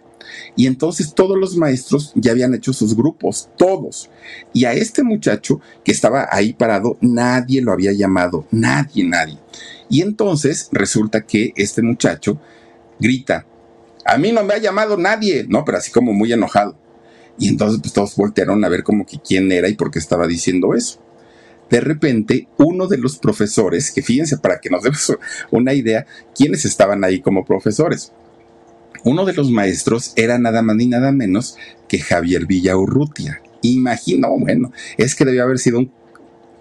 Y 0.55 0.67
entonces 0.67 1.13
todos 1.13 1.37
los 1.37 1.57
maestros 1.57 2.11
ya 2.15 2.31
habían 2.31 2.53
hecho 2.53 2.73
sus 2.73 2.95
grupos, 2.95 3.49
todos. 3.57 4.09
Y 4.53 4.65
a 4.65 4.73
este 4.73 5.03
muchacho 5.03 5.61
que 5.83 5.91
estaba 5.91 6.27
ahí 6.31 6.53
parado, 6.53 6.97
nadie 7.01 7.61
lo 7.61 7.71
había 7.71 7.91
llamado, 7.93 8.45
nadie, 8.51 9.03
nadie. 9.03 9.37
Y 9.89 10.01
entonces 10.01 10.69
resulta 10.71 11.25
que 11.25 11.53
este 11.55 11.81
muchacho 11.81 12.39
grita, 12.99 13.45
a 14.05 14.17
mí 14.17 14.31
no 14.31 14.43
me 14.43 14.53
ha 14.53 14.57
llamado 14.57 14.97
nadie, 14.97 15.45
¿no? 15.47 15.65
Pero 15.65 15.77
así 15.77 15.91
como 15.91 16.13
muy 16.13 16.31
enojado. 16.31 16.77
Y 17.37 17.49
entonces 17.49 17.79
pues 17.81 17.93
todos 17.93 18.15
voltearon 18.15 18.63
a 18.63 18.69
ver 18.69 18.83
como 18.83 19.05
que 19.05 19.19
quién 19.19 19.51
era 19.51 19.67
y 19.69 19.75
por 19.75 19.91
qué 19.91 19.99
estaba 19.99 20.27
diciendo 20.27 20.73
eso. 20.73 20.99
De 21.69 21.81
repente, 21.81 22.47
uno 22.57 22.87
de 22.87 22.97
los 22.97 23.17
profesores, 23.17 23.91
que 23.91 24.01
fíjense 24.01 24.37
para 24.37 24.59
que 24.59 24.69
nos 24.69 24.83
demos 24.83 25.17
una 25.51 25.73
idea, 25.73 26.05
quiénes 26.35 26.65
estaban 26.65 27.03
ahí 27.03 27.19
como 27.19 27.45
profesores. 27.45 28.13
Uno 29.07 29.23
de 29.23 29.31
los 29.31 29.49
maestros 29.51 30.11
era 30.17 30.37
nada 30.37 30.61
más 30.61 30.75
ni 30.75 30.85
nada 30.85 31.13
menos 31.13 31.55
que 31.87 31.97
Javier 31.97 32.45
Villaurrutia. 32.45 33.41
Imagino, 33.61 34.37
bueno, 34.37 34.73
es 34.97 35.15
que 35.15 35.23
debió 35.23 35.43
haber 35.43 35.59
sido 35.59 35.79
un, 35.79 35.93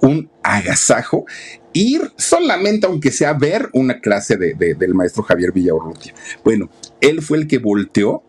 un 0.00 0.30
agasajo 0.44 1.26
ir 1.72 2.12
solamente, 2.16 2.86
aunque 2.86 3.10
sea 3.10 3.32
ver 3.32 3.68
una 3.72 4.00
clase 4.00 4.36
de, 4.36 4.54
del 4.54 4.94
maestro 4.94 5.24
Javier 5.24 5.50
Villaurrutia. 5.50 6.14
Bueno, 6.44 6.70
él 7.00 7.20
fue 7.20 7.38
el 7.38 7.48
que 7.48 7.58
volteó 7.58 8.22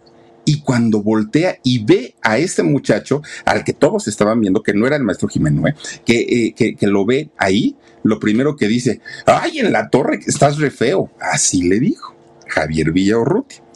y 0.46 0.62
cuando 0.62 1.04
voltea 1.04 1.60
y 1.62 1.86
ve 1.86 2.16
a 2.24 2.40
este 2.40 2.64
muchacho, 2.64 3.22
al 3.46 3.64
que 3.64 3.74
todos 3.74 4.08
estaban 4.08 4.42
viendo, 4.42 4.64
que 4.64 4.74
no 4.74 4.88
era 4.88 4.96
el 4.96 5.04
maestro 5.04 5.28
Jimeno, 5.28 5.68
¿eh? 5.68 5.76
que, 6.08 6.56
que, 6.56 6.76
que, 6.76 6.88
lo 6.88 7.06
ve 7.06 7.30
ahí, 7.38 7.76
lo 8.02 8.20
primero 8.20 8.56
que 8.56 8.68
dice, 8.68 9.00
ay, 9.28 9.60
en 9.60 9.72
la 9.72 9.92
torre 9.92 10.22
estás 10.26 10.58
re 10.58 10.72
feo. 10.72 11.12
Así 11.20 11.62
le 11.62 11.80
dijo 11.80 12.16
Javier 12.48 12.92
Villaurrutia. 12.92 13.67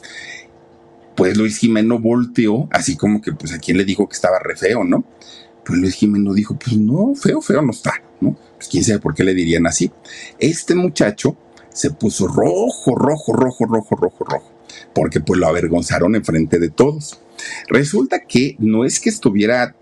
Pues 1.16 1.38
Luis 1.38 1.57
Jimeno 1.57 1.99
volteó, 1.99 2.68
así 2.72 2.95
como 2.95 3.22
que, 3.22 3.34
pues, 3.34 3.53
¿a 3.53 3.59
quién 3.59 3.78
le 3.78 3.86
dijo 3.86 4.07
que 4.07 4.16
estaba 4.16 4.39
re 4.39 4.55
feo, 4.55 4.84
no? 4.84 5.03
Pues 5.66 5.80
Luis 5.80 5.95
Jimeno 5.95 6.34
dijo, 6.34 6.57
pues 6.57 6.78
no, 6.78 7.14
feo, 7.16 7.41
feo 7.41 7.62
no 7.62 7.72
está, 7.72 8.01
¿no? 8.20 8.38
Pues 8.55 8.68
quién 8.70 8.84
sabe 8.84 8.99
por 8.99 9.14
qué 9.14 9.24
le 9.24 9.34
dirían 9.34 9.68
así. 9.68 9.91
Este 10.39 10.76
muchacho 10.76 11.38
se 11.70 11.91
puso 11.91 12.28
rojo, 12.28 12.95
rojo, 12.95 13.34
rojo, 13.34 13.66
rojo, 13.66 13.95
rojo, 13.95 14.26
rojo, 14.26 14.51
porque 14.93 15.20
pues 15.20 15.39
lo 15.39 15.47
avergonzaron 15.47 16.16
enfrente 16.16 16.59
de 16.59 16.70
todos. 16.70 17.20
Resulta 17.68 18.22
que 18.22 18.55
no 18.59 18.86
es 18.86 18.99
que 18.99 19.09
estuviera 19.09 19.76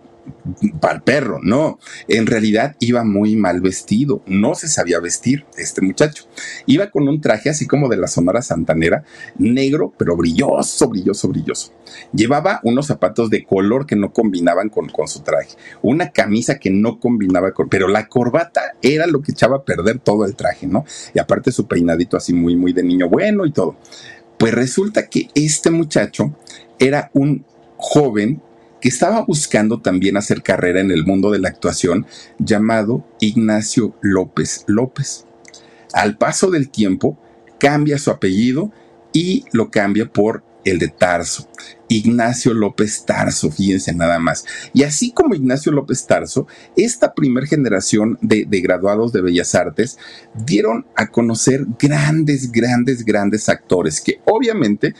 para 0.79 0.95
el 0.95 1.01
perro, 1.01 1.39
no. 1.41 1.79
En 2.07 2.25
realidad 2.25 2.75
iba 2.79 3.03
muy 3.03 3.35
mal 3.35 3.61
vestido, 3.61 4.21
no 4.25 4.55
se 4.55 4.67
sabía 4.67 4.99
vestir 4.99 5.45
este 5.57 5.81
muchacho. 5.81 6.25
Iba 6.65 6.89
con 6.89 7.07
un 7.07 7.21
traje 7.21 7.49
así 7.49 7.67
como 7.67 7.89
de 7.89 7.97
la 7.97 8.07
Sonora 8.07 8.41
Santanera, 8.41 9.03
negro, 9.37 9.93
pero 9.97 10.15
brilloso, 10.15 10.89
brilloso, 10.89 11.27
brilloso. 11.29 11.73
Llevaba 12.13 12.59
unos 12.63 12.87
zapatos 12.87 13.29
de 13.29 13.43
color 13.43 13.85
que 13.85 13.95
no 13.95 14.13
combinaban 14.13 14.69
con, 14.69 14.89
con 14.89 15.07
su 15.07 15.21
traje, 15.21 15.55
una 15.81 16.11
camisa 16.11 16.59
que 16.59 16.69
no 16.69 16.99
combinaba 16.99 17.53
con, 17.53 17.69
pero 17.69 17.87
la 17.87 18.07
corbata 18.07 18.73
era 18.81 19.07
lo 19.07 19.21
que 19.21 19.31
echaba 19.31 19.57
a 19.57 19.63
perder 19.63 19.99
todo 19.99 20.25
el 20.25 20.35
traje, 20.35 20.67
¿no? 20.67 20.85
Y 21.13 21.19
aparte 21.19 21.51
su 21.51 21.67
peinadito 21.67 22.17
así 22.17 22.33
muy, 22.33 22.55
muy 22.55 22.73
de 22.73 22.83
niño 22.83 23.09
bueno 23.09 23.45
y 23.45 23.51
todo. 23.51 23.75
Pues 24.37 24.53
resulta 24.53 25.07
que 25.07 25.27
este 25.35 25.69
muchacho 25.69 26.33
era 26.79 27.11
un 27.13 27.45
joven 27.77 28.41
que 28.81 28.89
estaba 28.89 29.23
buscando 29.23 29.81
también 29.81 30.17
hacer 30.17 30.41
carrera 30.41 30.79
en 30.79 30.91
el 30.91 31.05
mundo 31.05 31.31
de 31.31 31.39
la 31.39 31.49
actuación, 31.49 32.05
llamado 32.37 33.05
Ignacio 33.19 33.95
López 34.01 34.63
López. 34.67 35.25
Al 35.93 36.17
paso 36.17 36.51
del 36.51 36.69
tiempo, 36.69 37.17
cambia 37.59 37.97
su 37.97 38.11
apellido 38.11 38.71
y 39.13 39.45
lo 39.51 39.69
cambia 39.71 40.11
por 40.11 40.43
el 40.65 40.79
de 40.79 40.89
Tarso. 40.89 41.47
Ignacio 41.87 42.53
López 42.53 43.05
Tarso, 43.05 43.49
fíjense 43.49 43.93
nada 43.93 44.19
más. 44.19 44.45
Y 44.73 44.83
así 44.83 45.11
como 45.11 45.33
Ignacio 45.33 45.71
López 45.71 46.05
Tarso, 46.05 46.47
esta 46.75 47.13
primera 47.13 47.47
generación 47.47 48.17
de, 48.21 48.45
de, 48.47 48.61
graduados 48.61 49.11
de 49.11 49.21
Bellas 49.21 49.55
Artes 49.55 49.97
dieron 50.45 50.85
a 50.95 51.07
conocer 51.07 51.65
grandes, 51.79 52.51
grandes, 52.51 53.03
grandes 53.03 53.49
actores 53.49 54.01
que 54.01 54.21
obviamente 54.25 54.93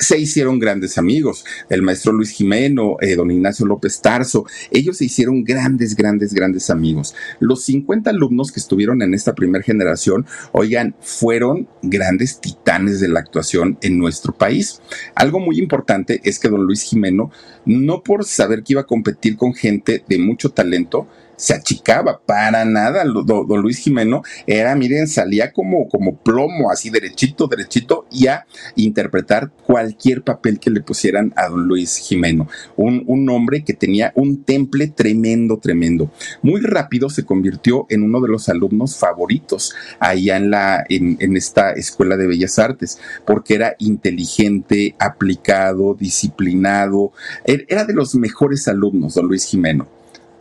se 0.00 0.18
hicieron 0.18 0.58
grandes 0.58 0.98
amigos. 0.98 1.44
El 1.68 1.82
maestro 1.82 2.12
Luis 2.12 2.30
Jimeno, 2.30 2.96
eh, 3.00 3.14
don 3.14 3.30
Ignacio 3.30 3.66
López 3.66 4.00
Tarso, 4.00 4.46
ellos 4.70 4.96
se 4.96 5.04
hicieron 5.04 5.44
grandes, 5.44 5.94
grandes, 5.94 6.34
grandes 6.34 6.70
amigos. 6.70 7.14
Los 7.38 7.62
50 7.64 8.10
alumnos 8.10 8.50
que 8.50 8.60
estuvieron 8.60 9.02
en 9.02 9.14
esta 9.14 9.34
primera 9.34 9.62
generación, 9.62 10.26
oigan, 10.52 10.96
fueron 11.00 11.68
grandes 11.82 12.40
titanes 12.40 13.00
de 13.00 13.08
la 13.08 13.20
actuación 13.20 13.78
en 13.82 13.98
nuestro 13.98 14.32
país. 14.32 14.80
Algo 15.14 15.38
muy 15.38 15.58
importante 15.58 16.20
es 16.24 16.38
que 16.38 16.48
don 16.48 16.64
Luis 16.64 16.82
Jimeno, 16.82 17.30
no 17.66 18.02
por 18.02 18.24
saber 18.24 18.62
que 18.62 18.72
iba 18.72 18.82
a 18.82 18.86
competir 18.86 19.36
con 19.36 19.54
gente 19.54 20.02
de 20.08 20.18
mucho 20.18 20.50
talento, 20.50 21.06
se 21.40 21.54
achicaba 21.54 22.20
para 22.24 22.64
nada. 22.66 23.02
Don, 23.04 23.62
Luis 23.62 23.78
Jimeno 23.78 24.22
era, 24.46 24.76
miren, 24.76 25.08
salía 25.08 25.52
como, 25.52 25.88
como 25.88 26.16
plomo, 26.16 26.70
así 26.70 26.90
derechito, 26.90 27.46
derechito, 27.46 28.06
y 28.10 28.26
a 28.26 28.46
interpretar 28.76 29.50
cualquier 29.50 30.22
papel 30.22 30.60
que 30.60 30.70
le 30.70 30.82
pusieran 30.82 31.32
a 31.36 31.48
don 31.48 31.66
Luis 31.66 31.96
Jimeno. 31.96 32.46
Un, 32.76 33.04
un 33.06 33.28
hombre 33.30 33.64
que 33.64 33.72
tenía 33.72 34.12
un 34.16 34.44
temple 34.44 34.88
tremendo, 34.88 35.58
tremendo. 35.58 36.12
Muy 36.42 36.60
rápido 36.60 37.08
se 37.08 37.24
convirtió 37.24 37.86
en 37.88 38.02
uno 38.02 38.20
de 38.20 38.28
los 38.28 38.50
alumnos 38.50 38.98
favoritos 38.98 39.74
allá 39.98 40.36
en, 40.36 40.50
la, 40.50 40.84
en, 40.90 41.16
en 41.20 41.36
esta 41.38 41.72
Escuela 41.72 42.18
de 42.18 42.26
Bellas 42.26 42.58
Artes, 42.58 42.98
porque 43.26 43.54
era 43.54 43.76
inteligente, 43.78 44.94
aplicado, 44.98 45.94
disciplinado, 45.94 47.12
er, 47.44 47.64
era 47.68 47.84
de 47.84 47.94
los 47.94 48.14
mejores 48.14 48.68
alumnos, 48.68 49.14
don 49.14 49.26
Luis 49.26 49.46
Jimeno. 49.46 49.99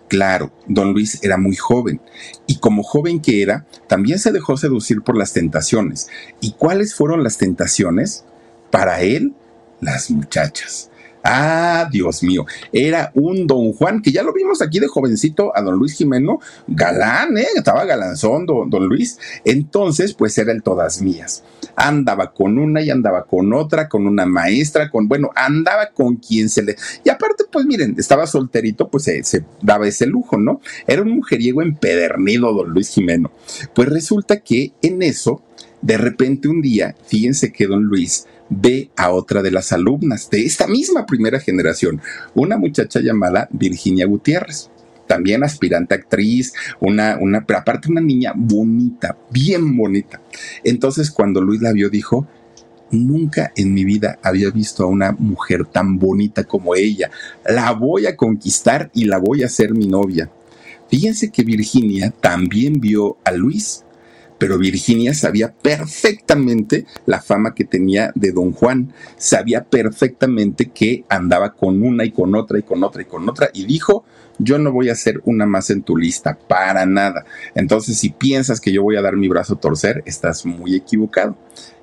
Claro, 0.09 0.51
don 0.65 0.91
Luis 0.93 1.23
era 1.23 1.37
muy 1.37 1.55
joven 1.55 2.01
y 2.47 2.57
como 2.57 2.81
joven 2.81 3.21
que 3.21 3.43
era, 3.43 3.67
también 3.87 4.17
se 4.17 4.31
dejó 4.31 4.57
seducir 4.57 5.03
por 5.03 5.15
las 5.15 5.33
tentaciones. 5.33 6.09
¿Y 6.41 6.53
cuáles 6.53 6.95
fueron 6.95 7.23
las 7.23 7.37
tentaciones? 7.37 8.25
Para 8.71 9.01
él, 9.01 9.33
las 9.81 10.09
muchachas. 10.09 10.89
Ah, 11.31 11.87
Dios 11.91 12.23
mío, 12.23 12.47
era 12.73 13.11
un 13.13 13.45
don 13.45 13.71
Juan, 13.73 14.01
que 14.01 14.11
ya 14.11 14.23
lo 14.23 14.33
vimos 14.33 14.63
aquí 14.63 14.79
de 14.79 14.87
jovencito 14.87 15.55
a 15.55 15.61
don 15.61 15.75
Luis 15.75 15.93
Jimeno, 15.93 16.39
galán, 16.67 17.37
¿eh? 17.37 17.45
Estaba 17.55 17.85
galanzón 17.85 18.47
don, 18.47 18.87
Luis. 18.87 19.19
Entonces, 19.45 20.15
pues 20.15 20.35
era 20.39 20.51
el 20.51 20.63
todas 20.63 21.03
mías. 21.03 21.43
Andaba 21.75 22.33
con 22.33 22.57
una 22.57 22.81
y 22.81 22.89
andaba 22.89 23.25
con 23.25 23.53
otra, 23.53 23.87
con 23.87 24.07
una 24.07 24.25
maestra, 24.25 24.89
con, 24.89 25.07
bueno, 25.07 25.29
andaba 25.35 25.91
con 25.93 26.15
quien 26.15 26.49
se 26.49 26.63
le... 26.63 26.75
Y 27.03 27.09
aparte, 27.09 27.43
pues 27.51 27.63
miren, 27.67 27.93
estaba 27.99 28.25
solterito, 28.25 28.89
pues 28.89 29.03
se, 29.03 29.23
se 29.23 29.45
daba 29.61 29.87
ese 29.87 30.07
lujo, 30.07 30.35
¿no? 30.35 30.61
Era 30.87 31.03
un 31.03 31.11
mujeriego 31.11 31.61
empedernido 31.61 32.51
don 32.53 32.71
Luis 32.71 32.89
Jimeno. 32.89 33.31
Pues 33.75 33.87
resulta 33.87 34.39
que 34.39 34.73
en 34.81 35.03
eso, 35.03 35.43
de 35.83 35.97
repente 35.97 36.47
un 36.47 36.63
día, 36.63 36.95
fíjense 37.05 37.51
que 37.51 37.67
don 37.67 37.83
Luis 37.83 38.25
ve 38.49 38.89
a 38.95 39.11
otra 39.11 39.41
de 39.41 39.51
las 39.51 39.71
alumnas 39.71 40.29
de 40.29 40.45
esta 40.45 40.67
misma 40.67 41.05
primera 41.05 41.39
generación, 41.39 42.01
una 42.33 42.57
muchacha 42.57 42.99
llamada 42.99 43.47
Virginia 43.51 44.05
Gutiérrez 44.05 44.69
también 45.09 45.43
aspirante 45.43 45.95
actriz, 45.95 46.53
una, 46.79 47.17
una, 47.19 47.43
pero 47.43 47.57
aparte 47.57 47.89
una 47.89 47.99
niña 47.99 48.31
bonita, 48.35 49.17
bien 49.31 49.75
bonita. 49.75 50.21
Entonces 50.63 51.09
cuando 51.09 51.41
Luis 51.41 51.61
la 51.61 51.73
vio 51.73 51.89
dijo, 51.89 52.27
nunca 52.91 53.51
en 53.55 53.73
mi 53.73 53.83
vida 53.83 54.19
había 54.21 54.51
visto 54.51 54.83
a 54.83 54.87
una 54.87 55.11
mujer 55.11 55.65
tan 55.65 55.97
bonita 55.97 56.43
como 56.43 56.75
ella. 56.75 57.09
La 57.43 57.71
voy 57.71 58.05
a 58.05 58.15
conquistar 58.15 58.91
y 58.93 59.05
la 59.05 59.17
voy 59.17 59.41
a 59.41 59.47
hacer 59.47 59.73
mi 59.73 59.87
novia. 59.87 60.29
Fíjense 60.89 61.31
que 61.31 61.43
Virginia 61.43 62.11
también 62.11 62.79
vio 62.79 63.17
a 63.23 63.31
Luis 63.31 63.83
pero 64.39 64.57
Virginia 64.57 65.13
sabía 65.13 65.53
perfectamente 65.53 66.85
la 67.05 67.21
fama 67.21 67.53
que 67.53 67.65
tenía 67.65 68.11
de 68.15 68.31
don 68.31 68.53
Juan, 68.53 68.93
sabía 69.17 69.65
perfectamente 69.65 70.71
que 70.71 71.03
andaba 71.09 71.53
con 71.53 71.83
una 71.83 72.05
y 72.05 72.11
con 72.11 72.33
otra 72.33 72.57
y 72.57 72.63
con 72.63 72.83
otra 72.83 73.01
y 73.03 73.05
con 73.05 73.29
otra 73.29 73.49
y 73.53 73.65
dijo, 73.65 74.05
yo 74.39 74.57
no 74.57 74.71
voy 74.71 74.89
a 74.89 74.95
ser 74.95 75.21
una 75.25 75.45
más 75.45 75.69
en 75.69 75.83
tu 75.83 75.97
lista, 75.97 76.37
para 76.47 76.85
nada. 76.85 77.25
Entonces, 77.53 77.99
si 77.99 78.09
piensas 78.09 78.61
que 78.61 78.71
yo 78.71 78.81
voy 78.81 78.95
a 78.95 79.01
dar 79.01 79.17
mi 79.17 79.27
brazo 79.27 79.55
a 79.55 79.59
torcer, 79.59 80.01
estás 80.05 80.45
muy 80.45 80.75
equivocado. 80.75 81.37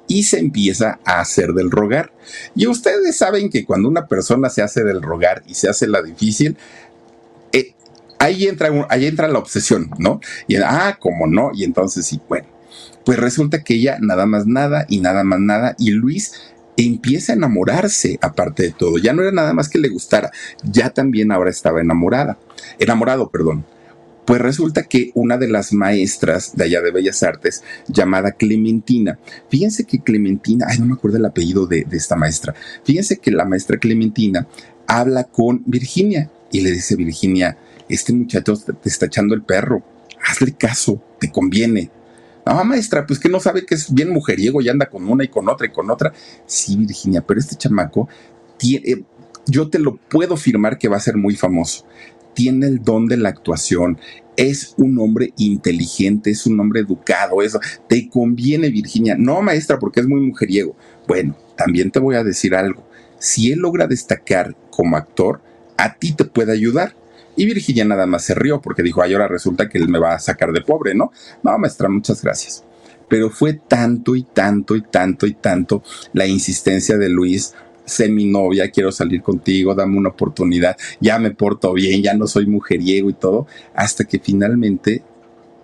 Y 0.08 0.22
se 0.22 0.38
empieza 0.38 1.00
a 1.04 1.20
hacer 1.20 1.52
del 1.52 1.70
rogar. 1.70 2.12
Y 2.54 2.68
ustedes 2.68 3.16
saben 3.16 3.50
que 3.50 3.64
cuando 3.64 3.88
una 3.88 4.06
persona 4.06 4.48
se 4.48 4.62
hace 4.62 4.84
del 4.84 5.02
rogar 5.02 5.42
y 5.46 5.54
se 5.54 5.68
hace 5.68 5.88
la 5.88 6.00
difícil, 6.00 6.56
ahí 8.18 8.46
entra, 8.46 8.70
ahí 8.88 9.06
entra 9.06 9.28
la 9.28 9.38
obsesión, 9.38 9.90
¿no? 9.98 10.20
Y, 10.46 10.56
ah, 10.56 10.98
como 11.00 11.26
no, 11.26 11.50
y 11.54 11.64
entonces 11.64 12.06
sí, 12.06 12.20
bueno, 12.28 12.46
pues 13.04 13.18
resulta 13.18 13.62
que 13.62 13.74
ella 13.74 13.98
nada 14.00 14.26
más 14.26 14.46
nada 14.46 14.86
y 14.88 15.00
nada 15.00 15.24
más 15.24 15.40
nada, 15.40 15.76
y 15.78 15.90
Luis 15.90 16.32
empieza 16.76 17.32
a 17.32 17.36
enamorarse, 17.36 18.18
aparte 18.20 18.64
de 18.64 18.70
todo. 18.72 18.98
Ya 18.98 19.12
no 19.12 19.22
era 19.22 19.32
nada 19.32 19.54
más 19.54 19.68
que 19.68 19.78
le 19.78 19.88
gustara, 19.88 20.30
ya 20.62 20.90
también 20.90 21.32
ahora 21.32 21.50
estaba 21.50 21.80
enamorada, 21.80 22.38
enamorado, 22.78 23.30
perdón. 23.30 23.64
Pues 24.26 24.40
resulta 24.40 24.82
que 24.82 25.12
una 25.14 25.38
de 25.38 25.46
las 25.46 25.72
maestras 25.72 26.56
de 26.56 26.64
allá 26.64 26.82
de 26.82 26.90
Bellas 26.90 27.22
Artes, 27.22 27.62
llamada 27.86 28.32
Clementina, 28.32 29.20
fíjense 29.48 29.84
que 29.84 30.00
Clementina, 30.00 30.66
ay, 30.68 30.80
no 30.80 30.86
me 30.86 30.94
acuerdo 30.94 31.18
el 31.18 31.24
apellido 31.26 31.66
de, 31.66 31.84
de 31.84 31.96
esta 31.96 32.16
maestra, 32.16 32.54
fíjense 32.82 33.18
que 33.18 33.30
la 33.30 33.44
maestra 33.44 33.78
Clementina 33.78 34.48
habla 34.88 35.24
con 35.24 35.62
Virginia 35.64 36.28
y 36.50 36.60
le 36.62 36.72
dice, 36.72 36.96
Virginia, 36.96 37.56
este 37.88 38.12
muchacho 38.12 38.54
te 38.56 38.88
está 38.88 39.06
echando 39.06 39.34
el 39.34 39.42
perro, 39.42 39.82
hazle 40.26 40.52
caso, 40.52 41.02
te 41.18 41.30
conviene. 41.30 41.90
No, 42.44 42.64
maestra, 42.64 43.04
pues 43.04 43.18
que 43.18 43.28
no 43.28 43.40
sabe 43.40 43.66
que 43.66 43.74
es 43.74 43.92
bien 43.92 44.10
mujeriego 44.10 44.62
y 44.62 44.68
anda 44.68 44.86
con 44.86 45.08
una 45.08 45.24
y 45.24 45.28
con 45.28 45.48
otra 45.48 45.66
y 45.66 45.70
con 45.70 45.90
otra. 45.90 46.12
Sí, 46.46 46.76
Virginia, 46.76 47.20
pero 47.20 47.40
este 47.40 47.56
chamaco 47.56 48.08
tiene, 48.56 49.04
yo 49.46 49.68
te 49.68 49.78
lo 49.78 49.96
puedo 49.96 50.36
firmar 50.36 50.78
que 50.78 50.88
va 50.88 50.96
a 50.96 51.00
ser 51.00 51.16
muy 51.16 51.34
famoso. 51.34 51.84
Tiene 52.34 52.66
el 52.66 52.82
don 52.82 53.06
de 53.06 53.16
la 53.16 53.30
actuación, 53.30 53.98
es 54.36 54.74
un 54.76 54.98
hombre 54.98 55.32
inteligente, 55.38 56.30
es 56.30 56.46
un 56.46 56.60
hombre 56.60 56.80
educado, 56.80 57.42
eso. 57.42 57.58
Te 57.88 58.08
conviene, 58.08 58.70
Virginia. 58.70 59.16
No, 59.18 59.40
maestra, 59.42 59.78
porque 59.78 60.00
es 60.00 60.06
muy 60.06 60.20
mujeriego. 60.20 60.76
Bueno, 61.08 61.36
también 61.56 61.90
te 61.90 61.98
voy 61.98 62.16
a 62.16 62.24
decir 62.24 62.54
algo. 62.54 62.86
Si 63.18 63.50
él 63.50 63.60
logra 63.60 63.86
destacar 63.86 64.54
como 64.70 64.96
actor, 64.96 65.40
a 65.78 65.94
ti 65.94 66.12
te 66.12 66.24
puede 66.24 66.52
ayudar. 66.52 66.94
Y 67.36 67.46
Virginia 67.46 67.84
nada 67.84 68.06
más 68.06 68.24
se 68.24 68.34
rió 68.34 68.60
porque 68.60 68.82
dijo, 68.82 69.02
ay, 69.02 69.12
ahora 69.12 69.28
resulta 69.28 69.68
que 69.68 69.78
él 69.78 69.88
me 69.88 69.98
va 69.98 70.14
a 70.14 70.18
sacar 70.18 70.52
de 70.52 70.62
pobre, 70.62 70.94
¿no? 70.94 71.12
No, 71.42 71.58
maestra, 71.58 71.88
muchas 71.88 72.22
gracias. 72.22 72.64
Pero 73.08 73.30
fue 73.30 73.54
tanto 73.54 74.16
y 74.16 74.22
tanto 74.22 74.74
y 74.74 74.82
tanto 74.82 75.26
y 75.26 75.34
tanto 75.34 75.82
la 76.12 76.26
insistencia 76.26 76.96
de 76.96 77.08
Luis, 77.08 77.54
sé 77.84 78.08
mi 78.08 78.24
novia, 78.24 78.70
quiero 78.70 78.90
salir 78.90 79.22
contigo, 79.22 79.74
dame 79.74 79.96
una 79.96 80.08
oportunidad, 80.08 80.76
ya 81.00 81.18
me 81.18 81.30
porto 81.30 81.72
bien, 81.72 82.02
ya 82.02 82.14
no 82.14 82.26
soy 82.26 82.46
mujeriego 82.46 83.08
y 83.10 83.14
todo, 83.14 83.46
hasta 83.74 84.04
que 84.04 84.18
finalmente 84.18 85.02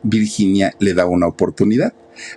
Virginia 0.02 0.72
le 0.78 0.94
da 0.94 1.06
una 1.06 1.26
oportunidad. 1.26 1.92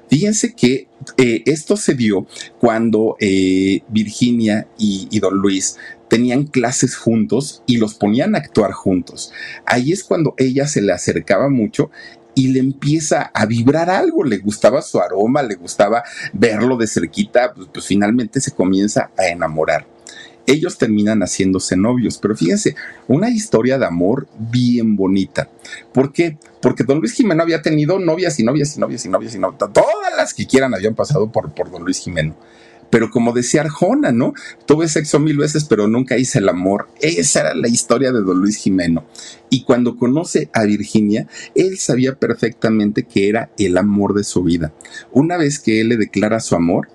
Fíjense 0.10 0.54
que 0.54 0.88
eh, 1.18 1.44
esto 1.46 1.78
se 1.78 1.94
dio 1.94 2.28
cuando 2.60 3.16
eh, 3.20 3.82
Virginia 3.90 4.68
y, 4.78 5.20
don 5.20 5.36
Luis 5.36 5.78
tenían 6.10 6.46
clases 6.46 6.96
juntos 6.96 7.64
y 7.66 7.78
los 7.78 7.96
ponían 7.96 8.36
a 8.36 8.40
actuar 8.40 8.72
juntos. 8.72 9.32
Ahí 9.66 9.92
es 9.92 10.04
cuando 10.04 10.36
ella 10.38 10.68
se 10.68 10.82
le 10.82 10.94
acercaba 10.94 11.50
mucho 11.50 11.90
y 12.36 12.50
le 12.50 12.60
empieza 12.60 13.32
a 13.34 13.46
vibrar 13.46 13.90
algo, 13.90 14.24
le 14.24 14.38
gustaba 14.38 14.82
su 14.82 15.00
aroma, 15.00 15.42
le 15.42 15.56
gustaba 15.56 16.04
verlo 16.34 16.78
de 16.78 16.88
cerquita, 16.88 17.54
pues, 17.54 17.70
pues 17.74 17.86
finalmente 17.86 18.42
se 18.42 18.52
comienza 18.52 19.10
a 19.18 19.28
enamorar 19.28 19.95
ellos 20.48 20.78
terminan 20.78 21.22
haciéndose 21.22 21.76
novios. 21.78 22.18
Pero 22.18 22.36
fíjense, 22.36 22.76
una 23.08 23.30
historia 23.30 23.78
de 23.78 23.86
amor 23.86 24.28
bien 24.38 24.96
bonita. 24.96 25.50
¿Por 25.94 26.12
qué? 26.12 26.38
Porque 26.62 26.84
don 26.84 27.00
Luis 27.00 27.14
Jimeno 27.14 27.44
había 27.44 27.62
tenido 27.62 28.00
novias 28.00 28.40
y 28.40 28.44
novias 28.44 28.76
y 28.76 28.80
novias 28.80 29.06
y 29.06 29.10
novias 29.10 29.36
y 29.36 29.40
novias. 29.40 29.60
Todas 29.74 30.16
las 30.18 30.34
que 30.34 30.48
quieran 30.48 30.74
habían 30.74 30.96
pasado 30.96 31.32
por, 31.32 31.54
por 31.54 31.72
don 31.72 31.84
Luis 31.84 32.00
Jimeno. 32.00 32.36
Pero 32.90 33.10
como 33.10 33.34
decía 33.34 33.62
Arjona, 33.62 34.12
¿no? 34.12 34.34
Tuve 34.66 34.88
sexo 34.88 35.20
mil 35.20 35.38
veces, 35.38 35.66
pero 35.66 35.88
nunca 35.88 36.18
hice 36.18 36.40
el 36.40 36.50
amor. 36.50 36.88
Esa 37.02 37.42
era 37.42 37.56
la 37.56 37.68
historia 37.68 38.12
de 38.12 38.22
don 38.22 38.40
Luis 38.40 38.58
Jimeno. 38.58 39.06
Y 39.50 39.64
cuando 39.64 39.98
conoce 39.98 40.50
a 40.54 40.64
Virginia, 40.64 41.28
él 41.56 41.78
sabía 41.78 42.16
perfectamente 42.16 43.04
que 43.04 43.28
era 43.30 43.50
el 43.58 43.78
amor 43.78 44.14
de 44.14 44.24
su 44.24 44.44
vida. 44.44 44.74
Una 45.12 45.38
vez 45.38 45.60
que 45.60 45.82
él 45.82 45.90
le 45.90 45.98
declara 45.98 46.40
su 46.40 46.56
amor, 46.56 46.88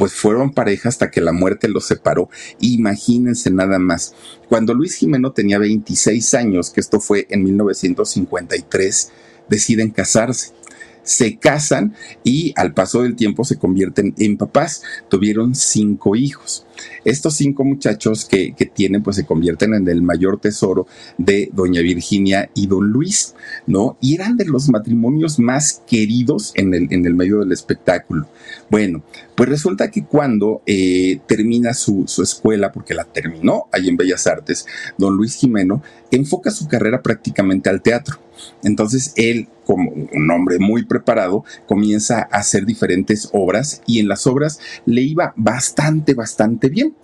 pues 0.00 0.14
fueron 0.14 0.54
pareja 0.54 0.88
hasta 0.88 1.10
que 1.10 1.20
la 1.20 1.34
muerte 1.34 1.68
los 1.68 1.84
separó. 1.84 2.30
Imagínense 2.58 3.50
nada 3.50 3.78
más. 3.78 4.14
Cuando 4.48 4.72
Luis 4.72 4.94
Jimeno 4.94 5.32
tenía 5.32 5.58
26 5.58 6.32
años, 6.32 6.70
que 6.70 6.80
esto 6.80 7.00
fue 7.00 7.26
en 7.28 7.44
1953, 7.44 9.12
deciden 9.50 9.90
casarse 9.90 10.54
se 11.02 11.38
casan 11.38 11.94
y 12.24 12.52
al 12.56 12.74
paso 12.74 13.02
del 13.02 13.16
tiempo 13.16 13.44
se 13.44 13.56
convierten 13.56 14.14
en 14.18 14.36
papás. 14.36 14.82
Tuvieron 15.08 15.54
cinco 15.54 16.16
hijos. 16.16 16.66
Estos 17.04 17.34
cinco 17.34 17.64
muchachos 17.64 18.24
que, 18.24 18.54
tienen, 18.74 19.02
pues 19.02 19.16
se 19.16 19.26
convierten 19.26 19.74
en 19.74 19.88
el 19.88 20.02
mayor 20.02 20.38
tesoro 20.40 20.86
de 21.18 21.50
doña 21.52 21.80
Virginia 21.82 22.50
y 22.54 22.66
don 22.66 22.88
Luis, 22.88 23.34
¿no? 23.66 23.96
Y 24.00 24.14
eran 24.14 24.36
de 24.36 24.44
los 24.44 24.68
matrimonios 24.68 25.38
más 25.38 25.82
queridos 25.86 26.52
en 26.54 26.74
el, 26.74 26.88
en 26.90 27.04
el 27.06 27.14
medio 27.14 27.40
del 27.40 27.52
espectáculo. 27.52 28.28
Bueno, 28.70 29.02
pues 29.34 29.48
resulta 29.48 29.90
que 29.90 30.04
cuando 30.04 30.62
eh, 30.66 31.20
termina 31.26 31.74
su, 31.74 32.04
su, 32.06 32.22
escuela, 32.22 32.72
porque 32.72 32.94
la 32.94 33.04
terminó 33.04 33.66
ahí 33.72 33.88
en 33.88 33.96
Bellas 33.96 34.26
Artes, 34.26 34.66
don 34.96 35.16
Luis 35.16 35.34
Jimeno 35.34 35.82
enfoca 36.10 36.50
su 36.50 36.68
carrera 36.68 37.02
prácticamente 37.02 37.70
al 37.70 37.82
teatro. 37.82 38.18
Entonces 38.62 39.12
él, 39.16 39.48
como 39.64 39.90
un 39.90 40.30
hombre 40.30 40.58
muy 40.58 40.84
preparado, 40.84 41.44
comienza 41.66 42.28
a 42.30 42.38
hacer 42.38 42.66
diferentes 42.66 43.28
obras 43.32 43.82
y 43.86 43.98
en 43.98 44.08
las 44.08 44.26
obras 44.26 44.60
le 44.86 45.02
iba 45.02 45.32
bastante, 45.36 46.14
bastante 46.14 46.68
bien. 46.68 46.94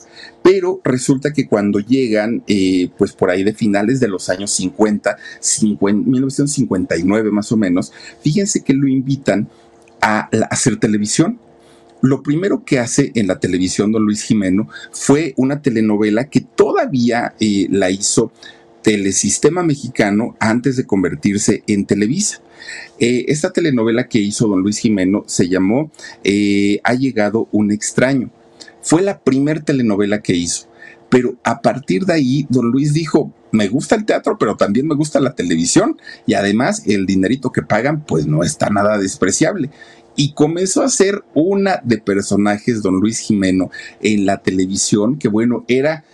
Pero 0.43 0.80
resulta 0.84 1.32
que 1.32 1.47
cuando 1.47 1.80
llegan, 1.80 2.43
eh, 2.47 2.91
pues 2.97 3.12
por 3.12 3.30
ahí 3.30 3.45
de 3.45 3.55
finales 3.55 4.01
de 4.01 4.09
los 4.09 4.28
años 4.28 4.51
50, 4.53 5.16
50, 5.41 6.09
1959 6.09 7.30
más 7.30 7.53
o 7.53 7.57
menos, 7.57 7.93
fíjense 8.22 8.62
que 8.62 8.74
lo 8.74 8.89
invitan 8.89 9.49
a 10.01 10.28
hacer 10.51 10.76
televisión. 10.78 11.39
Lo 12.03 12.22
primero 12.22 12.64
que 12.64 12.78
hace 12.78 13.11
en 13.14 13.26
la 13.26 13.41
televisión 13.41 13.91
don 13.91 14.05
Luis 14.05 14.22
Jimeno 14.22 14.68
fue 14.93 15.32
una 15.37 15.62
telenovela 15.62 16.28
que 16.28 16.41
todavía 16.41 17.34
eh, 17.41 17.66
la 17.70 17.91
hizo 17.91 18.32
Telesistema 18.87 19.64
Mexicano 19.64 20.37
antes 20.39 20.76
de 20.76 20.87
convertirse 20.87 21.64
en 21.66 21.87
Televisa. 21.87 22.41
Eh, 23.01 23.24
esta 23.26 23.53
telenovela 23.53 24.07
que 24.07 24.20
hizo 24.20 24.47
don 24.47 24.61
Luis 24.61 24.78
Jimeno 24.78 25.24
se 25.26 25.49
llamó 25.49 25.91
Ha 26.84 26.95
llegado 26.95 27.49
un 27.51 27.72
extraño. 27.72 28.30
Fue 28.82 29.03
la 29.03 29.18
primer 29.18 29.62
telenovela 29.62 30.22
que 30.22 30.37
hizo. 30.37 30.68
Pero 31.09 31.34
a 31.43 31.62
partir 31.62 32.05
de 32.05 32.12
ahí, 32.12 32.47
don 32.49 32.70
Luis 32.70 32.93
dijo, 32.93 33.32
me 33.51 33.66
gusta 33.66 33.97
el 33.97 34.05
teatro, 34.05 34.39
pero 34.39 34.57
también 34.57 34.87
me 34.87 34.95
gusta 34.95 35.18
la 35.18 35.34
televisión 35.34 36.01
y 36.24 36.34
además 36.34 36.84
el 36.87 37.07
dinerito 37.07 37.51
que 37.51 37.62
pagan 37.62 38.05
pues 38.05 38.28
no 38.28 38.45
está 38.45 38.70
nada 38.70 38.99
despreciable. 38.99 39.68
Y 40.14 40.32
comenzó 40.32 40.84
a 40.84 40.89
ser 40.91 41.24
una 41.34 41.80
de 41.82 41.99
personajes, 41.99 42.82
don 42.82 43.01
Luis 43.01 43.18
Jimeno, 43.18 43.68
en 44.01 44.26
la 44.26 44.43
televisión, 44.45 45.18
que 45.18 45.26
bueno, 45.26 45.64
era 45.66 46.05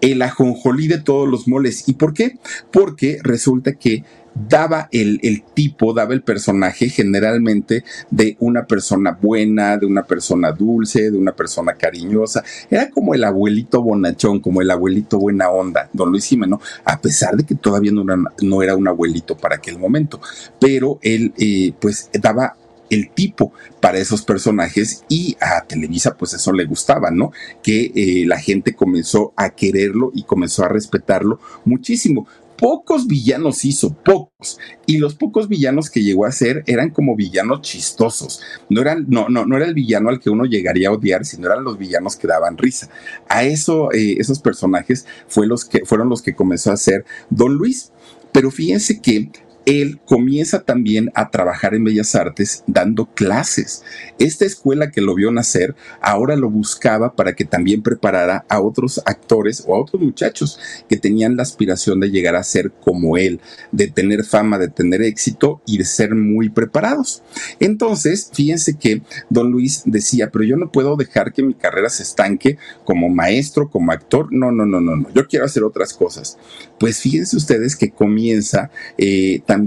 el 0.00 0.22
ajonjolí 0.22 0.88
de 0.88 0.98
todos 0.98 1.28
los 1.28 1.48
moles. 1.48 1.88
¿Y 1.88 1.94
por 1.94 2.14
qué? 2.14 2.38
Porque 2.70 3.18
resulta 3.22 3.72
que 3.72 4.04
daba 4.48 4.88
el, 4.92 5.42
tipo, 5.54 5.92
daba 5.92 6.14
el 6.14 6.22
personaje 6.22 6.88
generalmente 6.88 7.84
de 8.10 8.36
una 8.38 8.66
persona 8.66 9.18
buena, 9.20 9.76
de 9.76 9.86
una 9.86 10.04
persona 10.04 10.52
dulce, 10.52 11.10
de 11.10 11.18
una 11.18 11.32
persona 11.32 11.74
cariñosa. 11.74 12.44
Era 12.70 12.90
como 12.90 13.14
el 13.14 13.24
abuelito 13.24 13.82
bonachón, 13.82 14.40
como 14.40 14.62
el 14.62 14.70
abuelito 14.70 15.18
buena 15.18 15.50
onda, 15.50 15.88
don 15.92 16.10
Luis 16.10 16.26
Jimeno, 16.26 16.60
a 16.84 17.00
pesar 17.00 17.36
de 17.36 17.44
que 17.44 17.54
todavía 17.54 17.92
no 17.92 18.02
era, 18.02 18.22
no 18.42 18.62
era 18.62 18.76
un 18.76 18.86
abuelito 18.86 19.36
para 19.36 19.56
aquel 19.56 19.78
momento. 19.78 20.20
Pero 20.60 20.98
él, 21.02 21.32
eh, 21.38 21.72
pues, 21.80 22.10
daba 22.12 22.56
el 22.90 23.10
tipo 23.10 23.52
para 23.80 23.98
esos 23.98 24.22
personajes 24.22 25.04
y 25.08 25.36
a 25.40 25.64
Televisa 25.64 26.16
pues 26.16 26.34
eso 26.34 26.52
le 26.52 26.64
gustaba, 26.64 27.10
¿no? 27.10 27.32
Que 27.62 27.92
eh, 27.94 28.24
la 28.26 28.38
gente 28.38 28.74
comenzó 28.74 29.32
a 29.36 29.50
quererlo 29.50 30.10
y 30.14 30.24
comenzó 30.24 30.64
a 30.64 30.68
respetarlo 30.68 31.40
muchísimo 31.64 32.26
pocos 32.58 33.06
villanos 33.06 33.64
hizo, 33.64 33.94
pocos. 33.94 34.58
Y 34.84 34.98
los 34.98 35.14
pocos 35.14 35.48
villanos 35.48 35.88
que 35.88 36.02
llegó 36.02 36.26
a 36.26 36.32
ser 36.32 36.64
eran 36.66 36.90
como 36.90 37.16
villanos 37.16 37.62
chistosos. 37.62 38.42
No 38.68 38.82
eran, 38.82 39.06
no, 39.08 39.28
no, 39.28 39.46
no 39.46 39.56
era 39.56 39.66
el 39.66 39.74
villano 39.74 40.10
al 40.10 40.20
que 40.20 40.28
uno 40.30 40.44
llegaría 40.44 40.88
a 40.88 40.92
odiar, 40.92 41.24
sino 41.24 41.46
eran 41.46 41.64
los 41.64 41.78
villanos 41.78 42.16
que 42.16 42.26
daban 42.26 42.58
risa. 42.58 42.90
A 43.28 43.44
eso, 43.44 43.92
eh, 43.92 44.16
esos 44.18 44.40
personajes 44.40 45.06
fue 45.28 45.46
los 45.46 45.64
que, 45.64 45.84
fueron 45.86 46.08
los 46.08 46.20
que 46.20 46.34
comenzó 46.34 46.70
a 46.70 46.74
hacer 46.74 47.04
Don 47.30 47.54
Luis. 47.54 47.92
Pero 48.32 48.50
fíjense 48.50 49.00
que 49.00 49.30
él 49.68 50.00
comienza 50.06 50.62
también 50.62 51.10
a 51.14 51.28
trabajar 51.28 51.74
en 51.74 51.84
Bellas 51.84 52.14
Artes 52.14 52.64
dando 52.66 53.04
clases. 53.04 53.84
Esta 54.18 54.46
escuela 54.46 54.90
que 54.90 55.02
lo 55.02 55.14
vio 55.14 55.30
nacer 55.30 55.76
ahora 56.00 56.36
lo 56.36 56.48
buscaba 56.48 57.14
para 57.14 57.34
que 57.34 57.44
también 57.44 57.82
preparara 57.82 58.46
a 58.48 58.62
otros 58.62 59.02
actores 59.04 59.62
o 59.66 59.74
a 59.74 59.80
otros 59.82 60.00
muchachos 60.00 60.58
que 60.88 60.96
tenían 60.96 61.36
la 61.36 61.42
aspiración 61.42 62.00
de 62.00 62.10
llegar 62.10 62.34
a 62.34 62.44
ser 62.44 62.72
como 62.80 63.18
él, 63.18 63.42
de 63.70 63.88
tener 63.88 64.24
fama, 64.24 64.58
de 64.58 64.68
tener 64.68 65.02
éxito 65.02 65.60
y 65.66 65.76
de 65.76 65.84
ser 65.84 66.14
muy 66.14 66.48
preparados. 66.48 67.22
Entonces, 67.60 68.30
fíjense 68.32 68.78
que 68.78 69.02
don 69.28 69.50
Luis 69.50 69.82
decía, 69.84 70.30
pero 70.30 70.44
yo 70.44 70.56
no 70.56 70.72
puedo 70.72 70.96
dejar 70.96 71.34
que 71.34 71.42
mi 71.42 71.52
carrera 71.52 71.90
se 71.90 72.04
estanque 72.04 72.56
como 72.84 73.10
maestro, 73.10 73.68
como 73.68 73.92
actor. 73.92 74.28
No, 74.32 74.50
no, 74.50 74.64
no, 74.64 74.80
no, 74.80 74.96
no. 74.96 75.12
Yo 75.12 75.26
quiero 75.28 75.44
hacer 75.44 75.62
otras 75.62 75.92
cosas. 75.92 76.38
Pues 76.80 77.00
fíjense 77.00 77.36
ustedes 77.36 77.76
que 77.76 77.90
comienza 77.90 78.70
eh, 78.96 79.42
también 79.44 79.57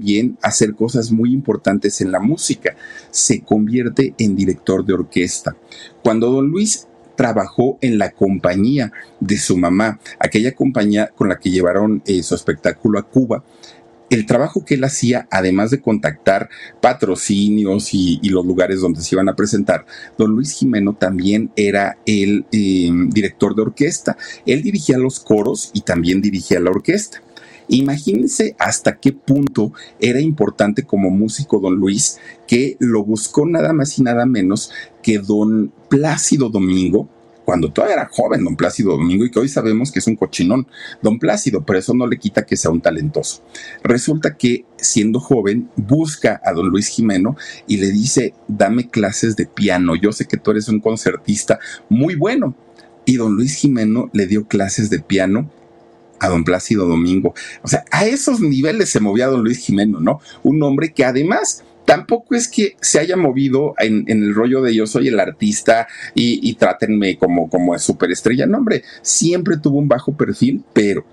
hacer 0.41 0.75
cosas 0.75 1.11
muy 1.11 1.33
importantes 1.33 2.01
en 2.01 2.11
la 2.11 2.19
música. 2.19 2.75
Se 3.09 3.41
convierte 3.41 4.13
en 4.17 4.35
director 4.35 4.85
de 4.85 4.93
orquesta. 4.93 5.55
Cuando 6.03 6.31
don 6.31 6.47
Luis 6.47 6.87
trabajó 7.15 7.77
en 7.81 7.97
la 7.97 8.11
compañía 8.11 8.91
de 9.19 9.37
su 9.37 9.57
mamá, 9.57 9.99
aquella 10.19 10.53
compañía 10.53 11.07
con 11.15 11.29
la 11.29 11.39
que 11.39 11.51
llevaron 11.51 12.01
eh, 12.05 12.23
su 12.23 12.35
espectáculo 12.35 12.99
a 12.99 13.03
Cuba 13.03 13.43
el 14.11 14.25
trabajo 14.25 14.65
que 14.65 14.75
él 14.75 14.83
hacía, 14.83 15.27
además 15.31 15.71
de 15.71 15.79
contactar 15.79 16.49
patrocinios 16.81 17.93
y, 17.93 18.19
los 18.29 18.45
lugares 18.45 18.81
donde 18.81 19.01
se 19.01 19.15
iban 19.15 19.29
a 19.29 19.35
presentar, 19.35 19.85
don 20.17 20.31
Luis 20.31 20.51
Jimeno 20.51 20.93
también 20.93 21.49
era 21.55 21.97
el 22.05 22.45
em, 22.51 23.09
director 23.09 23.55
de 23.55 23.61
orquesta. 23.61 24.17
Él 24.45 24.61
dirigía 24.63 24.97
los 24.97 25.21
coros 25.21 25.71
y 25.73 25.81
también 25.81 26.21
dirigía 26.21 26.59
la 26.59 26.71
orquesta. 26.71 27.21
Imagínense 27.71 28.53
hasta 28.59 28.99
qué 28.99 29.13
punto 29.13 29.71
era 30.01 30.19
importante 30.19 30.83
como 30.83 31.09
músico 31.09 31.57
don 31.61 31.75
Luis 31.75 32.19
que 32.45 32.75
lo 32.79 33.05
buscó 33.05 33.45
nada 33.45 33.71
más 33.71 33.97
y 33.97 34.03
nada 34.03 34.25
menos 34.25 34.71
que 35.01 35.19
don 35.19 35.71
Plácido 35.89 36.49
Domingo, 36.49 37.07
cuando 37.45 37.71
todavía 37.71 37.95
era 37.95 38.09
joven, 38.11 38.43
don 38.43 38.57
Plácido 38.57 38.91
Domingo, 38.91 39.23
y 39.23 39.31
que 39.31 39.39
hoy 39.39 39.47
sabemos 39.47 39.89
que 39.89 39.99
es 39.99 40.07
un 40.07 40.17
cochinón, 40.17 40.67
don 41.01 41.17
Plácido, 41.17 41.65
pero 41.65 41.79
eso 41.79 41.93
no 41.93 42.07
le 42.07 42.19
quita 42.19 42.45
que 42.45 42.57
sea 42.57 42.71
un 42.71 42.81
talentoso. 42.81 43.41
Resulta 43.83 44.35
que 44.35 44.65
siendo 44.75 45.21
joven 45.21 45.69
busca 45.77 46.41
a 46.43 46.51
don 46.51 46.67
Luis 46.67 46.89
Jimeno 46.89 47.37
y 47.67 47.77
le 47.77 47.89
dice, 47.91 48.33
dame 48.49 48.89
clases 48.89 49.37
de 49.37 49.45
piano, 49.45 49.95
yo 49.95 50.11
sé 50.11 50.25
que 50.25 50.35
tú 50.35 50.51
eres 50.51 50.67
un 50.67 50.81
concertista 50.81 51.57
muy 51.87 52.15
bueno. 52.15 52.53
Y 53.05 53.15
don 53.15 53.33
Luis 53.35 53.55
Jimeno 53.55 54.09
le 54.11 54.27
dio 54.27 54.45
clases 54.45 54.89
de 54.89 54.99
piano 54.99 55.49
a 56.21 56.29
don 56.29 56.43
Plácido 56.43 56.87
Domingo. 56.87 57.33
O 57.63 57.67
sea, 57.67 57.83
a 57.91 58.05
esos 58.05 58.39
niveles 58.39 58.89
se 58.89 58.99
movía 58.99 59.27
don 59.27 59.43
Luis 59.43 59.57
Jimeno, 59.57 59.99
¿no? 59.99 60.21
Un 60.43 60.61
hombre 60.63 60.93
que 60.93 61.03
además 61.03 61.63
tampoco 61.85 62.35
es 62.35 62.47
que 62.47 62.77
se 62.79 62.99
haya 62.99 63.17
movido 63.17 63.73
en, 63.79 64.05
el 64.07 64.33
rollo 64.35 64.61
de 64.61 64.73
yo 64.75 64.85
soy 64.85 65.07
el 65.07 65.19
artista 65.19 65.87
y, 66.13 66.53
trátenme 66.53 67.17
como, 67.17 67.49
como 67.49 67.77
superestrella. 67.79 68.45
No, 68.45 68.59
hombre, 68.59 68.83
siempre 69.01 69.57
tuvo 69.57 69.79
un 69.79 69.87
bajo 69.87 70.13
perfil, 70.13 70.63
pero 70.73 71.03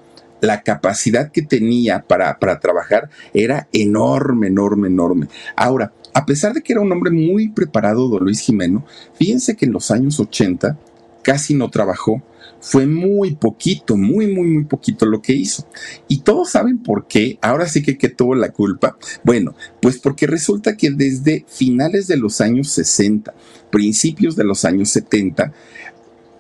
la 0.43 0.63
capacidad 0.63 1.33
que 1.33 1.43
tenía 1.43 2.05
para, 2.07 2.39
para 2.39 2.61
trabajar 2.61 3.09
era 3.33 3.67
enorme, 3.73 4.49
enorme, 4.49 4.89
enorme. 4.89 5.29
Ahora, 5.57 5.93
a 6.13 6.27
pesar 6.27 6.53
de 6.53 6.63
que 6.63 6.75
era 6.75 6.83
un 6.83 6.93
hombre 6.93 7.11
muy 7.11 7.49
preparado, 7.49 8.09
don 8.09 8.25
Luis 8.25 8.41
Jimeno, 8.41 8.85
fíjense 9.15 9.57
que 9.57 9.65
en 9.65 9.73
los 9.73 9.91
años 9.91 10.21
80 10.21 10.77
casi 11.23 11.55
no 11.55 11.71
trabajó 11.71 12.23
fue 12.61 12.87
muy 12.87 13.37
poquito, 13.37 13.97
muy, 13.97 14.27
muy, 14.27 14.49
muy 14.49 14.65
poquito 14.65 15.07
lo 15.07 15.23
que 15.23 15.33
hizo. 15.33 15.67
Y 16.09 16.21
todos 16.21 16.51
saben 16.51 16.79
por 16.79 17.07
qué. 17.07 17.39
Ahora 17.41 17.69
sí 17.69 17.83
que, 17.83 17.97
que 17.97 18.09
tuvo 18.09 18.35
la 18.35 18.51
culpa. 18.51 18.97
Bueno, 19.25 19.55
pues 19.81 19.99
porque 19.99 20.27
resulta 20.27 20.77
que 20.77 20.91
desde 20.91 21.45
finales 21.49 22.07
de 22.09 22.17
los 22.17 22.41
años 22.41 22.71
60, 22.71 23.35
principios 23.71 24.37
de 24.37 24.45
los 24.45 24.65
años 24.65 24.91
70, 24.91 25.53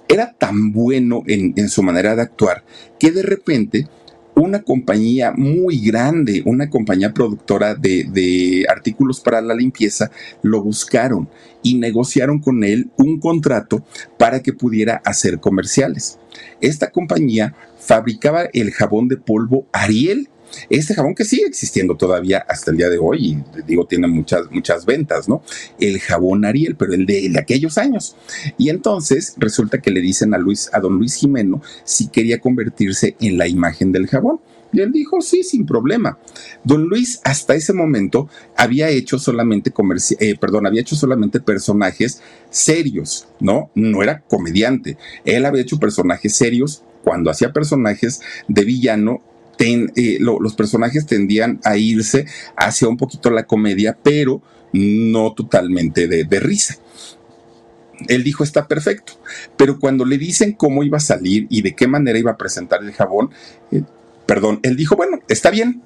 era 0.08 0.32
tan 0.32 0.72
bueno 0.72 1.22
en, 1.26 1.52
en 1.56 1.68
su 1.68 1.82
manera 1.82 2.16
de 2.16 2.22
actuar 2.22 2.64
que 2.98 3.12
de 3.12 3.22
repente 3.22 3.88
una 4.38 4.62
compañía 4.62 5.32
muy 5.36 5.80
grande, 5.80 6.42
una 6.44 6.70
compañía 6.70 7.12
productora 7.12 7.74
de, 7.74 8.64
artículos 8.68 9.20
para 9.20 9.40
la 9.40 9.54
limpieza, 9.54 10.10
lo 10.42 10.62
buscaron 10.62 11.28
y 11.62 11.78
negociaron 11.78 12.38
con 12.38 12.64
él 12.64 12.90
un 12.96 13.18
contrato 13.20 13.84
para 14.18 14.42
que 14.42 14.52
pudiera 14.52 15.02
hacer 15.04 15.40
comerciales. 15.40 16.18
Esta 16.60 16.90
compañía 16.90 17.54
fabricaba 17.78 18.44
el 18.52 18.70
jabón 18.70 19.08
de 19.08 19.16
polvo 19.16 19.66
Ariel 19.72 20.28
este 20.70 20.94
jabón 20.94 21.14
que 21.14 21.24
sigue 21.24 21.46
existiendo 21.46 21.96
todavía 21.96 22.44
hasta 22.48 22.70
el 22.70 22.76
día 22.76 22.88
de 22.88 22.98
hoy, 22.98 23.18
y 23.26 23.62
digo, 23.66 23.86
tiene 23.86 24.06
muchas, 24.06 24.50
muchas 24.50 24.84
ventas, 24.86 25.28
¿no? 25.28 25.42
El 25.78 25.98
jabón 26.00 26.44
Ariel, 26.44 26.76
pero 26.76 26.94
el 26.94 27.06
de, 27.06 27.32
aquellos 27.38 27.78
años. 27.78 28.16
Y 28.56 28.70
entonces 28.70 29.34
resulta 29.36 29.80
que 29.80 29.90
le 29.90 30.00
dicen 30.00 30.34
a 30.34 30.38
Luis, 30.38 30.70
a 30.72 30.80
don 30.80 30.96
Luis 30.96 31.14
Jimeno, 31.14 31.62
si 31.84 32.08
quería 32.08 32.40
convertirse 32.40 33.16
en 33.20 33.38
la 33.38 33.48
imagen 33.48 33.92
del 33.92 34.06
jabón. 34.06 34.40
Y 34.70 34.80
él 34.80 34.92
dijo, 34.92 35.20
sí, 35.20 35.42
sin 35.42 35.64
problema. 35.64 36.18
Don 36.62 36.84
Luis 36.84 37.20
hasta 37.24 37.54
ese 37.54 37.72
momento 37.72 38.28
había 38.54 38.90
hecho 38.90 39.18
solamente 39.18 39.72
eh, 40.20 40.36
perdón, 40.38 40.66
había 40.66 40.82
hecho 40.82 40.94
solamente 40.94 41.40
personajes 41.40 42.20
serios, 42.50 43.28
¿no? 43.40 43.70
No 43.74 44.02
era 44.02 44.20
comediante. 44.20 44.98
Él 45.24 45.46
había 45.46 45.62
hecho 45.62 45.78
personajes 45.78 46.34
serios. 46.34 46.82
Cuando 47.02 47.30
hacía 47.30 47.52
personajes 47.52 48.20
de 48.48 48.64
villano, 48.64 49.22
eh, 49.60 50.18
los 50.20 50.54
personajes 50.54 51.06
tendían 51.06 51.60
a 51.64 51.76
irse 51.76 52.26
hacia 52.56 52.88
un 52.88 52.96
poquito 52.96 53.30
la 53.30 53.44
comedia, 53.44 53.98
pero 54.02 54.42
no 54.72 55.32
totalmente 55.32 56.06
de, 56.06 56.40
risa. 56.40 56.76
Él 58.06 58.22
dijo 58.22 58.44
está 58.44 58.68
perfecto, 58.68 59.14
pero 59.56 59.80
cuando 59.80 60.04
le 60.04 60.18
dicen 60.18 60.52
cómo 60.52 60.84
iba 60.84 60.98
a 60.98 61.00
salir 61.00 61.46
y 61.50 61.62
de 61.62 61.74
qué 61.74 61.88
manera 61.88 62.18
iba 62.18 62.30
a 62.30 62.36
presentar 62.36 62.82
el 62.82 62.92
jabón, 62.92 63.30
eh, 63.72 63.82
perdón, 64.26 64.60
él 64.62 64.76
dijo, 64.76 64.94
bueno, 64.94 65.18
está 65.28 65.50
bien. 65.50 65.82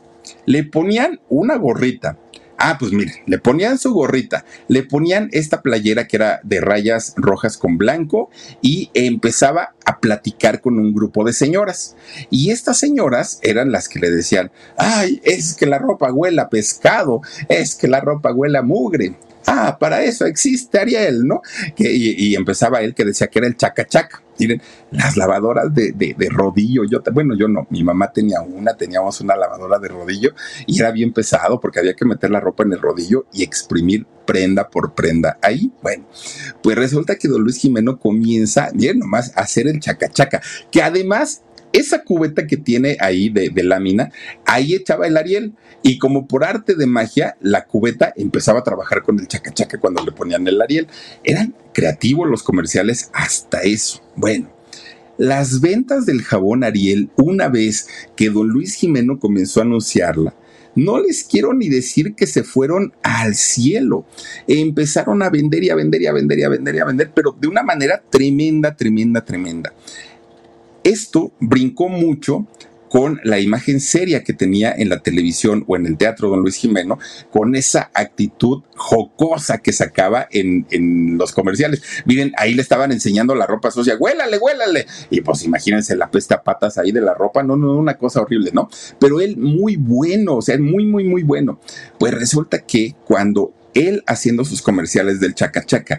Le 0.47 0.63
ponían 0.65 1.21
una 1.29 1.57
gorrita 1.57 2.19
Ah, 2.65 2.77
pues 2.79 2.93
miren, 2.93 3.17
le 3.27 3.39
ponían 3.39 3.77
su 3.77 3.93
gorrita, 3.93 4.45
le 4.69 4.85
ponían 4.85 5.29
esta 5.33 5.63
playera 5.63 6.07
que 6.07 6.17
era 6.17 6.41
de 6.45 6.61
rayas 6.61 7.13
rojas 7.17 7.57
con 7.57 7.77
blanco 7.77 8.31
y 8.61 8.89
empezaba 8.95 9.75
a 9.85 9.99
platicar 9.99 10.61
con 10.61 10.79
un 10.79 10.95
grupo 10.95 11.25
de 11.25 11.33
señoras. 11.33 11.97
Y 12.31 12.53
estas 12.53 12.79
señoras 12.79 13.41
eran 13.43 13.73
las 13.73 13.89
que 13.89 13.99
le 13.99 14.13
decían, 14.13 14.53
ay, 14.77 15.21
es 15.25 15.55
que 15.55 15.67
la 15.67 15.81
ropa 15.81 16.13
huela 16.13 16.51
pescado, 16.51 17.21
es 17.49 17.75
que 17.75 17.89
la 17.89 17.99
ropa 17.99 18.33
huela 18.33 18.63
mugre. 18.63 19.17
Ah, 19.47 19.77
para 19.79 20.03
eso 20.05 20.25
existe 20.25 20.79
Ariel, 20.79 21.27
¿no? 21.27 21.43
y, 21.77 22.35
empezaba 22.35 22.81
él 22.81 22.95
que 22.95 23.05
decía 23.05 23.27
que 23.29 23.39
era 23.39 23.49
el 23.49 23.57
chaca 23.57 23.87
chaca. 23.87 24.23
Miren, 24.39 24.63
las 24.91 25.17
lavadoras 25.17 25.73
de, 25.73 25.93
de, 25.93 26.29
rodillo, 26.31 26.85
yo, 26.85 27.01
bueno, 27.13 27.37
yo 27.37 27.49
no, 27.49 27.67
mi 27.71 27.85
mamá 27.85 28.11
tenía 28.13 28.41
una, 28.41 28.75
teníamos 28.75 29.21
una 29.21 29.37
lavadora 29.37 29.79
de 29.79 29.89
rodillo 29.89 30.31
y 30.67 30.81
era 30.81 30.91
bien 30.91 31.13
pesado 31.13 31.61
porque 31.61 31.79
había 31.79 31.95
que 31.95 32.05
meter 32.05 32.31
la 32.31 32.41
ropa 32.41 32.65
en 32.65 32.73
el 32.73 32.81
rodillo 32.81 33.27
y 33.33 33.43
exprimir 33.43 34.07
prenda 34.25 34.69
por 34.69 34.95
prenda. 34.95 35.39
Ahí, 35.43 35.71
bueno, 35.83 36.07
pues 36.63 36.77
resulta 36.77 37.17
que 37.17 37.29
don 37.29 37.43
Luis 37.43 37.59
Jimeno 37.59 37.99
comienza, 37.99 38.71
bien 38.75 38.99
nomás, 38.99 39.37
a 39.37 39.43
hacer 39.43 39.69
el 39.69 39.81
chaca 39.81 40.09
chaca, 40.09 40.41
que 40.71 40.83
además 40.83 41.43
esa 41.73 42.05
cubeta 42.05 42.47
que 42.47 42.57
tiene 42.57 42.97
ahí 43.01 43.29
de, 43.29 43.51
lámina, 43.63 44.11
ahí 44.45 44.75
echaba 44.75 45.07
el 45.07 45.17
Ariel. 45.17 45.55
Y 45.83 45.99
como 45.99 46.29
por 46.29 46.45
arte 46.45 46.75
de 46.75 46.87
magia, 46.87 47.37
la 47.41 47.65
cubeta 47.65 48.13
empezaba 48.17 48.61
a 48.61 48.65
trabajar 48.65 49.03
con 49.03 49.19
el 49.19 49.27
chacachaca 49.27 49.79
cuando 49.79 50.05
le 50.05 50.13
ponían 50.13 50.47
el 50.47 50.61
Ariel. 50.61 50.87
Eran 51.25 51.55
creativos 51.75 52.29
los 52.29 52.43
comerciales 52.43 53.11
hasta 53.13 53.63
eso. 53.63 54.01
Bueno, 54.15 54.51
las 55.19 55.61
ventas 55.61 56.07
del 56.07 56.23
jabón 56.23 56.65
Ariel, 56.65 57.11
una 57.17 57.49
vez 57.49 57.89
que 58.17 58.31
don 58.31 58.49
Luis 58.49 58.75
Jimeno 58.75 59.19
comenzó 59.19 59.61
a 59.61 59.65
anunciarla, 59.65 60.35
no 60.75 61.01
les 61.01 61.25
quiero 61.25 61.53
ni 61.53 61.69
decir 61.69 62.15
que 62.15 62.27
se 62.27 62.45
fueron 62.45 62.95
al 63.03 63.35
cielo. 63.35 64.07
Empezaron 64.47 65.23
a 65.23 65.31
vender 65.31 65.65
y 65.65 65.71
a 65.71 65.75
vender 65.75 66.03
y 66.03 66.07
a 66.07 66.13
vender 66.13 66.39
y 66.39 66.43
a 66.45 66.49
vender 66.49 66.75
y 66.75 66.79
a 66.79 66.85
vender, 66.85 67.11
pero 67.15 67.37
de 67.39 67.49
una 67.49 67.63
manera 67.63 68.03
tremenda, 68.09 68.75
tremenda, 68.75 69.25
tremenda. 69.25 69.73
Esto 70.85 71.33
brincó 71.41 71.89
mucho 71.89 72.47
con 72.93 73.21
la 73.25 73.41
imagen 73.41 73.81
seria 73.81 74.23
que 74.23 74.35
tenía 74.35 74.71
en 74.71 74.91
la 74.91 75.01
televisión 75.01 75.65
o 75.67 75.77
en 75.77 75.87
el 75.87 75.97
teatro 75.97 76.29
don 76.29 76.41
Luis 76.41 76.57
Jimeno, 76.57 76.99
con 77.31 77.57
esa 77.57 77.91
actitud 77.95 78.65
jocosa 78.77 79.63
que 79.63 79.73
sacaba 79.73 80.29
en, 80.31 80.67
en 80.71 81.17
los 81.17 81.33
comerciales. 81.33 81.83
Miren, 82.05 82.35
ahí 82.37 82.53
le 82.53 82.61
estaban 82.61 82.93
enseñando 82.93 83.35
la 83.35 83.47
ropa 83.47 83.71
sucia, 83.71 83.97
huélale, 83.99 84.37
huélale. 84.37 84.87
Y 85.09 85.23
pues 85.23 85.43
imagínense 85.43 85.97
la 85.97 86.11
pesta 86.11 86.43
patas 86.43 86.77
ahí 86.77 86.93
de 86.93 87.01
la 87.01 87.15
ropa, 87.15 87.43
no, 87.43 87.57
no, 87.57 87.79
una 87.79 87.97
cosa 87.97 88.21
horrible, 88.21 88.51
¿no? 88.53 88.69
Pero 88.99 89.23
él 89.23 89.39
muy 89.39 89.77
bueno, 89.77 90.37
o 90.37 90.43
sea, 90.43 90.59
muy, 90.59 90.85
muy, 90.85 91.05
muy 91.05 91.23
bueno. 91.23 91.61
Pues 91.99 92.13
resulta 92.13 92.59
que 92.59 92.95
cuando 93.07 93.55
él 93.73 94.05
haciendo 94.07 94.45
sus 94.45 94.61
comerciales 94.61 95.19
del 95.19 95.35
chaca 95.35 95.65
chaca 95.65 95.99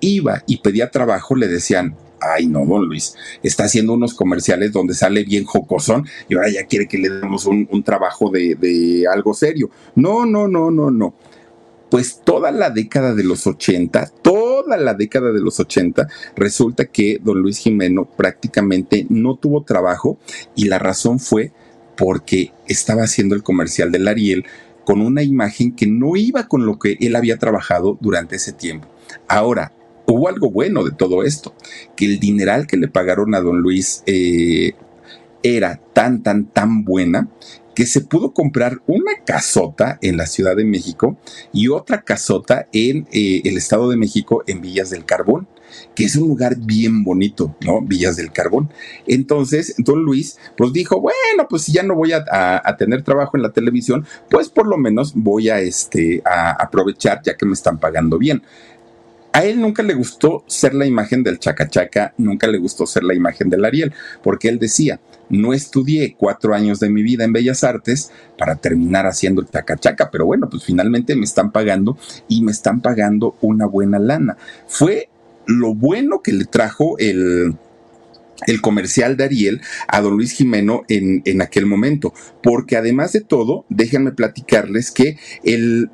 iba 0.00 0.42
y 0.46 0.62
pedía 0.62 0.90
trabajo, 0.90 1.36
le 1.36 1.48
decían, 1.48 1.96
ay 2.20 2.46
no, 2.46 2.64
don 2.64 2.86
Luis, 2.86 3.14
está 3.42 3.64
haciendo 3.64 3.94
unos 3.94 4.14
comerciales 4.14 4.72
donde 4.72 4.94
sale 4.94 5.24
bien 5.24 5.44
jocosón 5.44 6.06
y 6.28 6.34
ahora 6.34 6.50
ya 6.50 6.66
quiere 6.66 6.86
que 6.86 6.98
le 6.98 7.10
demos 7.10 7.46
un, 7.46 7.82
trabajo 7.82 8.30
de, 8.30 8.54
de, 8.56 9.06
algo 9.08 9.34
serio. 9.34 9.70
No, 9.94 10.26
no, 10.26 10.46
no, 10.46 10.70
no, 10.70 10.90
no. 10.90 11.14
Pues 11.90 12.20
toda 12.24 12.52
la 12.52 12.70
década 12.70 13.14
de 13.14 13.24
los 13.24 13.46
80, 13.46 14.12
toda 14.22 14.76
la 14.76 14.94
década 14.94 15.32
de 15.32 15.40
los 15.40 15.58
80, 15.58 16.06
resulta 16.36 16.84
que 16.86 17.18
don 17.20 17.40
Luis 17.40 17.58
Jimeno 17.58 18.04
prácticamente 18.04 19.06
no 19.08 19.36
tuvo 19.36 19.64
trabajo 19.64 20.18
y 20.54 20.66
la 20.66 20.78
razón 20.78 21.18
fue 21.18 21.52
porque 21.96 22.52
estaba 22.66 23.02
haciendo 23.02 23.34
el 23.34 23.42
comercial 23.42 23.90
del 23.90 24.08
Ariel 24.08 24.44
con 24.84 25.00
una 25.00 25.22
imagen 25.22 25.74
que 25.74 25.86
no 25.86 26.16
iba 26.16 26.48
con 26.48 26.64
lo 26.64 26.78
que 26.78 26.96
él 27.00 27.16
había 27.16 27.38
trabajado 27.38 27.98
durante 28.00 28.36
ese 28.36 28.52
tiempo. 28.52 28.88
Ahora, 29.28 29.72
hubo 30.14 30.28
algo 30.28 30.50
bueno 30.50 30.84
de 30.84 30.92
todo 30.92 31.22
esto, 31.22 31.54
que 31.96 32.06
el 32.06 32.20
dineral 32.20 32.66
que 32.66 32.76
le 32.76 32.88
pagaron 32.88 33.34
a 33.34 33.40
don 33.40 33.60
Luis 33.60 34.02
eh, 34.06 34.72
era 35.42 35.80
tan, 35.92 36.22
tan, 36.22 36.46
tan 36.46 36.84
buena 36.84 37.28
que 37.74 37.86
se 37.86 38.00
pudo 38.00 38.34
comprar 38.34 38.82
una 38.86 39.12
casota 39.24 39.98
en 40.02 40.16
la 40.16 40.26
Ciudad 40.26 40.56
de 40.56 40.64
México 40.64 41.16
y 41.52 41.68
otra 41.68 42.02
casota 42.02 42.68
en 42.72 43.06
eh, 43.12 43.42
el 43.44 43.56
Estado 43.56 43.88
de 43.88 43.96
México 43.96 44.42
en 44.46 44.60
Villas 44.60 44.90
del 44.90 45.04
Carbón 45.04 45.48
que 45.94 46.04
es 46.04 46.16
un 46.16 46.28
lugar 46.28 46.56
bien 46.56 47.04
bonito, 47.04 47.54
¿no? 47.60 47.80
Villas 47.80 48.16
del 48.16 48.32
Carbón. 48.32 48.70
Entonces, 49.06 49.74
don 49.78 50.02
Luis, 50.02 50.38
pues 50.56 50.72
dijo, 50.72 51.00
bueno, 51.00 51.46
pues 51.48 51.62
si 51.62 51.72
ya 51.72 51.82
no 51.82 51.94
voy 51.94 52.12
a, 52.12 52.76
tener 52.78 53.02
trabajo 53.02 53.36
en 53.36 53.42
la 53.42 53.52
televisión, 53.52 54.06
pues 54.28 54.48
por 54.48 54.66
lo 54.66 54.76
menos 54.78 55.12
voy 55.14 55.48
a, 55.50 55.60
este, 55.60 56.22
a 56.24 56.50
aprovechar 56.52 57.20
ya 57.22 57.36
que 57.36 57.46
me 57.46 57.52
están 57.52 57.78
pagando 57.78 58.18
bien. 58.18 58.42
A 59.32 59.44
él 59.44 59.60
nunca 59.60 59.82
le 59.82 59.94
gustó 59.94 60.44
ser 60.48 60.74
la 60.74 60.86
imagen 60.86 61.22
del 61.22 61.38
chacachaca, 61.38 62.14
nunca 62.18 62.48
le 62.48 62.58
gustó 62.58 62.84
ser 62.86 63.04
la 63.04 63.14
imagen 63.14 63.48
del 63.48 63.64
Ariel, 63.64 63.92
porque 64.22 64.48
él 64.48 64.58
decía, 64.58 65.00
no 65.28 65.54
estudié 65.54 66.16
cuatro 66.18 66.52
años 66.52 66.80
de 66.80 66.90
mi 66.90 67.02
vida 67.02 67.24
en 67.24 67.32
Bellas 67.32 67.62
Artes 67.62 68.10
para 68.36 68.56
terminar 68.56 69.06
haciendo 69.06 69.40
el 69.40 69.48
chacachaca, 69.48 70.10
pero 70.10 70.26
bueno, 70.26 70.48
pues 70.50 70.64
finalmente 70.64 71.14
me 71.14 71.24
están 71.24 71.52
pagando 71.52 71.96
y 72.28 72.42
me 72.42 72.50
están 72.50 72.80
pagando 72.80 73.36
una 73.40 73.66
buena 73.66 74.00
lana. 74.00 74.36
Fue 74.66 75.08
lo 75.46 75.74
bueno 75.74 76.22
que 76.22 76.32
le 76.32 76.44
trajo 76.44 76.98
el, 76.98 77.54
el 78.46 78.60
comercial 78.60 79.16
de 79.16 79.24
Ariel 79.24 79.60
a 79.86 80.00
don 80.00 80.14
Luis 80.16 80.32
Jimeno 80.32 80.82
en, 80.88 81.22
en, 81.24 81.42
aquel 81.42 81.66
momento. 81.66 82.12
Porque 82.42 82.76
además 82.76 83.12
de 83.12 83.20
todo, 83.20 83.64
déjenme 83.68 84.12
platicarles 84.12 84.90
que 84.90 85.18
el 85.44 85.90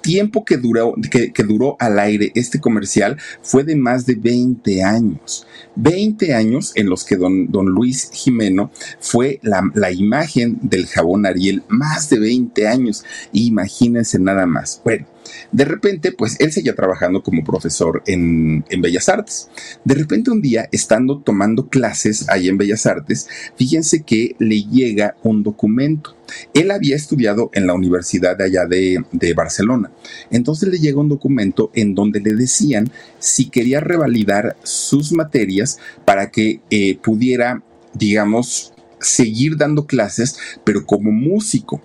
tiempo 0.00 0.44
que 0.44 0.56
duró, 0.56 0.94
que, 1.10 1.42
duró 1.42 1.76
al 1.78 1.98
aire 1.98 2.32
este 2.34 2.60
comercial 2.60 3.18
fue 3.42 3.64
de 3.64 3.76
más 3.76 4.06
de 4.06 4.14
20 4.14 4.82
años. 4.82 5.46
20 5.76 6.34
años 6.34 6.72
en 6.74 6.88
los 6.88 7.04
que 7.04 7.16
don, 7.16 7.50
don 7.50 7.66
Luis 7.66 8.10
Jimeno 8.12 8.70
fue 8.98 9.38
la, 9.42 9.70
la, 9.74 9.92
imagen 9.92 10.58
del 10.62 10.86
jabón 10.86 11.26
Ariel, 11.26 11.62
más 11.68 12.10
de 12.10 12.18
20 12.18 12.66
años. 12.66 13.04
Imagínense 13.32 14.18
nada 14.18 14.46
más. 14.46 14.80
Bueno, 14.84 15.06
de 15.52 15.64
repente, 15.64 16.12
pues 16.12 16.36
él 16.40 16.52
seguía 16.52 16.74
trabajando 16.74 17.22
como 17.22 17.44
profesor 17.44 18.02
en, 18.06 18.64
Bellas 18.80 19.08
Artes. 19.08 19.48
De 19.84 19.94
repente 19.94 20.30
un 20.30 20.40
día, 20.40 20.68
estando 20.72 21.20
tomando 21.20 21.68
clases 21.68 22.28
ahí 22.28 22.48
en 22.48 22.58
Bellas 22.58 22.86
Artes, 22.86 23.28
fíjense 23.56 24.02
que 24.02 24.36
le 24.38 24.62
llega 24.62 25.16
un 25.22 25.42
documento. 25.42 26.16
Él 26.54 26.70
había 26.70 26.96
estudiado 26.96 27.50
en 27.54 27.66
la 27.66 27.74
Universidad 27.74 28.36
de 28.36 28.44
allá 28.44 28.66
de, 28.66 29.04
Barcelona. 29.34 29.90
Entonces 30.30 30.68
le 30.68 30.78
llega 30.78 31.00
un 31.00 31.08
documento 31.08 31.70
en 31.74 31.94
donde 31.94 32.20
le 32.20 32.34
decían 32.34 32.90
si 33.18 33.48
quería 33.48 33.80
revalidar 33.80 34.56
sus 34.62 35.12
materias 35.12 35.78
para 36.04 36.30
que 36.30 36.60
eh, 36.70 36.98
pudiera, 36.98 37.62
digamos, 37.94 38.72
seguir 39.00 39.56
dando 39.56 39.86
clases, 39.86 40.36
pero 40.64 40.84
como 40.86 41.10
músico. 41.10 41.80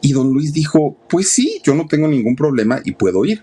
Y 0.00 0.12
don 0.12 0.32
Luis 0.32 0.52
dijo, 0.52 0.96
pues 1.08 1.28
sí, 1.28 1.60
yo 1.64 1.74
no 1.74 1.86
tengo 1.86 2.08
ningún 2.08 2.36
problema 2.36 2.80
y 2.84 2.92
puedo 2.92 3.24
ir. 3.24 3.42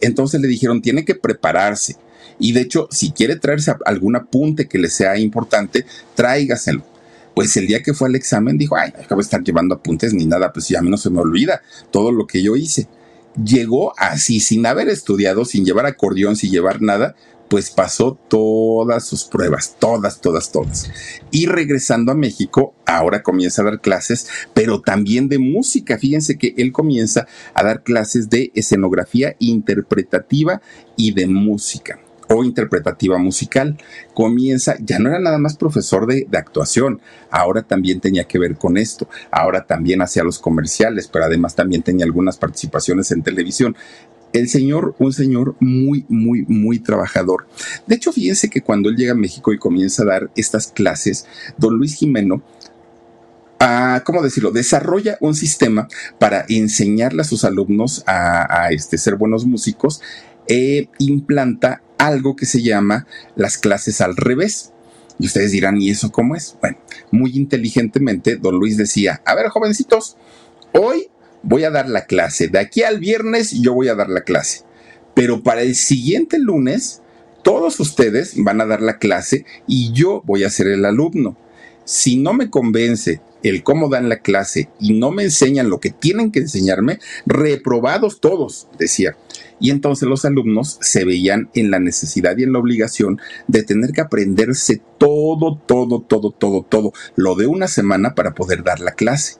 Entonces 0.00 0.40
le 0.40 0.48
dijeron, 0.48 0.82
tiene 0.82 1.04
que 1.04 1.14
prepararse. 1.14 1.96
Y 2.38 2.52
de 2.52 2.60
hecho, 2.60 2.88
si 2.90 3.12
quiere 3.12 3.36
traerse 3.36 3.74
algún 3.84 4.16
apunte 4.16 4.66
que 4.68 4.78
le 4.78 4.90
sea 4.90 5.18
importante, 5.18 5.86
tráigaselo. 6.14 6.84
Pues 7.34 7.56
el 7.56 7.66
día 7.66 7.82
que 7.82 7.92
fue 7.92 8.08
al 8.08 8.14
examen 8.14 8.56
dijo, 8.56 8.76
ay, 8.76 8.92
acabo 8.98 9.20
de 9.20 9.24
estar 9.24 9.42
llevando 9.42 9.74
apuntes 9.74 10.14
ni 10.14 10.26
nada, 10.26 10.52
pues 10.52 10.68
ya 10.68 10.78
a 10.78 10.82
mí 10.82 10.90
no 10.90 10.96
se 10.96 11.10
me 11.10 11.20
olvida 11.20 11.62
todo 11.90 12.12
lo 12.12 12.26
que 12.26 12.42
yo 12.42 12.56
hice. 12.56 12.88
Llegó 13.42 13.92
así, 13.98 14.40
sin 14.40 14.64
haber 14.64 14.88
estudiado, 14.88 15.44
sin 15.44 15.64
llevar 15.64 15.84
acordeón, 15.84 16.36
sin 16.36 16.50
llevar 16.50 16.80
nada, 16.80 17.14
pues 17.48 17.70
pasó 17.70 18.18
todas 18.28 19.04
sus 19.04 19.24
pruebas, 19.24 19.76
todas, 19.78 20.20
todas, 20.20 20.50
todas. 20.50 20.90
Y 21.30 21.46
regresando 21.46 22.12
a 22.12 22.16
México, 22.16 22.74
ahora 22.86 23.22
comienza 23.22 23.62
a 23.62 23.66
dar 23.66 23.80
clases, 23.80 24.28
pero 24.54 24.80
también 24.80 25.28
de 25.28 25.38
música. 25.38 25.98
Fíjense 25.98 26.38
que 26.38 26.54
él 26.56 26.72
comienza 26.72 27.26
a 27.54 27.62
dar 27.62 27.82
clases 27.82 28.30
de 28.30 28.50
escenografía 28.54 29.36
interpretativa 29.38 30.60
y 30.96 31.12
de 31.12 31.26
música 31.26 32.00
o 32.28 32.44
interpretativa 32.44 33.18
musical. 33.18 33.78
Comienza, 34.14 34.76
ya 34.80 34.98
no 34.98 35.10
era 35.10 35.20
nada 35.20 35.38
más 35.38 35.56
profesor 35.56 36.06
de, 36.06 36.26
de, 36.28 36.38
actuación, 36.38 37.00
ahora 37.30 37.62
también 37.62 38.00
tenía 38.00 38.24
que 38.24 38.38
ver 38.38 38.56
con 38.56 38.76
esto, 38.76 39.08
ahora 39.30 39.66
también 39.66 40.02
hacía 40.02 40.24
los 40.24 40.38
comerciales, 40.38 41.08
pero 41.08 41.24
además 41.24 41.54
también 41.54 41.82
tenía 41.82 42.04
algunas 42.04 42.36
participaciones 42.36 43.10
en 43.12 43.22
televisión 43.22 43.76
el 44.38 44.48
señor, 44.48 44.94
un 44.98 45.12
señor 45.12 45.56
muy, 45.60 46.04
muy, 46.08 46.42
muy 46.42 46.78
trabajador. 46.78 47.46
De 47.86 47.94
hecho, 47.94 48.12
fíjense 48.12 48.50
que 48.50 48.60
cuando 48.60 48.88
él 48.88 48.96
llega 48.96 49.12
a 49.12 49.16
México 49.16 49.52
y 49.52 49.58
comienza 49.58 50.02
a 50.02 50.06
dar 50.06 50.30
estas 50.36 50.68
clases, 50.68 51.26
don 51.58 51.76
Luis 51.76 51.94
Jimeno 51.94 52.42
a, 53.58 54.02
¿cómo 54.04 54.22
decirlo? 54.22 54.50
Desarrolla 54.50 55.16
un 55.20 55.34
sistema 55.34 55.88
para 56.18 56.44
enseñarle 56.48 57.22
a 57.22 57.24
sus 57.24 57.44
alumnos 57.44 58.04
a, 58.06 58.68
este, 58.70 58.98
ser 58.98 59.16
buenos 59.16 59.46
músicos 59.46 60.02
e 60.48 60.88
implanta 60.98 61.82
algo 61.98 62.36
que 62.36 62.46
se 62.46 62.62
llama 62.62 63.06
las 63.34 63.58
clases 63.58 64.00
al 64.00 64.16
revés. 64.16 64.72
Y 65.18 65.26
ustedes 65.26 65.52
dirán, 65.52 65.80
¿y 65.80 65.88
eso 65.88 66.12
cómo 66.12 66.36
es? 66.36 66.56
Bueno, 66.60 66.76
muy 67.10 67.34
inteligentemente, 67.34 68.36
don 68.36 68.56
Luis 68.56 68.76
decía, 68.76 69.22
a 69.24 69.34
ver, 69.34 69.48
jovencitos, 69.48 70.18
hoy 70.72 71.08
voy 71.46 71.64
a 71.64 71.70
dar 71.70 71.88
la 71.88 72.04
clase. 72.04 72.48
De 72.48 72.58
aquí 72.58 72.82
al 72.82 72.98
viernes 72.98 73.52
yo 73.62 73.72
voy 73.72 73.88
a 73.88 73.94
dar 73.94 74.10
la 74.10 74.22
clase. 74.22 74.64
Pero 75.14 75.42
para 75.42 75.62
el 75.62 75.74
siguiente 75.74 76.38
lunes, 76.38 77.00
todos 77.42 77.80
ustedes 77.80 78.34
van 78.36 78.60
a 78.60 78.66
dar 78.66 78.82
la 78.82 78.98
clase 78.98 79.46
y 79.66 79.92
yo 79.92 80.22
voy 80.26 80.44
a 80.44 80.50
ser 80.50 80.66
el 80.66 80.84
alumno. 80.84 81.36
Si 81.84 82.16
no 82.16 82.34
me 82.34 82.50
convence 82.50 83.20
el 83.42 83.62
cómo 83.62 83.88
dan 83.88 84.08
la 84.08 84.18
clase 84.18 84.68
y 84.80 84.98
no 84.98 85.12
me 85.12 85.22
enseñan 85.22 85.70
lo 85.70 85.78
que 85.78 85.90
tienen 85.90 86.32
que 86.32 86.40
enseñarme, 86.40 86.98
reprobados 87.26 88.20
todos, 88.20 88.66
decía. 88.78 89.16
Y 89.60 89.70
entonces 89.70 90.08
los 90.08 90.24
alumnos 90.24 90.78
se 90.80 91.04
veían 91.04 91.48
en 91.54 91.70
la 91.70 91.78
necesidad 91.78 92.36
y 92.36 92.42
en 92.42 92.52
la 92.52 92.58
obligación 92.58 93.20
de 93.46 93.62
tener 93.62 93.92
que 93.92 94.00
aprenderse 94.00 94.82
todo, 94.98 95.56
todo, 95.66 96.02
todo, 96.02 96.32
todo, 96.32 96.62
todo, 96.68 96.92
lo 97.14 97.36
de 97.36 97.46
una 97.46 97.68
semana 97.68 98.14
para 98.14 98.34
poder 98.34 98.64
dar 98.64 98.80
la 98.80 98.92
clase. 98.92 99.36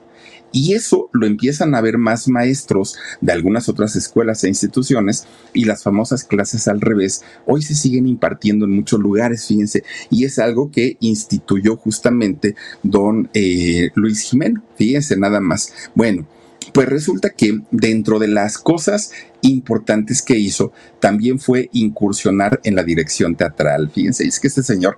Y 0.51 0.73
eso 0.73 1.09
lo 1.13 1.27
empiezan 1.27 1.75
a 1.75 1.81
ver 1.81 1.97
más 1.97 2.27
maestros 2.27 2.95
de 3.21 3.31
algunas 3.33 3.69
otras 3.69 3.95
escuelas 3.95 4.43
e 4.43 4.47
instituciones 4.47 5.25
y 5.53 5.65
las 5.65 5.83
famosas 5.83 6.23
clases 6.23 6.67
al 6.67 6.81
revés 6.81 7.23
hoy 7.45 7.61
se 7.61 7.75
siguen 7.75 8.07
impartiendo 8.07 8.65
en 8.65 8.71
muchos 8.71 8.99
lugares, 8.99 9.45
fíjense, 9.45 9.83
y 10.09 10.25
es 10.25 10.39
algo 10.39 10.71
que 10.71 10.97
instituyó 10.99 11.75
justamente 11.75 12.55
don 12.83 13.29
eh, 13.33 13.89
Luis 13.95 14.21
Jimeno, 14.21 14.63
fíjense 14.75 15.17
nada 15.17 15.39
más. 15.41 15.73
Bueno, 15.95 16.27
pues 16.73 16.89
resulta 16.89 17.31
que 17.31 17.59
dentro 17.71 18.19
de 18.19 18.27
las 18.27 18.57
cosas 18.57 19.11
importantes 19.41 20.21
que 20.21 20.37
hizo, 20.37 20.71
también 20.99 21.39
fue 21.39 21.69
incursionar 21.73 22.59
en 22.63 22.75
la 22.75 22.83
dirección 22.83 23.35
teatral. 23.35 23.89
Fíjense, 23.93 24.25
es 24.25 24.39
que 24.39 24.47
este 24.47 24.63
señor 24.63 24.97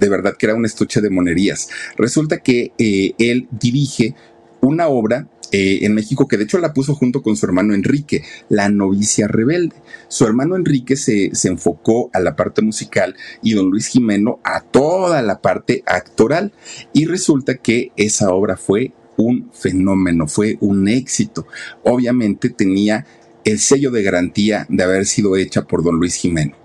de 0.00 0.08
verdad 0.08 0.34
que 0.36 0.46
era 0.46 0.56
un 0.56 0.64
estuche 0.64 1.00
de 1.00 1.10
monerías. 1.10 1.68
Resulta 1.96 2.38
que 2.38 2.72
eh, 2.76 3.14
él 3.18 3.46
dirige 3.52 4.16
una 4.62 4.88
obra 4.88 5.28
eh, 5.50 5.80
en 5.84 5.94
México 5.94 6.26
que 6.26 6.38
de 6.38 6.44
hecho 6.44 6.58
la 6.58 6.72
puso 6.72 6.94
junto 6.94 7.20
con 7.20 7.36
su 7.36 7.44
hermano 7.44 7.74
Enrique, 7.74 8.24
La 8.48 8.70
novicia 8.70 9.28
rebelde. 9.28 9.76
Su 10.08 10.24
hermano 10.24 10.56
Enrique 10.56 10.96
se, 10.96 11.34
se, 11.34 11.48
enfocó 11.48 12.08
a 12.14 12.20
la 12.20 12.36
parte 12.36 12.62
musical 12.62 13.14
y 13.42 13.52
don 13.52 13.70
Luis 13.70 13.88
Jimeno 13.88 14.40
a 14.44 14.62
toda 14.62 15.20
la 15.20 15.42
parte 15.42 15.82
actoral. 15.84 16.52
Y 16.94 17.04
resulta 17.04 17.56
que 17.56 17.92
esa 17.96 18.30
obra 18.32 18.56
fue 18.56 18.92
un 19.18 19.50
fenómeno, 19.52 20.26
fue 20.26 20.56
un 20.60 20.88
éxito. 20.88 21.46
Obviamente 21.82 22.48
tenía 22.48 23.04
el 23.44 23.58
sello 23.58 23.90
de 23.90 24.02
garantía 24.02 24.66
de 24.70 24.82
haber 24.84 25.04
sido 25.04 25.36
hecha 25.36 25.62
por 25.62 25.84
don 25.84 25.96
Luis 25.96 26.14
Jimeno. 26.14 26.61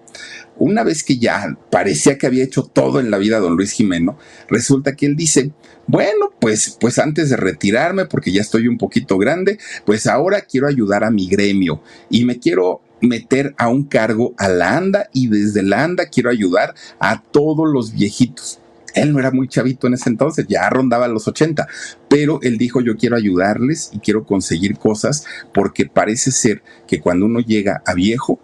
Una 0.59 0.83
vez 0.83 1.03
que 1.03 1.17
ya 1.17 1.55
parecía 1.69 2.17
que 2.17 2.25
había 2.25 2.43
hecho 2.43 2.63
todo 2.63 2.99
en 2.99 3.11
la 3.11 3.17
vida 3.17 3.39
don 3.39 3.55
Luis 3.55 3.71
Jimeno, 3.71 4.17
resulta 4.49 4.95
que 4.95 5.05
él 5.05 5.15
dice, 5.15 5.51
bueno, 5.85 6.31
pues, 6.39 6.77
pues 6.79 6.97
antes 6.97 7.29
de 7.29 7.37
retirarme, 7.37 8.05
porque 8.05 8.31
ya 8.31 8.41
estoy 8.41 8.67
un 8.67 8.77
poquito 8.77 9.17
grande, 9.17 9.59
pues 9.85 10.07
ahora 10.07 10.41
quiero 10.41 10.67
ayudar 10.67 11.03
a 11.03 11.11
mi 11.11 11.27
gremio 11.27 11.81
y 12.09 12.25
me 12.25 12.39
quiero 12.39 12.81
meter 13.01 13.53
a 13.57 13.67
un 13.67 13.83
cargo 13.83 14.33
a 14.37 14.49
la 14.49 14.77
ANDA 14.77 15.09
y 15.13 15.27
desde 15.27 15.61
la 15.61 15.83
ANDA 15.83 16.07
quiero 16.07 16.29
ayudar 16.29 16.73
a 16.99 17.21
todos 17.21 17.71
los 17.71 17.93
viejitos. 17.93 18.59
Él 18.95 19.13
no 19.13 19.19
era 19.19 19.29
muy 19.29 19.47
chavito 19.47 19.85
en 19.85 19.93
ese 19.93 20.09
entonces, 20.09 20.47
ya 20.49 20.67
rondaba 20.71 21.07
los 21.07 21.27
80, 21.27 21.67
pero 22.09 22.39
él 22.41 22.57
dijo 22.57 22.81
yo 22.81 22.97
quiero 22.97 23.15
ayudarles 23.15 23.91
y 23.93 23.99
quiero 23.99 24.25
conseguir 24.25 24.77
cosas 24.77 25.25
porque 25.53 25.85
parece 25.85 26.31
ser 26.31 26.63
que 26.87 26.99
cuando 26.99 27.27
uno 27.27 27.39
llega 27.39 27.83
a 27.85 27.93
viejo, 27.93 28.39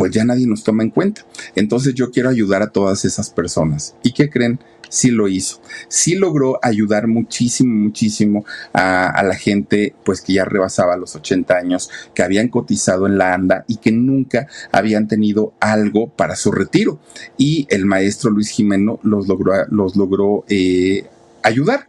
pues 0.00 0.12
ya 0.12 0.24
nadie 0.24 0.46
nos 0.46 0.64
toma 0.64 0.82
en 0.82 0.88
cuenta. 0.88 1.26
Entonces 1.54 1.94
yo 1.94 2.10
quiero 2.10 2.30
ayudar 2.30 2.62
a 2.62 2.70
todas 2.70 3.04
esas 3.04 3.28
personas. 3.28 3.94
¿Y 4.02 4.12
qué 4.12 4.30
creen? 4.30 4.58
sí 4.88 5.10
lo 5.10 5.28
hizo. 5.28 5.60
Sí 5.88 6.16
logró 6.16 6.58
ayudar 6.62 7.06
muchísimo, 7.06 7.74
muchísimo 7.74 8.46
a, 8.72 9.22
la 9.22 9.36
gente, 9.36 9.94
pues 10.04 10.22
que 10.22 10.32
ya 10.32 10.46
rebasaba 10.46 10.96
los 10.96 11.14
80 11.14 11.54
años, 11.54 11.90
que 12.14 12.24
habían 12.24 12.48
cotizado 12.48 13.06
en 13.06 13.18
la 13.18 13.34
ANDA 13.34 13.64
y 13.68 13.76
que 13.76 13.92
nunca 13.92 14.48
habían 14.72 15.06
tenido 15.06 15.52
algo 15.60 16.08
para 16.08 16.34
su 16.34 16.50
retiro. 16.50 16.98
Y 17.36 17.66
el 17.70 17.84
maestro 17.84 18.30
Luis 18.30 18.48
Jimeno 18.48 18.98
los 19.04 19.28
logró, 19.28 19.52
los 19.70 19.96
logró 19.96 20.44
eh, 20.48 21.04
ayudar. 21.42 21.88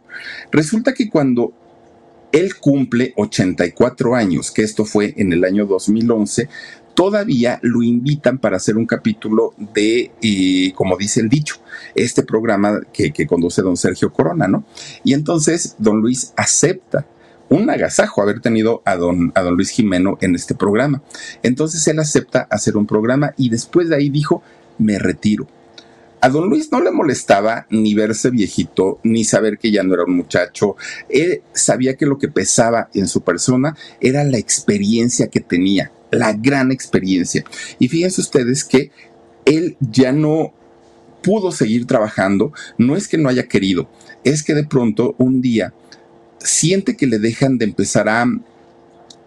Resulta 0.52 0.92
que 0.92 1.08
cuando 1.08 1.54
él 2.32 2.56
cumple 2.56 3.12
84 3.16 4.14
años, 4.14 4.50
que 4.50 4.62
esto 4.62 4.84
fue 4.84 5.14
en 5.16 5.32
el 5.32 5.44
año 5.44 5.66
2011, 5.66 6.48
todavía 6.94 7.58
lo 7.62 7.82
invitan 7.82 8.38
para 8.38 8.56
hacer 8.56 8.76
un 8.76 8.86
capítulo 8.86 9.54
de, 9.74 10.12
eh, 10.22 10.72
como 10.74 10.96
dice 10.96 11.20
el 11.20 11.28
dicho, 11.28 11.56
este 11.94 12.22
programa 12.22 12.80
que, 12.92 13.12
conduce 13.26 13.62
don 13.62 13.76
Sergio 13.76 14.12
Corona, 14.12 14.48
¿no? 14.48 14.64
Y 15.04 15.14
entonces 15.14 15.76
don 15.78 16.00
Luis 16.00 16.32
acepta 16.36 17.06
un 17.48 17.68
agasajo 17.68 18.22
haber 18.22 18.40
tenido 18.40 18.82
a 18.84 18.96
don, 18.96 19.32
a 19.34 19.42
don 19.42 19.54
Luis 19.54 19.70
Jimeno 19.70 20.16
en 20.20 20.34
este 20.34 20.54
programa. 20.54 21.02
Entonces 21.42 21.86
él 21.86 21.98
acepta 21.98 22.46
hacer 22.50 22.76
un 22.76 22.86
programa 22.86 23.34
y 23.36 23.50
después 23.50 23.88
de 23.88 23.96
ahí 23.96 24.08
dijo, 24.08 24.42
me 24.78 24.98
retiro. 24.98 25.46
A 26.24 26.28
don 26.28 26.48
Luis 26.48 26.70
no 26.70 26.80
le 26.80 26.92
molestaba 26.92 27.66
ni 27.68 27.94
verse 27.94 28.30
viejito, 28.30 29.00
ni 29.02 29.24
saber 29.24 29.58
que 29.58 29.72
ya 29.72 29.82
no 29.82 29.92
era 29.92 30.04
un 30.04 30.16
muchacho. 30.16 30.76
Él 31.08 31.42
sabía 31.52 31.96
que 31.96 32.06
lo 32.06 32.16
que 32.16 32.28
pesaba 32.28 32.88
en 32.94 33.08
su 33.08 33.22
persona 33.22 33.76
era 34.00 34.22
la 34.22 34.38
experiencia 34.38 35.26
que 35.26 35.40
tenía, 35.40 35.90
la 36.12 36.32
gran 36.32 36.70
experiencia. 36.70 37.44
Y 37.80 37.88
fíjense 37.88 38.20
ustedes 38.20 38.62
que 38.62 38.92
él 39.44 39.76
ya 39.80 40.12
no 40.12 40.52
pudo 41.22 41.50
seguir 41.52 41.86
trabajando, 41.86 42.52
no 42.78 42.96
es 42.96 43.08
que 43.08 43.18
no 43.18 43.28
haya 43.28 43.48
querido, 43.48 43.88
es 44.24 44.42
que 44.42 44.54
de 44.54 44.64
pronto 44.64 45.14
un 45.18 45.40
día 45.40 45.72
siente 46.38 46.96
que 46.96 47.06
le 47.06 47.18
dejan 47.18 47.58
de 47.58 47.64
empezar 47.64 48.08
a 48.08 48.26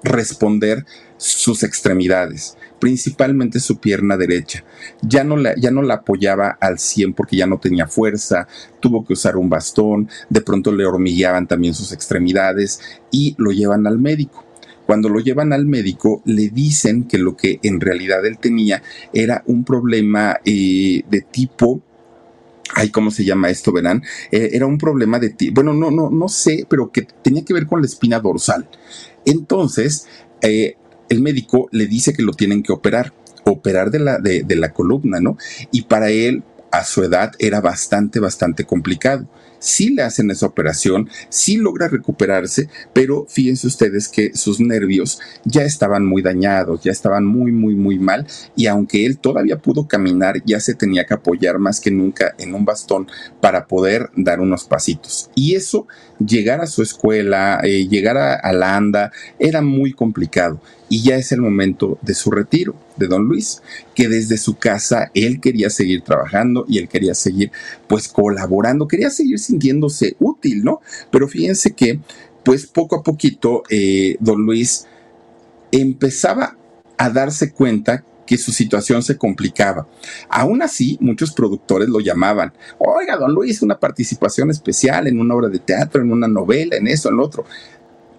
responder 0.03 0.85
sus 1.17 1.63
extremidades, 1.63 2.57
principalmente 2.79 3.59
su 3.59 3.79
pierna 3.79 4.17
derecha. 4.17 4.63
Ya 5.01 5.23
no, 5.23 5.37
la, 5.37 5.55
ya 5.55 5.71
no 5.71 5.81
la 5.81 5.95
apoyaba 5.95 6.57
al 6.59 6.77
100 6.77 7.13
porque 7.13 7.37
ya 7.37 7.47
no 7.47 7.57
tenía 7.57 7.87
fuerza, 7.87 8.47
tuvo 8.79 9.05
que 9.05 9.13
usar 9.13 9.37
un 9.37 9.49
bastón, 9.49 10.09
de 10.29 10.41
pronto 10.41 10.71
le 10.71 10.85
hormigueaban 10.85 11.47
también 11.47 11.73
sus 11.73 11.91
extremidades 11.91 12.79
y 13.11 13.35
lo 13.37 13.51
llevan 13.51 13.87
al 13.87 13.97
médico. 13.97 14.45
Cuando 14.85 15.09
lo 15.09 15.19
llevan 15.19 15.53
al 15.53 15.65
médico, 15.65 16.21
le 16.25 16.49
dicen 16.49 17.05
que 17.05 17.17
lo 17.17 17.35
que 17.35 17.59
en 17.63 17.79
realidad 17.79 18.25
él 18.25 18.37
tenía 18.37 18.83
era 19.13 19.43
un 19.47 19.63
problema 19.63 20.39
eh, 20.45 21.03
de 21.09 21.21
tipo 21.21 21.81
ay, 22.73 22.89
¿cómo 22.89 23.11
se 23.11 23.23
llama 23.23 23.49
esto? 23.49 23.71
Verán, 23.71 24.03
eh, 24.31 24.49
era 24.53 24.65
un 24.65 24.77
problema 24.77 25.19
de 25.19 25.29
ti, 25.29 25.49
bueno, 25.49 25.73
no, 25.73 25.91
no, 25.91 26.09
no 26.09 26.27
sé, 26.27 26.65
pero 26.69 26.91
que 26.91 27.03
tenía 27.03 27.45
que 27.45 27.53
ver 27.53 27.67
con 27.67 27.79
la 27.79 27.87
espina 27.87 28.19
dorsal. 28.19 28.67
Entonces, 29.25 30.07
eh, 30.41 30.75
el 31.09 31.21
médico 31.21 31.69
le 31.71 31.87
dice 31.87 32.13
que 32.13 32.23
lo 32.23 32.33
tienen 32.33 32.63
que 32.63 32.73
operar, 32.73 33.13
operar 33.45 33.91
de 33.91 33.99
la, 33.99 34.17
de, 34.17 34.43
de 34.43 34.55
la 34.55 34.73
columna, 34.73 35.19
¿no? 35.19 35.37
Y 35.71 35.83
para 35.83 36.09
él, 36.09 36.43
a 36.71 36.83
su 36.83 37.03
edad, 37.03 37.31
era 37.39 37.61
bastante, 37.61 38.19
bastante 38.19 38.65
complicado 38.65 39.27
sí 39.59 39.89
le 39.89 40.03
hacen 40.03 40.31
esa 40.31 40.45
operación, 40.45 41.09
sí 41.29 41.57
logra 41.57 41.87
recuperarse, 41.87 42.69
pero 42.93 43.25
fíjense 43.27 43.67
ustedes 43.67 44.07
que 44.07 44.31
sus 44.35 44.59
nervios 44.59 45.19
ya 45.43 45.63
estaban 45.63 46.05
muy 46.05 46.21
dañados, 46.21 46.81
ya 46.83 46.91
estaban 46.91 47.25
muy, 47.25 47.51
muy, 47.51 47.75
muy 47.75 47.99
mal, 47.99 48.27
y 48.55 48.67
aunque 48.67 49.05
él 49.05 49.17
todavía 49.17 49.57
pudo 49.57 49.87
caminar, 49.87 50.41
ya 50.45 50.59
se 50.59 50.75
tenía 50.75 51.05
que 51.05 51.13
apoyar 51.13 51.59
más 51.59 51.79
que 51.79 51.91
nunca 51.91 52.35
en 52.37 52.53
un 52.53 52.65
bastón 52.65 53.07
para 53.41 53.67
poder 53.67 54.09
dar 54.15 54.39
unos 54.39 54.65
pasitos. 54.65 55.29
Y 55.35 55.55
eso, 55.55 55.87
llegar 56.19 56.61
a 56.61 56.67
su 56.67 56.81
escuela, 56.81 57.59
eh, 57.63 57.87
llegar 57.87 58.17
a, 58.17 58.35
a 58.35 58.53
la 58.53 58.75
anda, 58.75 59.11
era 59.39 59.61
muy 59.61 59.93
complicado 59.93 60.61
y 60.89 61.03
ya 61.03 61.15
es 61.15 61.31
el 61.31 61.41
momento 61.41 61.97
de 62.01 62.13
su 62.13 62.31
retiro 62.31 62.75
de 62.95 63.07
don 63.07 63.23
Luis, 63.23 63.61
que 63.93 64.07
desde 64.07 64.37
su 64.37 64.57
casa 64.57 65.11
él 65.13 65.41
quería 65.41 65.69
seguir 65.69 66.01
trabajando 66.01 66.65
y 66.67 66.77
él 66.77 66.87
quería 66.87 67.15
seguir 67.15 67.51
pues 67.87 68.07
colaborando, 68.07 68.87
quería 68.87 69.09
seguir 69.09 69.39
sintiéndose 69.39 70.15
útil, 70.19 70.63
¿no? 70.63 70.81
Pero 71.11 71.27
fíjense 71.27 71.73
que 71.73 71.99
pues 72.43 72.67
poco 72.67 72.97
a 72.97 73.03
poquito 73.03 73.63
eh, 73.69 74.17
don 74.19 74.45
Luis 74.45 74.85
empezaba 75.71 76.57
a 76.97 77.09
darse 77.09 77.51
cuenta 77.51 78.03
que 78.25 78.37
su 78.37 78.51
situación 78.51 79.03
se 79.03 79.17
complicaba. 79.17 79.87
Aún 80.29 80.61
así, 80.61 80.97
muchos 80.99 81.31
productores 81.31 81.89
lo 81.89 81.99
llamaban, 81.99 82.53
oiga, 82.79 83.17
don 83.17 83.33
Luis, 83.33 83.61
una 83.61 83.79
participación 83.79 84.49
especial 84.49 85.07
en 85.07 85.19
una 85.19 85.35
obra 85.35 85.49
de 85.49 85.59
teatro, 85.59 86.01
en 86.01 86.11
una 86.11 86.27
novela, 86.27 86.75
en 86.75 86.87
eso, 86.87 87.09
en 87.09 87.17
lo 87.17 87.25
otro 87.25 87.45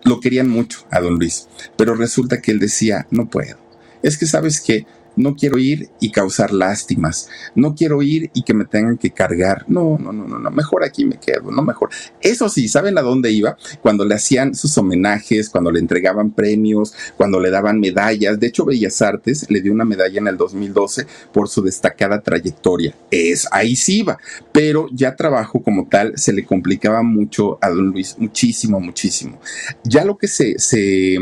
lo 0.04 0.20
querían 0.20 0.48
mucho 0.48 0.86
a 0.90 1.00
don 1.00 1.14
Luis, 1.14 1.48
pero 1.76 1.94
resulta 1.94 2.40
que 2.40 2.52
él 2.52 2.58
decía, 2.58 3.06
no 3.10 3.28
puedo. 3.28 3.56
Es 4.02 4.18
que 4.18 4.26
sabes 4.26 4.60
que 4.60 4.86
no 5.16 5.34
quiero 5.34 5.58
ir 5.58 5.88
y 6.00 6.10
causar 6.10 6.52
lástimas, 6.52 7.28
no 7.54 7.74
quiero 7.74 8.02
ir 8.02 8.30
y 8.34 8.42
que 8.42 8.54
me 8.54 8.64
tengan 8.64 8.98
que 8.98 9.10
cargar, 9.10 9.64
no, 9.68 9.98
no, 9.98 10.12
no, 10.12 10.26
no, 10.26 10.38
no, 10.38 10.50
mejor 10.50 10.84
aquí 10.84 11.04
me 11.04 11.18
quedo, 11.18 11.50
no 11.50 11.62
mejor. 11.62 11.90
Eso 12.20 12.48
sí, 12.48 12.68
¿saben 12.68 12.98
a 12.98 13.02
dónde 13.02 13.30
iba? 13.30 13.56
Cuando 13.82 14.04
le 14.04 14.14
hacían 14.14 14.54
sus 14.54 14.76
homenajes, 14.78 15.50
cuando 15.50 15.72
le 15.72 15.80
entregaban 15.80 16.30
premios, 16.30 16.94
cuando 17.16 17.40
le 17.40 17.50
daban 17.50 17.80
medallas, 17.80 18.38
de 18.38 18.46
hecho 18.46 18.64
Bellas 18.64 19.02
Artes 19.02 19.46
le 19.50 19.60
dio 19.60 19.72
una 19.72 19.84
medalla 19.84 20.18
en 20.18 20.28
el 20.28 20.36
2012 20.36 21.06
por 21.32 21.48
su 21.48 21.62
destacada 21.62 22.20
trayectoria, 22.20 22.94
es, 23.10 23.48
ahí 23.52 23.76
sí 23.76 24.00
iba, 24.00 24.18
pero 24.52 24.88
ya 24.92 25.16
trabajo 25.16 25.62
como 25.62 25.88
tal 25.88 26.12
se 26.16 26.32
le 26.32 26.44
complicaba 26.44 27.02
mucho 27.02 27.58
a 27.60 27.70
don 27.70 27.86
Luis, 27.88 28.16
muchísimo, 28.18 28.80
muchísimo. 28.80 29.40
Ya 29.84 30.04
lo 30.04 30.16
que 30.16 30.28
se, 30.28 30.58
se 30.58 31.18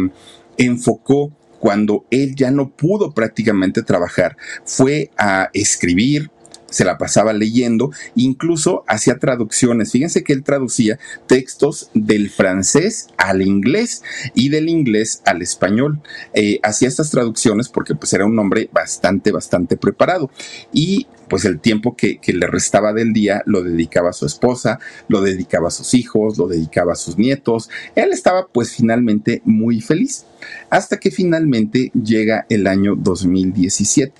enfocó 0.56 1.32
cuando 1.64 2.04
él 2.10 2.34
ya 2.34 2.50
no 2.50 2.76
pudo 2.76 3.14
prácticamente 3.14 3.82
trabajar, 3.82 4.36
fue 4.66 5.10
a 5.16 5.48
escribir, 5.54 6.30
se 6.68 6.84
la 6.84 6.98
pasaba 6.98 7.32
leyendo, 7.32 7.90
incluso 8.14 8.84
hacía 8.86 9.18
traducciones. 9.18 9.90
Fíjense 9.90 10.24
que 10.24 10.34
él 10.34 10.42
traducía 10.42 10.98
textos 11.26 11.88
del 11.94 12.28
francés 12.28 13.08
al 13.16 13.40
inglés 13.40 14.02
y 14.34 14.50
del 14.50 14.68
inglés 14.68 15.22
al 15.24 15.40
español. 15.40 16.02
Eh, 16.34 16.60
hacía 16.62 16.88
estas 16.88 17.10
traducciones 17.10 17.70
porque 17.70 17.94
pues 17.94 18.12
era 18.12 18.26
un 18.26 18.38
hombre 18.38 18.68
bastante, 18.70 19.32
bastante 19.32 19.78
preparado. 19.78 20.30
Y 20.70 21.06
pues 21.28 21.44
el 21.44 21.60
tiempo 21.60 21.96
que, 21.96 22.20
le 22.26 22.46
restaba 22.46 22.92
del 22.92 23.12
día 23.12 23.42
lo 23.46 23.62
dedicaba 23.62 24.10
a 24.10 24.12
su 24.12 24.26
esposa, 24.26 24.78
lo 25.08 25.20
dedicaba 25.20 25.68
a 25.68 25.70
sus 25.70 25.94
hijos, 25.94 26.38
lo 26.38 26.46
dedicaba 26.46 26.92
a 26.92 26.96
sus 26.96 27.18
nietos. 27.18 27.70
Él 27.94 28.12
estaba 28.12 28.48
pues 28.48 28.74
finalmente 28.74 29.42
muy 29.44 29.80
feliz, 29.80 30.26
hasta 30.70 30.98
que 30.98 31.10
finalmente 31.10 31.90
llega 31.92 32.46
el 32.48 32.66
año 32.66 32.94
2017. 32.96 34.12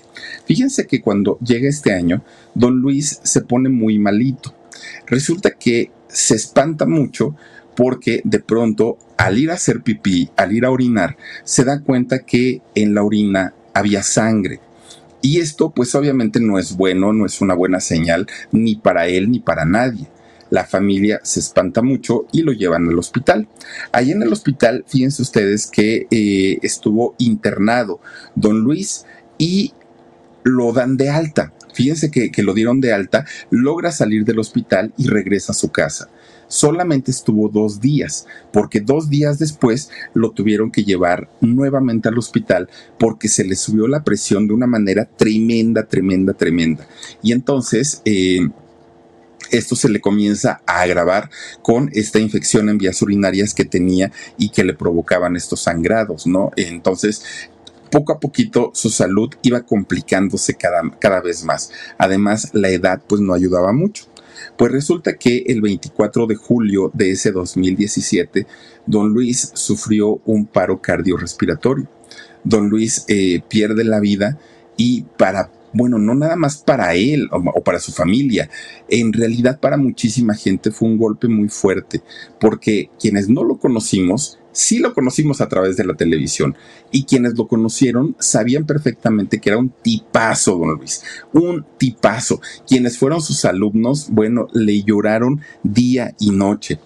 Fíjense 0.45 0.87
que 0.87 1.01
cuando 1.01 1.37
llega 1.39 1.69
este 1.69 1.93
año, 1.93 2.23
don 2.53 2.77
Luis 2.77 3.19
se 3.23 3.41
pone 3.41 3.69
muy 3.69 3.99
malito. 3.99 4.53
Resulta 5.07 5.51
que 5.51 5.91
se 6.07 6.35
espanta 6.35 6.85
mucho 6.85 7.35
porque 7.75 8.21
de 8.23 8.39
pronto 8.39 8.97
al 9.17 9.37
ir 9.37 9.51
a 9.51 9.55
hacer 9.55 9.81
pipí, 9.81 10.29
al 10.35 10.53
ir 10.53 10.65
a 10.65 10.71
orinar, 10.71 11.17
se 11.43 11.63
da 11.63 11.81
cuenta 11.81 12.19
que 12.19 12.61
en 12.73 12.93
la 12.93 13.03
orina 13.03 13.53
había 13.73 14.03
sangre. 14.03 14.59
Y 15.21 15.39
esto 15.39 15.71
pues 15.71 15.95
obviamente 15.95 16.39
no 16.39 16.59
es 16.59 16.77
bueno, 16.77 17.11
no 17.11 17.25
es 17.25 17.41
una 17.41 17.53
buena 17.55 17.79
señal 17.79 18.27
ni 18.51 18.75
para 18.75 19.07
él 19.07 19.31
ni 19.31 19.39
para 19.39 19.65
nadie. 19.65 20.07
La 20.49 20.65
familia 20.65 21.19
se 21.23 21.39
espanta 21.39 21.81
mucho 21.81 22.27
y 22.31 22.41
lo 22.41 22.51
llevan 22.51 22.87
al 22.87 22.99
hospital. 22.99 23.47
Ahí 23.91 24.11
en 24.11 24.21
el 24.21 24.31
hospital, 24.31 24.83
fíjense 24.87 25.21
ustedes 25.21 25.67
que 25.67 26.07
eh, 26.11 26.59
estuvo 26.61 27.15
internado 27.17 27.99
don 28.35 28.59
Luis 28.59 29.05
y 29.37 29.73
lo 30.43 30.71
dan 30.73 30.97
de 30.97 31.09
alta. 31.09 31.51
Fíjense 31.73 32.09
que, 32.09 32.31
lo 32.41 32.53
dieron 32.53 32.79
de 32.79 32.93
alta, 32.93 33.25
logra 33.49 33.91
salir 33.91 34.23
del 34.23 34.39
hospital 34.39 34.93
y 34.97 35.07
regresa 35.07 35.51
a 35.51 35.55
su 35.55 35.71
casa 35.71 36.09
solamente 36.47 37.09
estuvo 37.09 37.49
dos 37.49 37.81
días, 37.81 38.27
porque 38.53 38.79
dos 38.79 39.09
días 39.09 39.39
después 39.39 39.89
lo 40.13 40.29
tuvieron 40.29 40.71
que 40.71 40.83
llevar 40.83 41.27
nuevamente 41.41 42.07
al 42.07 42.19
hospital 42.19 42.69
porque 42.99 43.27
se 43.27 43.43
le 43.43 43.55
subió 43.55 43.87
la 43.87 44.03
presión 44.03 44.47
de 44.47 44.53
una 44.53 44.67
manera 44.67 45.05
tremenda, 45.05 45.83
tremenda, 45.83 46.33
tremenda. 46.33 46.87
Y 47.21 47.31
entonces... 47.31 48.01
Eh, 48.05 48.47
esto 49.51 49.75
se 49.75 49.89
le 49.89 50.01
comienza 50.01 50.61
a 50.65 50.81
agravar 50.81 51.29
con 51.61 51.89
esta 51.93 52.19
infección 52.19 52.69
en 52.69 52.77
vías 52.77 53.01
urinarias 53.01 53.53
que 53.53 53.65
tenía 53.65 54.11
y 54.37 54.49
que 54.49 54.63
le 54.63 54.73
provocaban 54.73 55.35
estos 55.35 55.61
sangrados, 55.61 56.27
¿no? 56.27 56.51
Entonces, 56.55 57.23
poco 57.91 58.13
a 58.13 58.19
poquito 58.19 58.71
su 58.73 58.89
salud 58.89 59.29
iba 59.41 59.61
complicándose 59.61 60.55
cada, 60.55 60.81
cada 60.99 61.21
vez 61.21 61.43
más. 61.43 61.71
Además, 61.97 62.49
la 62.53 62.69
edad 62.69 63.01
pues 63.07 63.21
no 63.21 63.33
ayudaba 63.33 63.71
mucho. 63.71 64.05
Pues 64.57 64.71
resulta 64.71 65.15
que 65.15 65.43
el 65.47 65.61
24 65.61 66.27
de 66.27 66.35
julio 66.35 66.91
de 66.93 67.11
ese 67.11 67.31
2017, 67.31 68.47
don 68.85 69.09
Luis 69.09 69.51
sufrió 69.53 70.21
un 70.25 70.45
paro 70.45 70.81
cardiorrespiratorio. 70.81 71.87
Don 72.43 72.69
Luis 72.69 73.05
eh, 73.07 73.41
pierde 73.47 73.83
la 73.83 73.99
vida 73.99 74.37
y 74.77 75.03
para 75.17 75.51
bueno, 75.75 75.97
no 75.97 76.15
nada 76.15 76.35
más 76.37 76.57
para 76.57 76.95
él 76.95 77.27
o, 77.31 77.61
para 77.61 77.79
su 77.79 77.91
familia, 77.91 78.49
en 78.87 79.11
realidad 79.11 79.59
para 79.59 79.77
muchísima 79.77 80.33
gente 80.33 80.71
fue 80.71 80.87
un 80.87 80.97
golpe 80.97 81.27
muy 81.27 81.49
fuerte, 81.49 82.01
porque 82.39 82.89
quienes 82.99 83.27
no 83.27 83.43
lo 83.43 83.57
conocimos, 83.57 84.39
sí 84.53 84.79
lo 84.79 84.93
conocimos 84.93 85.41
a 85.41 85.49
través 85.49 85.75
de 85.75 85.83
la 85.83 85.95
televisión 85.95 86.55
y 86.91 87.03
quienes 87.03 87.37
lo 87.37 87.47
conocieron 87.47 88.15
sabían 88.19 88.65
perfectamente 88.65 89.41
que 89.41 89.49
era 89.49 89.57
un 89.57 89.69
tipazo, 89.69 90.57
don 90.57 90.77
Luis, 90.77 91.03
un 91.33 91.65
tipazo. 91.77 92.39
Quienes 92.65 92.97
fueron 92.97 93.21
sus 93.21 93.43
alumnos, 93.43 94.07
bueno, 94.11 94.47
le 94.53 94.81
lloraron 94.81 95.41
día 95.61 96.15
y 96.19 96.31
noche 96.31 96.79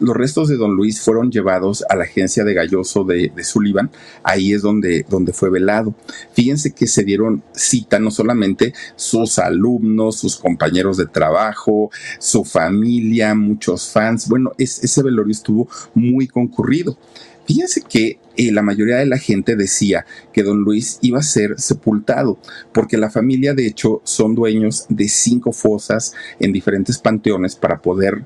los 0.00 0.16
restos 0.16 0.48
de 0.48 0.56
don 0.56 0.74
Luis 0.74 1.00
fueron 1.00 1.30
llevados 1.30 1.84
a 1.88 1.96
la 1.96 2.04
agencia 2.04 2.44
de 2.44 2.54
Galloso 2.54 3.04
de, 3.04 3.32
Sullivan. 3.44 3.90
Ahí 4.22 4.52
es 4.52 4.62
donde, 4.62 5.04
donde 5.08 5.32
fue 5.32 5.50
velado. 5.50 5.94
Fíjense 6.32 6.72
que 6.72 6.86
se 6.86 7.04
dieron 7.04 7.42
cita 7.52 7.98
no 7.98 8.10
solamente 8.10 8.74
sus 8.96 9.38
alumnos, 9.38 10.16
sus 10.16 10.36
compañeros 10.36 10.96
de 10.96 11.06
trabajo, 11.06 11.90
su 12.18 12.44
familia, 12.44 13.34
muchos 13.34 13.90
fans. 13.90 14.28
Bueno, 14.28 14.52
ese 14.58 15.02
velorio 15.02 15.32
estuvo 15.32 15.68
muy 15.94 16.26
concurrido. 16.26 16.98
Fíjense 17.46 17.82
que 17.82 18.20
eh, 18.36 18.52
la 18.52 18.62
mayoría 18.62 18.98
de 18.98 19.06
la 19.06 19.18
gente 19.18 19.56
decía 19.56 20.06
que 20.32 20.44
don 20.44 20.62
Luis 20.62 20.98
iba 21.02 21.18
a 21.18 21.22
ser 21.22 21.58
sepultado, 21.58 22.38
porque 22.72 22.96
la 22.96 23.10
familia 23.10 23.54
de 23.54 23.66
hecho 23.66 24.00
son 24.04 24.36
dueños 24.36 24.86
de 24.88 25.08
cinco 25.08 25.50
fosas 25.50 26.14
en 26.38 26.52
diferentes 26.52 26.98
panteones 26.98 27.56
para 27.56 27.82
poder 27.82 28.24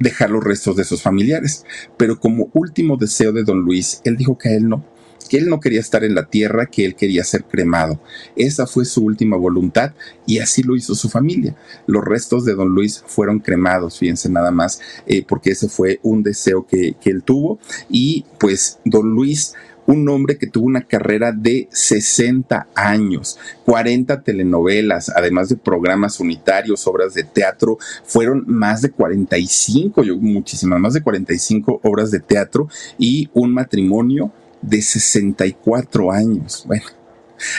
dejar 0.00 0.30
los 0.30 0.42
restos 0.42 0.74
de 0.74 0.84
sus 0.84 1.02
familiares. 1.02 1.64
Pero 1.96 2.18
como 2.18 2.50
último 2.52 2.96
deseo 2.96 3.32
de 3.32 3.44
don 3.44 3.60
Luis, 3.60 4.00
él 4.04 4.16
dijo 4.16 4.36
que 4.36 4.48
a 4.48 4.54
él 4.54 4.68
no, 4.68 4.84
que 5.28 5.38
él 5.38 5.48
no 5.48 5.60
quería 5.60 5.78
estar 5.78 6.02
en 6.02 6.16
la 6.16 6.28
tierra, 6.28 6.66
que 6.66 6.84
él 6.84 6.96
quería 6.96 7.22
ser 7.22 7.44
cremado. 7.44 8.00
Esa 8.34 8.66
fue 8.66 8.84
su 8.84 9.04
última 9.04 9.36
voluntad 9.36 9.92
y 10.26 10.38
así 10.40 10.64
lo 10.64 10.74
hizo 10.74 10.96
su 10.96 11.08
familia. 11.08 11.54
Los 11.86 12.04
restos 12.04 12.44
de 12.44 12.54
don 12.54 12.70
Luis 12.70 13.04
fueron 13.06 13.38
cremados, 13.38 13.98
fíjense 13.98 14.28
nada 14.28 14.50
más, 14.50 14.80
eh, 15.06 15.24
porque 15.26 15.50
ese 15.50 15.68
fue 15.68 16.00
un 16.02 16.24
deseo 16.24 16.66
que, 16.66 16.96
que 17.00 17.10
él 17.10 17.22
tuvo 17.22 17.60
y 17.88 18.24
pues 18.40 18.80
don 18.84 19.10
Luis 19.10 19.54
un 19.90 20.08
hombre 20.08 20.38
que 20.38 20.46
tuvo 20.46 20.66
una 20.66 20.82
carrera 20.82 21.32
de 21.32 21.68
60 21.70 22.68
años, 22.74 23.38
40 23.64 24.22
telenovelas, 24.22 25.10
además 25.10 25.48
de 25.48 25.56
programas 25.56 26.20
unitarios, 26.20 26.86
obras 26.86 27.14
de 27.14 27.24
teatro, 27.24 27.78
fueron 28.04 28.44
más 28.46 28.82
de 28.82 28.90
45, 28.90 30.02
yo, 30.04 30.16
muchísimas, 30.16 30.80
más 30.80 30.94
de 30.94 31.02
45 31.02 31.80
obras 31.82 32.10
de 32.10 32.20
teatro 32.20 32.68
y 32.98 33.28
un 33.34 33.52
matrimonio 33.52 34.32
de 34.62 34.80
64 34.80 36.12
años. 36.12 36.64
Bueno, 36.66 36.84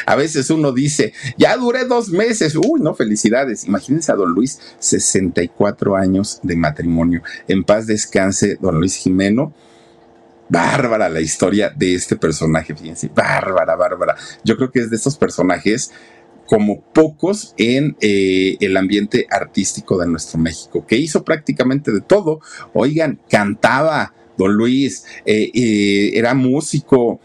a 0.06 0.16
veces 0.16 0.50
uno 0.50 0.72
dice, 0.72 1.14
ya 1.38 1.58
duré 1.58 1.86
dos 1.86 2.10
meses. 2.10 2.56
Uy, 2.56 2.80
no, 2.80 2.94
felicidades. 2.94 3.66
Imagínense 3.66 4.12
a 4.12 4.16
don 4.16 4.32
Luis, 4.32 4.60
64 4.80 5.96
años 5.96 6.40
de 6.44 6.56
matrimonio. 6.56 7.24
En 7.48 7.64
paz 7.64 7.88
descanse, 7.88 8.58
don 8.62 8.80
Luis 8.80 8.96
Jimeno. 8.96 9.54
Bárbara 10.52 11.08
la 11.08 11.22
historia 11.22 11.70
de 11.70 11.96
este 11.96 12.18
personaje, 12.18 12.76
fíjense, 12.76 13.08
bárbara, 13.08 13.78
bárbara. 13.78 14.18
Yo 14.44 14.58
creo 14.58 14.70
que 14.70 14.80
es 14.80 14.90
de 14.90 14.98
estos 14.98 15.16
personajes 15.16 15.94
como 16.46 16.82
pocos 16.82 17.54
en 17.56 17.96
eh, 18.02 18.58
el 18.60 18.76
ambiente 18.76 19.28
artístico 19.30 19.98
de 19.98 20.08
nuestro 20.08 20.38
México, 20.40 20.86
que 20.86 20.98
hizo 20.98 21.24
prácticamente 21.24 21.94
de 21.94 22.02
todo. 22.02 22.42
Oigan, 22.74 23.22
cantaba, 23.30 24.14
Don 24.38 24.54
Luis 24.54 25.06
eh, 25.26 25.52
eh, 25.54 26.12
era 26.16 26.34
músico, 26.34 27.22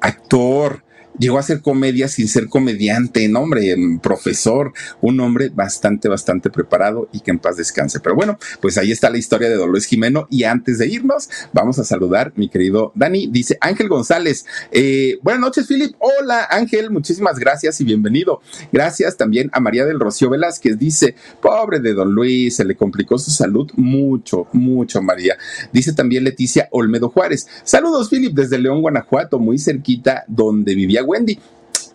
actor, 0.00 0.82
llegó 1.18 1.36
a 1.36 1.40
hacer 1.40 1.60
comedia 1.60 2.08
sin 2.08 2.28
ser 2.28 2.48
comediante, 2.48 3.28
no 3.28 3.40
hombre, 3.40 3.74
profesor, 4.02 4.72
un 5.00 5.20
hombre 5.20 5.50
bastante, 5.50 6.08
bastante 6.08 6.50
preparado 6.50 7.08
y 7.12 7.20
que 7.20 7.30
en 7.30 7.38
paz 7.38 7.56
descanse. 7.56 8.00
Pero 8.00 8.14
bueno, 8.14 8.38
pues 8.60 8.78
ahí 8.78 8.92
está 8.92 9.10
la 9.10 9.18
historia 9.18 9.48
de 9.48 9.56
Dolores 9.56 9.86
Jimeno 9.86 10.26
y 10.30 10.44
antes 10.44 10.78
de 10.78 10.86
irnos, 10.86 11.28
vamos 11.52 11.78
a 11.78 11.84
saludar 11.84 12.32
mi 12.36 12.48
querido 12.48 12.92
Dani, 12.94 13.28
dice 13.28 13.58
Ángel 13.60 13.88
González, 13.88 14.46
eh, 14.72 15.18
buenas 15.22 15.40
noches 15.40 15.66
Philip, 15.66 15.94
hola 15.98 16.46
Ángel, 16.50 16.90
muchísimas 16.90 17.38
gracias 17.38 17.80
y 17.80 17.84
bienvenido. 17.84 18.40
Gracias 18.72 19.16
también 19.16 19.50
a 19.52 19.60
María 19.60 19.84
del 19.84 20.00
Rocío 20.00 20.30
Velázquez, 20.30 20.78
dice, 20.78 21.14
pobre 21.40 21.80
de 21.80 21.94
Don 21.94 22.12
Luis, 22.12 22.56
se 22.56 22.64
le 22.64 22.76
complicó 22.76 23.18
su 23.18 23.30
salud 23.30 23.70
mucho, 23.76 24.48
mucho 24.52 25.02
María. 25.02 25.36
Dice 25.72 25.92
también 25.92 26.24
Leticia 26.24 26.68
Olmedo 26.70 27.08
Juárez, 27.08 27.46
saludos 27.64 28.08
Philip 28.10 28.34
desde 28.34 28.58
León, 28.58 28.80
Guanajuato, 28.80 29.38
muy 29.38 29.58
cerquita 29.58 30.24
donde 30.28 30.74
vivía 30.74 31.02
Wendy. 31.06 31.38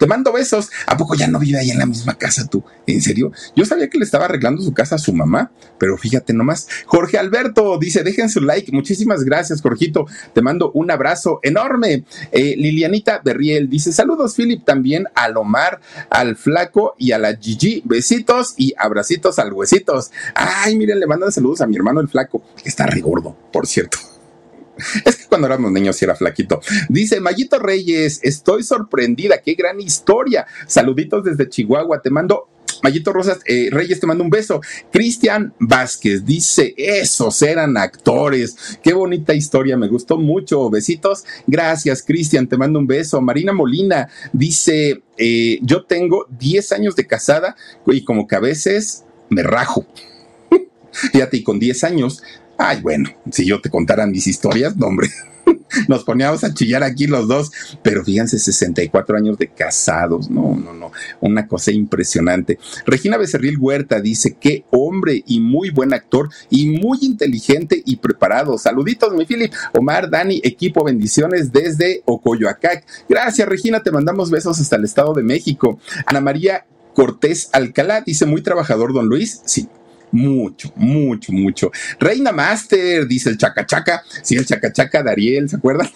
Te 0.01 0.07
mando 0.07 0.33
besos. 0.33 0.71
¿A 0.87 0.97
poco 0.97 1.13
ya 1.13 1.27
no 1.27 1.37
vive 1.37 1.59
ahí 1.59 1.69
en 1.69 1.77
la 1.77 1.85
misma 1.85 2.15
casa 2.15 2.47
tú? 2.47 2.63
¿En 2.87 3.03
serio? 3.03 3.31
Yo 3.55 3.65
sabía 3.65 3.87
que 3.87 3.99
le 3.99 4.03
estaba 4.03 4.25
arreglando 4.25 4.63
su 4.63 4.73
casa 4.73 4.95
a 4.95 4.97
su 4.97 5.13
mamá, 5.13 5.51
pero 5.77 5.95
fíjate 5.95 6.33
nomás. 6.33 6.67
Jorge 6.87 7.19
Alberto 7.19 7.77
dice, 7.77 8.01
dejen 8.01 8.27
su 8.27 8.41
like. 8.41 8.71
Muchísimas 8.71 9.23
gracias, 9.23 9.61
Jorgito. 9.61 10.07
Te 10.33 10.41
mando 10.41 10.71
un 10.71 10.89
abrazo 10.89 11.39
enorme. 11.43 12.03
Eh, 12.31 12.55
Lilianita 12.57 13.21
Berriel 13.23 13.69
dice, 13.69 13.91
saludos, 13.91 14.33
Philip, 14.33 14.65
también 14.65 15.05
al 15.13 15.37
Omar, 15.37 15.79
al 16.09 16.35
Flaco 16.35 16.95
y 16.97 17.11
a 17.11 17.19
la 17.19 17.35
Gigi. 17.35 17.83
Besitos 17.85 18.55
y 18.57 18.73
abracitos 18.79 19.37
al 19.37 19.53
Huesitos. 19.53 20.09
Ay, 20.33 20.77
miren, 20.77 20.99
le 20.99 21.05
mandan 21.05 21.31
saludos 21.31 21.61
a 21.61 21.67
mi 21.67 21.75
hermano 21.75 22.01
el 22.01 22.07
Flaco, 22.07 22.41
que 22.63 22.69
está 22.69 22.87
rigordo, 22.87 23.37
por 23.53 23.67
cierto. 23.67 23.99
Es 25.05 25.15
que 25.15 25.25
cuando 25.25 25.47
éramos 25.47 25.71
niños 25.71 25.95
sí 25.95 26.05
era 26.05 26.15
flaquito. 26.15 26.61
Dice 26.89 27.19
Mayito 27.19 27.59
Reyes, 27.59 28.19
estoy 28.23 28.63
sorprendida, 28.63 29.39
qué 29.39 29.53
gran 29.53 29.79
historia. 29.79 30.45
Saluditos 30.67 31.23
desde 31.23 31.49
Chihuahua, 31.49 32.01
te 32.01 32.09
mando 32.09 32.47
Mayito 32.83 33.13
Rosas 33.13 33.39
eh, 33.45 33.69
Reyes 33.71 33.99
te 33.99 34.07
mando 34.07 34.23
un 34.23 34.29
beso. 34.29 34.61
Cristian 34.91 35.53
Vázquez 35.59 36.25
dice, 36.25 36.73
esos 36.77 37.41
eran 37.41 37.77
actores. 37.77 38.79
Qué 38.83 38.93
bonita 38.93 39.33
historia, 39.33 39.77
me 39.77 39.87
gustó 39.87 40.17
mucho. 40.17 40.69
Besitos. 40.69 41.25
Gracias, 41.47 42.03
Cristian, 42.03 42.47
te 42.47 42.57
mando 42.57 42.79
un 42.79 42.87
beso. 42.87 43.21
Marina 43.21 43.53
Molina 43.53 44.09
dice, 44.33 45.03
eh, 45.17 45.59
yo 45.61 45.85
tengo 45.85 46.25
10 46.39 46.71
años 46.71 46.95
de 46.95 47.07
casada 47.07 47.55
y 47.85 48.03
como 48.03 48.27
que 48.27 48.35
a 48.35 48.39
veces 48.39 49.03
me 49.29 49.43
rajo. 49.43 49.85
Fíjate, 50.91 51.37
y 51.37 51.43
con 51.43 51.59
10 51.59 51.83
años 51.83 52.23
Ay, 52.63 52.79
bueno, 52.79 53.09
si 53.31 53.43
yo 53.47 53.59
te 53.59 53.71
contara 53.71 54.05
mis 54.05 54.27
historias, 54.27 54.77
no, 54.77 54.85
hombre. 54.85 55.09
Nos 55.87 56.03
poníamos 56.03 56.43
a 56.43 56.53
chillar 56.53 56.83
aquí 56.83 57.07
los 57.07 57.27
dos, 57.27 57.51
pero 57.81 58.03
fíjense, 58.03 58.37
64 58.37 59.17
años 59.17 59.35
de 59.39 59.47
casados, 59.47 60.29
no, 60.29 60.55
no, 60.55 60.71
no, 60.71 60.91
una 61.21 61.47
cosa 61.47 61.71
impresionante. 61.71 62.59
Regina 62.85 63.17
Becerril 63.17 63.57
Huerta 63.57 63.99
dice, 63.99 64.37
qué 64.39 64.63
hombre 64.69 65.23
y 65.25 65.39
muy 65.39 65.71
buen 65.71 65.91
actor 65.91 66.29
y 66.51 66.67
muy 66.67 66.99
inteligente 67.01 67.81
y 67.83 67.95
preparado. 67.95 68.59
Saluditos, 68.59 69.11
mi 69.13 69.25
Philip. 69.25 69.51
Omar, 69.73 70.11
Dani, 70.11 70.39
equipo, 70.43 70.83
bendiciones 70.83 71.51
desde 71.51 72.03
Ocoyoacac. 72.05 72.85
Gracias, 73.09 73.47
Regina, 73.47 73.81
te 73.81 73.91
mandamos 73.91 74.29
besos 74.29 74.59
hasta 74.59 74.75
el 74.75 74.83
Estado 74.83 75.15
de 75.15 75.23
México. 75.23 75.79
Ana 76.05 76.21
María 76.21 76.67
Cortés 76.93 77.49
Alcalá 77.53 78.01
dice, 78.01 78.27
muy 78.27 78.43
trabajador, 78.43 78.93
don 78.93 79.07
Luis. 79.07 79.41
Sí, 79.45 79.67
mucho, 80.11 80.71
mucho, 80.75 81.31
mucho. 81.31 81.71
Reina 81.99 82.31
Master, 82.31 83.07
dice 83.07 83.29
el 83.29 83.37
Chacachaca. 83.37 84.03
Sí, 84.21 84.35
el 84.35 84.45
Chacachaca 84.45 85.03
de 85.03 85.11
Ariel, 85.11 85.49
¿se 85.49 85.55
acuerdan? 85.55 85.89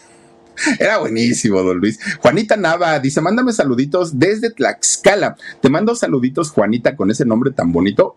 Era 0.80 0.98
buenísimo, 0.98 1.62
don 1.62 1.78
Luis. 1.78 2.00
Juanita 2.22 2.56
Nava 2.58 3.00
dice: 3.00 3.22
Mándame 3.22 3.54
saluditos 3.54 4.20
desde 4.20 4.52
Tlaxcala. 4.52 5.36
Te 5.62 5.70
mando 5.70 5.96
saluditos, 5.96 6.52
Juanita, 6.52 6.96
con 6.96 7.12
ese 7.12 7.26
nombre 7.26 7.52
tan 7.52 7.72
bonito. 7.72 8.16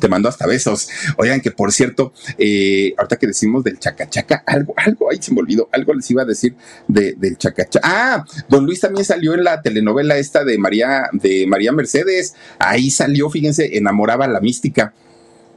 Te 0.00 0.08
mando 0.08 0.28
hasta 0.28 0.46
besos. 0.46 0.88
Oigan, 1.16 1.40
que 1.40 1.50
por 1.50 1.72
cierto, 1.72 2.12
eh, 2.36 2.94
ahorita 2.98 3.16
que 3.16 3.28
decimos 3.28 3.64
del 3.64 3.78
chacachaca, 3.78 4.42
algo, 4.44 4.74
algo, 4.76 5.10
ahí 5.10 5.18
se 5.20 5.32
me 5.32 5.40
olvidó, 5.40 5.68
algo 5.72 5.94
les 5.94 6.10
iba 6.10 6.22
a 6.22 6.26
decir 6.26 6.56
de, 6.88 7.14
del 7.14 7.38
chacachaca. 7.38 7.80
Ah, 7.82 8.24
don 8.48 8.66
Luis 8.66 8.80
también 8.80 9.04
salió 9.04 9.34
en 9.34 9.44
la 9.44 9.62
telenovela 9.62 10.18
esta 10.18 10.44
de 10.44 10.58
María, 10.58 11.08
de 11.12 11.46
María 11.46 11.72
Mercedes. 11.72 12.34
Ahí 12.58 12.90
salió, 12.90 13.30
fíjense, 13.30 13.78
enamoraba 13.78 14.26
la 14.26 14.40
mística. 14.40 14.92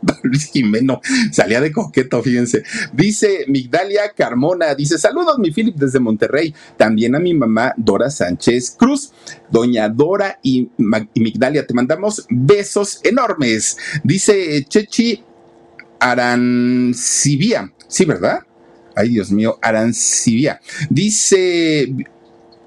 Luis 0.24 0.52
Jimeno 0.52 1.02
salía 1.32 1.62
de 1.62 1.72
coqueto, 1.72 2.22
fíjense. 2.22 2.64
Dice 2.94 3.46
Migdalia 3.48 4.12
Carmona, 4.16 4.76
dice, 4.76 4.98
saludos 4.98 5.40
mi 5.40 5.52
Philip 5.52 5.76
desde 5.76 6.00
Monterrey. 6.00 6.54
También 6.78 7.16
a 7.16 7.20
mi 7.20 7.34
mamá 7.34 7.74
Dora 7.78 8.10
Sánchez 8.10 8.76
Cruz. 8.78 9.12
Doña 9.50 9.90
Dora 9.90 10.40
y, 10.42 10.70
Migdalia, 11.16 11.66
te 11.66 11.74
mandamos 11.74 12.26
besos 12.30 13.00
enormes. 13.04 13.78
Dice 14.04 14.66
Chechi 14.68 15.24
Arancibia. 16.00 17.72
Sí, 17.88 18.06
¿verdad? 18.06 18.40
Ay, 18.96 19.10
Dios 19.10 19.32
mío, 19.32 19.58
Arancibia. 19.62 20.60
Dice 20.90 21.94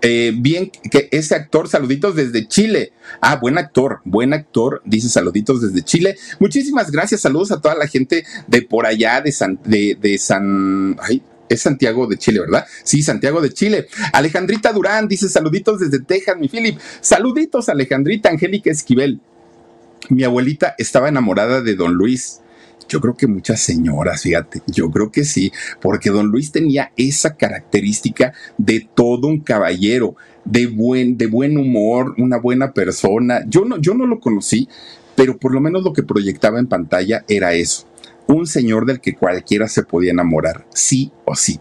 eh, 0.06 0.34
bien, 0.36 0.70
que 0.90 1.08
ese 1.12 1.34
actor, 1.34 1.66
saluditos 1.66 2.14
desde 2.14 2.46
Chile. 2.46 2.92
Ah, 3.22 3.36
buen 3.36 3.56
actor, 3.56 4.02
buen 4.04 4.34
actor, 4.34 4.82
dice 4.84 5.08
saluditos 5.08 5.62
desde 5.62 5.82
Chile. 5.82 6.18
Muchísimas 6.40 6.90
gracias, 6.90 7.22
saludos 7.22 7.52
a 7.52 7.62
toda 7.62 7.74
la 7.74 7.86
gente 7.86 8.22
de 8.46 8.60
por 8.60 8.84
allá, 8.84 9.22
de 9.22 9.32
San, 9.32 9.58
de, 9.64 9.96
de 9.98 10.18
San, 10.18 10.98
ay, 11.00 11.22
es 11.48 11.62
Santiago 11.62 12.06
de 12.06 12.18
Chile, 12.18 12.40
¿verdad? 12.40 12.66
Sí, 12.82 13.02
Santiago 13.02 13.40
de 13.40 13.54
Chile. 13.54 13.86
Alejandrita 14.12 14.74
Durán 14.74 15.08
dice 15.08 15.30
saluditos 15.30 15.80
desde 15.80 16.00
Texas, 16.00 16.36
mi 16.38 16.48
Philip. 16.48 16.78
Saluditos, 17.00 17.70
Alejandrita 17.70 18.28
Angélica 18.28 18.70
Esquivel. 18.70 19.20
Mi 20.10 20.24
abuelita 20.24 20.74
estaba 20.76 21.08
enamorada 21.08 21.62
de 21.62 21.76
don 21.76 21.94
Luis. 21.94 22.42
Yo 22.88 23.00
creo 23.00 23.16
que 23.16 23.26
muchas 23.26 23.60
señoras, 23.60 24.22
fíjate, 24.22 24.62
yo 24.66 24.90
creo 24.90 25.10
que 25.10 25.24
sí, 25.24 25.52
porque 25.80 26.10
don 26.10 26.28
Luis 26.28 26.52
tenía 26.52 26.92
esa 26.96 27.36
característica 27.36 28.32
de 28.58 28.86
todo 28.94 29.28
un 29.28 29.40
caballero, 29.40 30.16
de 30.44 30.66
buen, 30.66 31.16
de 31.16 31.26
buen 31.26 31.56
humor, 31.56 32.14
una 32.18 32.38
buena 32.38 32.72
persona. 32.72 33.44
Yo 33.48 33.64
no, 33.64 33.78
yo 33.78 33.94
no 33.94 34.06
lo 34.06 34.20
conocí, 34.20 34.68
pero 35.14 35.38
por 35.38 35.52
lo 35.52 35.60
menos 35.60 35.82
lo 35.82 35.92
que 35.92 36.02
proyectaba 36.02 36.58
en 36.58 36.66
pantalla 36.66 37.24
era 37.28 37.54
eso 37.54 37.86
un 38.26 38.46
señor 38.46 38.86
del 38.86 39.00
que 39.00 39.14
cualquiera 39.14 39.68
se 39.68 39.82
podía 39.82 40.12
enamorar, 40.12 40.66
sí 40.72 41.12
o 41.24 41.34
sí. 41.34 41.60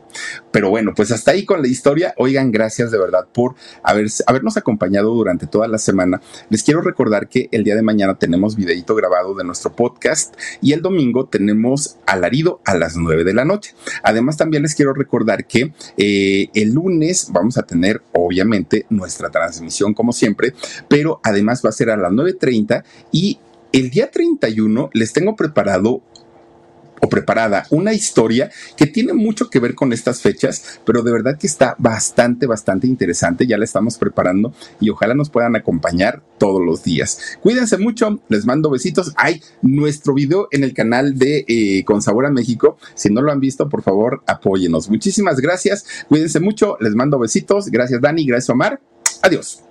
Pero 0.52 0.70
bueno, 0.70 0.94
pues 0.96 1.12
hasta 1.12 1.32
ahí 1.32 1.46
con 1.46 1.62
la 1.62 1.68
historia. 1.68 2.14
Oigan, 2.18 2.52
gracias 2.52 2.92
de 2.92 3.00
verdad 3.00 3.28
por 3.34 3.56
haber, 3.84 4.08
habernos 4.28 4.58
acompañado 4.58 5.14
durante 5.14 5.48
toda 5.48 5.68
la 5.68 5.78
semana. 5.78 6.22
Les 6.50 6.64
quiero 6.64 6.82
recordar 6.82 7.28
que 7.28 7.50
el 7.52 7.64
día 7.64 7.76
de 7.76 7.82
mañana 7.82 8.18
tenemos 8.18 8.56
videito 8.56 8.96
grabado 8.96 9.34
de 9.36 9.44
nuestro 9.44 9.76
podcast 9.76 10.36
y 10.62 10.74
el 10.74 10.82
domingo 10.82 11.26
tenemos 11.26 11.98
alarido 12.06 12.62
a 12.66 12.76
las 12.76 12.96
9 12.96 13.24
de 13.24 13.34
la 13.34 13.46
noche. 13.46 13.74
Además, 14.04 14.38
también 14.38 14.64
les 14.64 14.76
quiero 14.76 14.94
recordar 14.94 15.46
que 15.46 15.74
eh, 15.98 16.50
el 16.54 16.74
lunes 16.74 17.30
vamos 17.32 17.58
a 17.58 17.64
tener, 17.64 18.02
obviamente, 18.14 18.86
nuestra 18.90 19.30
transmisión 19.30 19.94
como 19.94 20.14
siempre, 20.14 20.54
pero 20.88 21.20
además 21.24 21.62
va 21.66 21.70
a 21.70 21.74
ser 21.74 21.90
a 21.90 21.98
las 21.98 22.12
9.30 22.12 22.84
y 23.12 23.40
el 23.72 23.90
día 23.90 24.12
31 24.12 24.92
les 24.94 25.14
tengo 25.14 25.36
preparado 25.36 26.04
o 27.04 27.10
preparada 27.10 27.68
una 27.70 27.94
historia 27.94 28.50
que 28.78 28.88
tiene 28.88 29.12
mucho 29.12 29.50
que 29.50 29.60
ver 29.60 29.76
con 29.76 29.92
estas 29.92 30.22
fechas, 30.22 30.80
pero 30.86 31.04
de 31.04 31.12
verdad 31.12 31.38
que 31.38 31.48
está 31.48 31.76
bastante, 31.78 32.48
bastante 32.48 32.88
interesante. 32.88 33.46
Ya 33.46 33.58
la 33.58 33.66
estamos 33.66 33.98
preparando 33.98 34.54
y 34.80 34.90
ojalá 34.90 35.14
nos 35.14 35.30
puedan 35.30 35.58
acompañar 35.58 36.24
todos 36.38 36.62
los 36.66 36.84
días. 36.84 37.38
Cuídense 37.42 37.78
mucho, 37.78 38.22
les 38.30 38.46
mando 38.46 38.70
besitos. 38.70 39.12
Hay 39.18 39.42
nuestro 39.62 40.14
video 40.14 40.48
en 40.52 40.64
el 40.64 40.74
canal 40.74 41.18
de 41.18 41.44
eh, 41.48 41.84
Con 41.84 42.02
Sabor 42.02 42.26
a 42.26 42.32
México. 42.32 42.78
Si 42.96 43.10
no 43.10 43.22
lo 43.22 43.34
han 43.34 43.42
visto, 43.42 43.68
por 43.68 43.84
favor, 43.84 44.24
apóyenos. 44.26 44.90
Muchísimas 44.90 45.42
gracias. 45.42 45.86
Cuídense 46.08 46.40
mucho, 46.40 46.78
les 46.80 46.96
mando 46.96 47.20
besitos. 47.20 47.68
Gracias, 47.68 48.00
Dani. 48.00 48.26
Gracias, 48.26 48.50
Omar. 48.50 48.80
Adiós. 49.22 49.63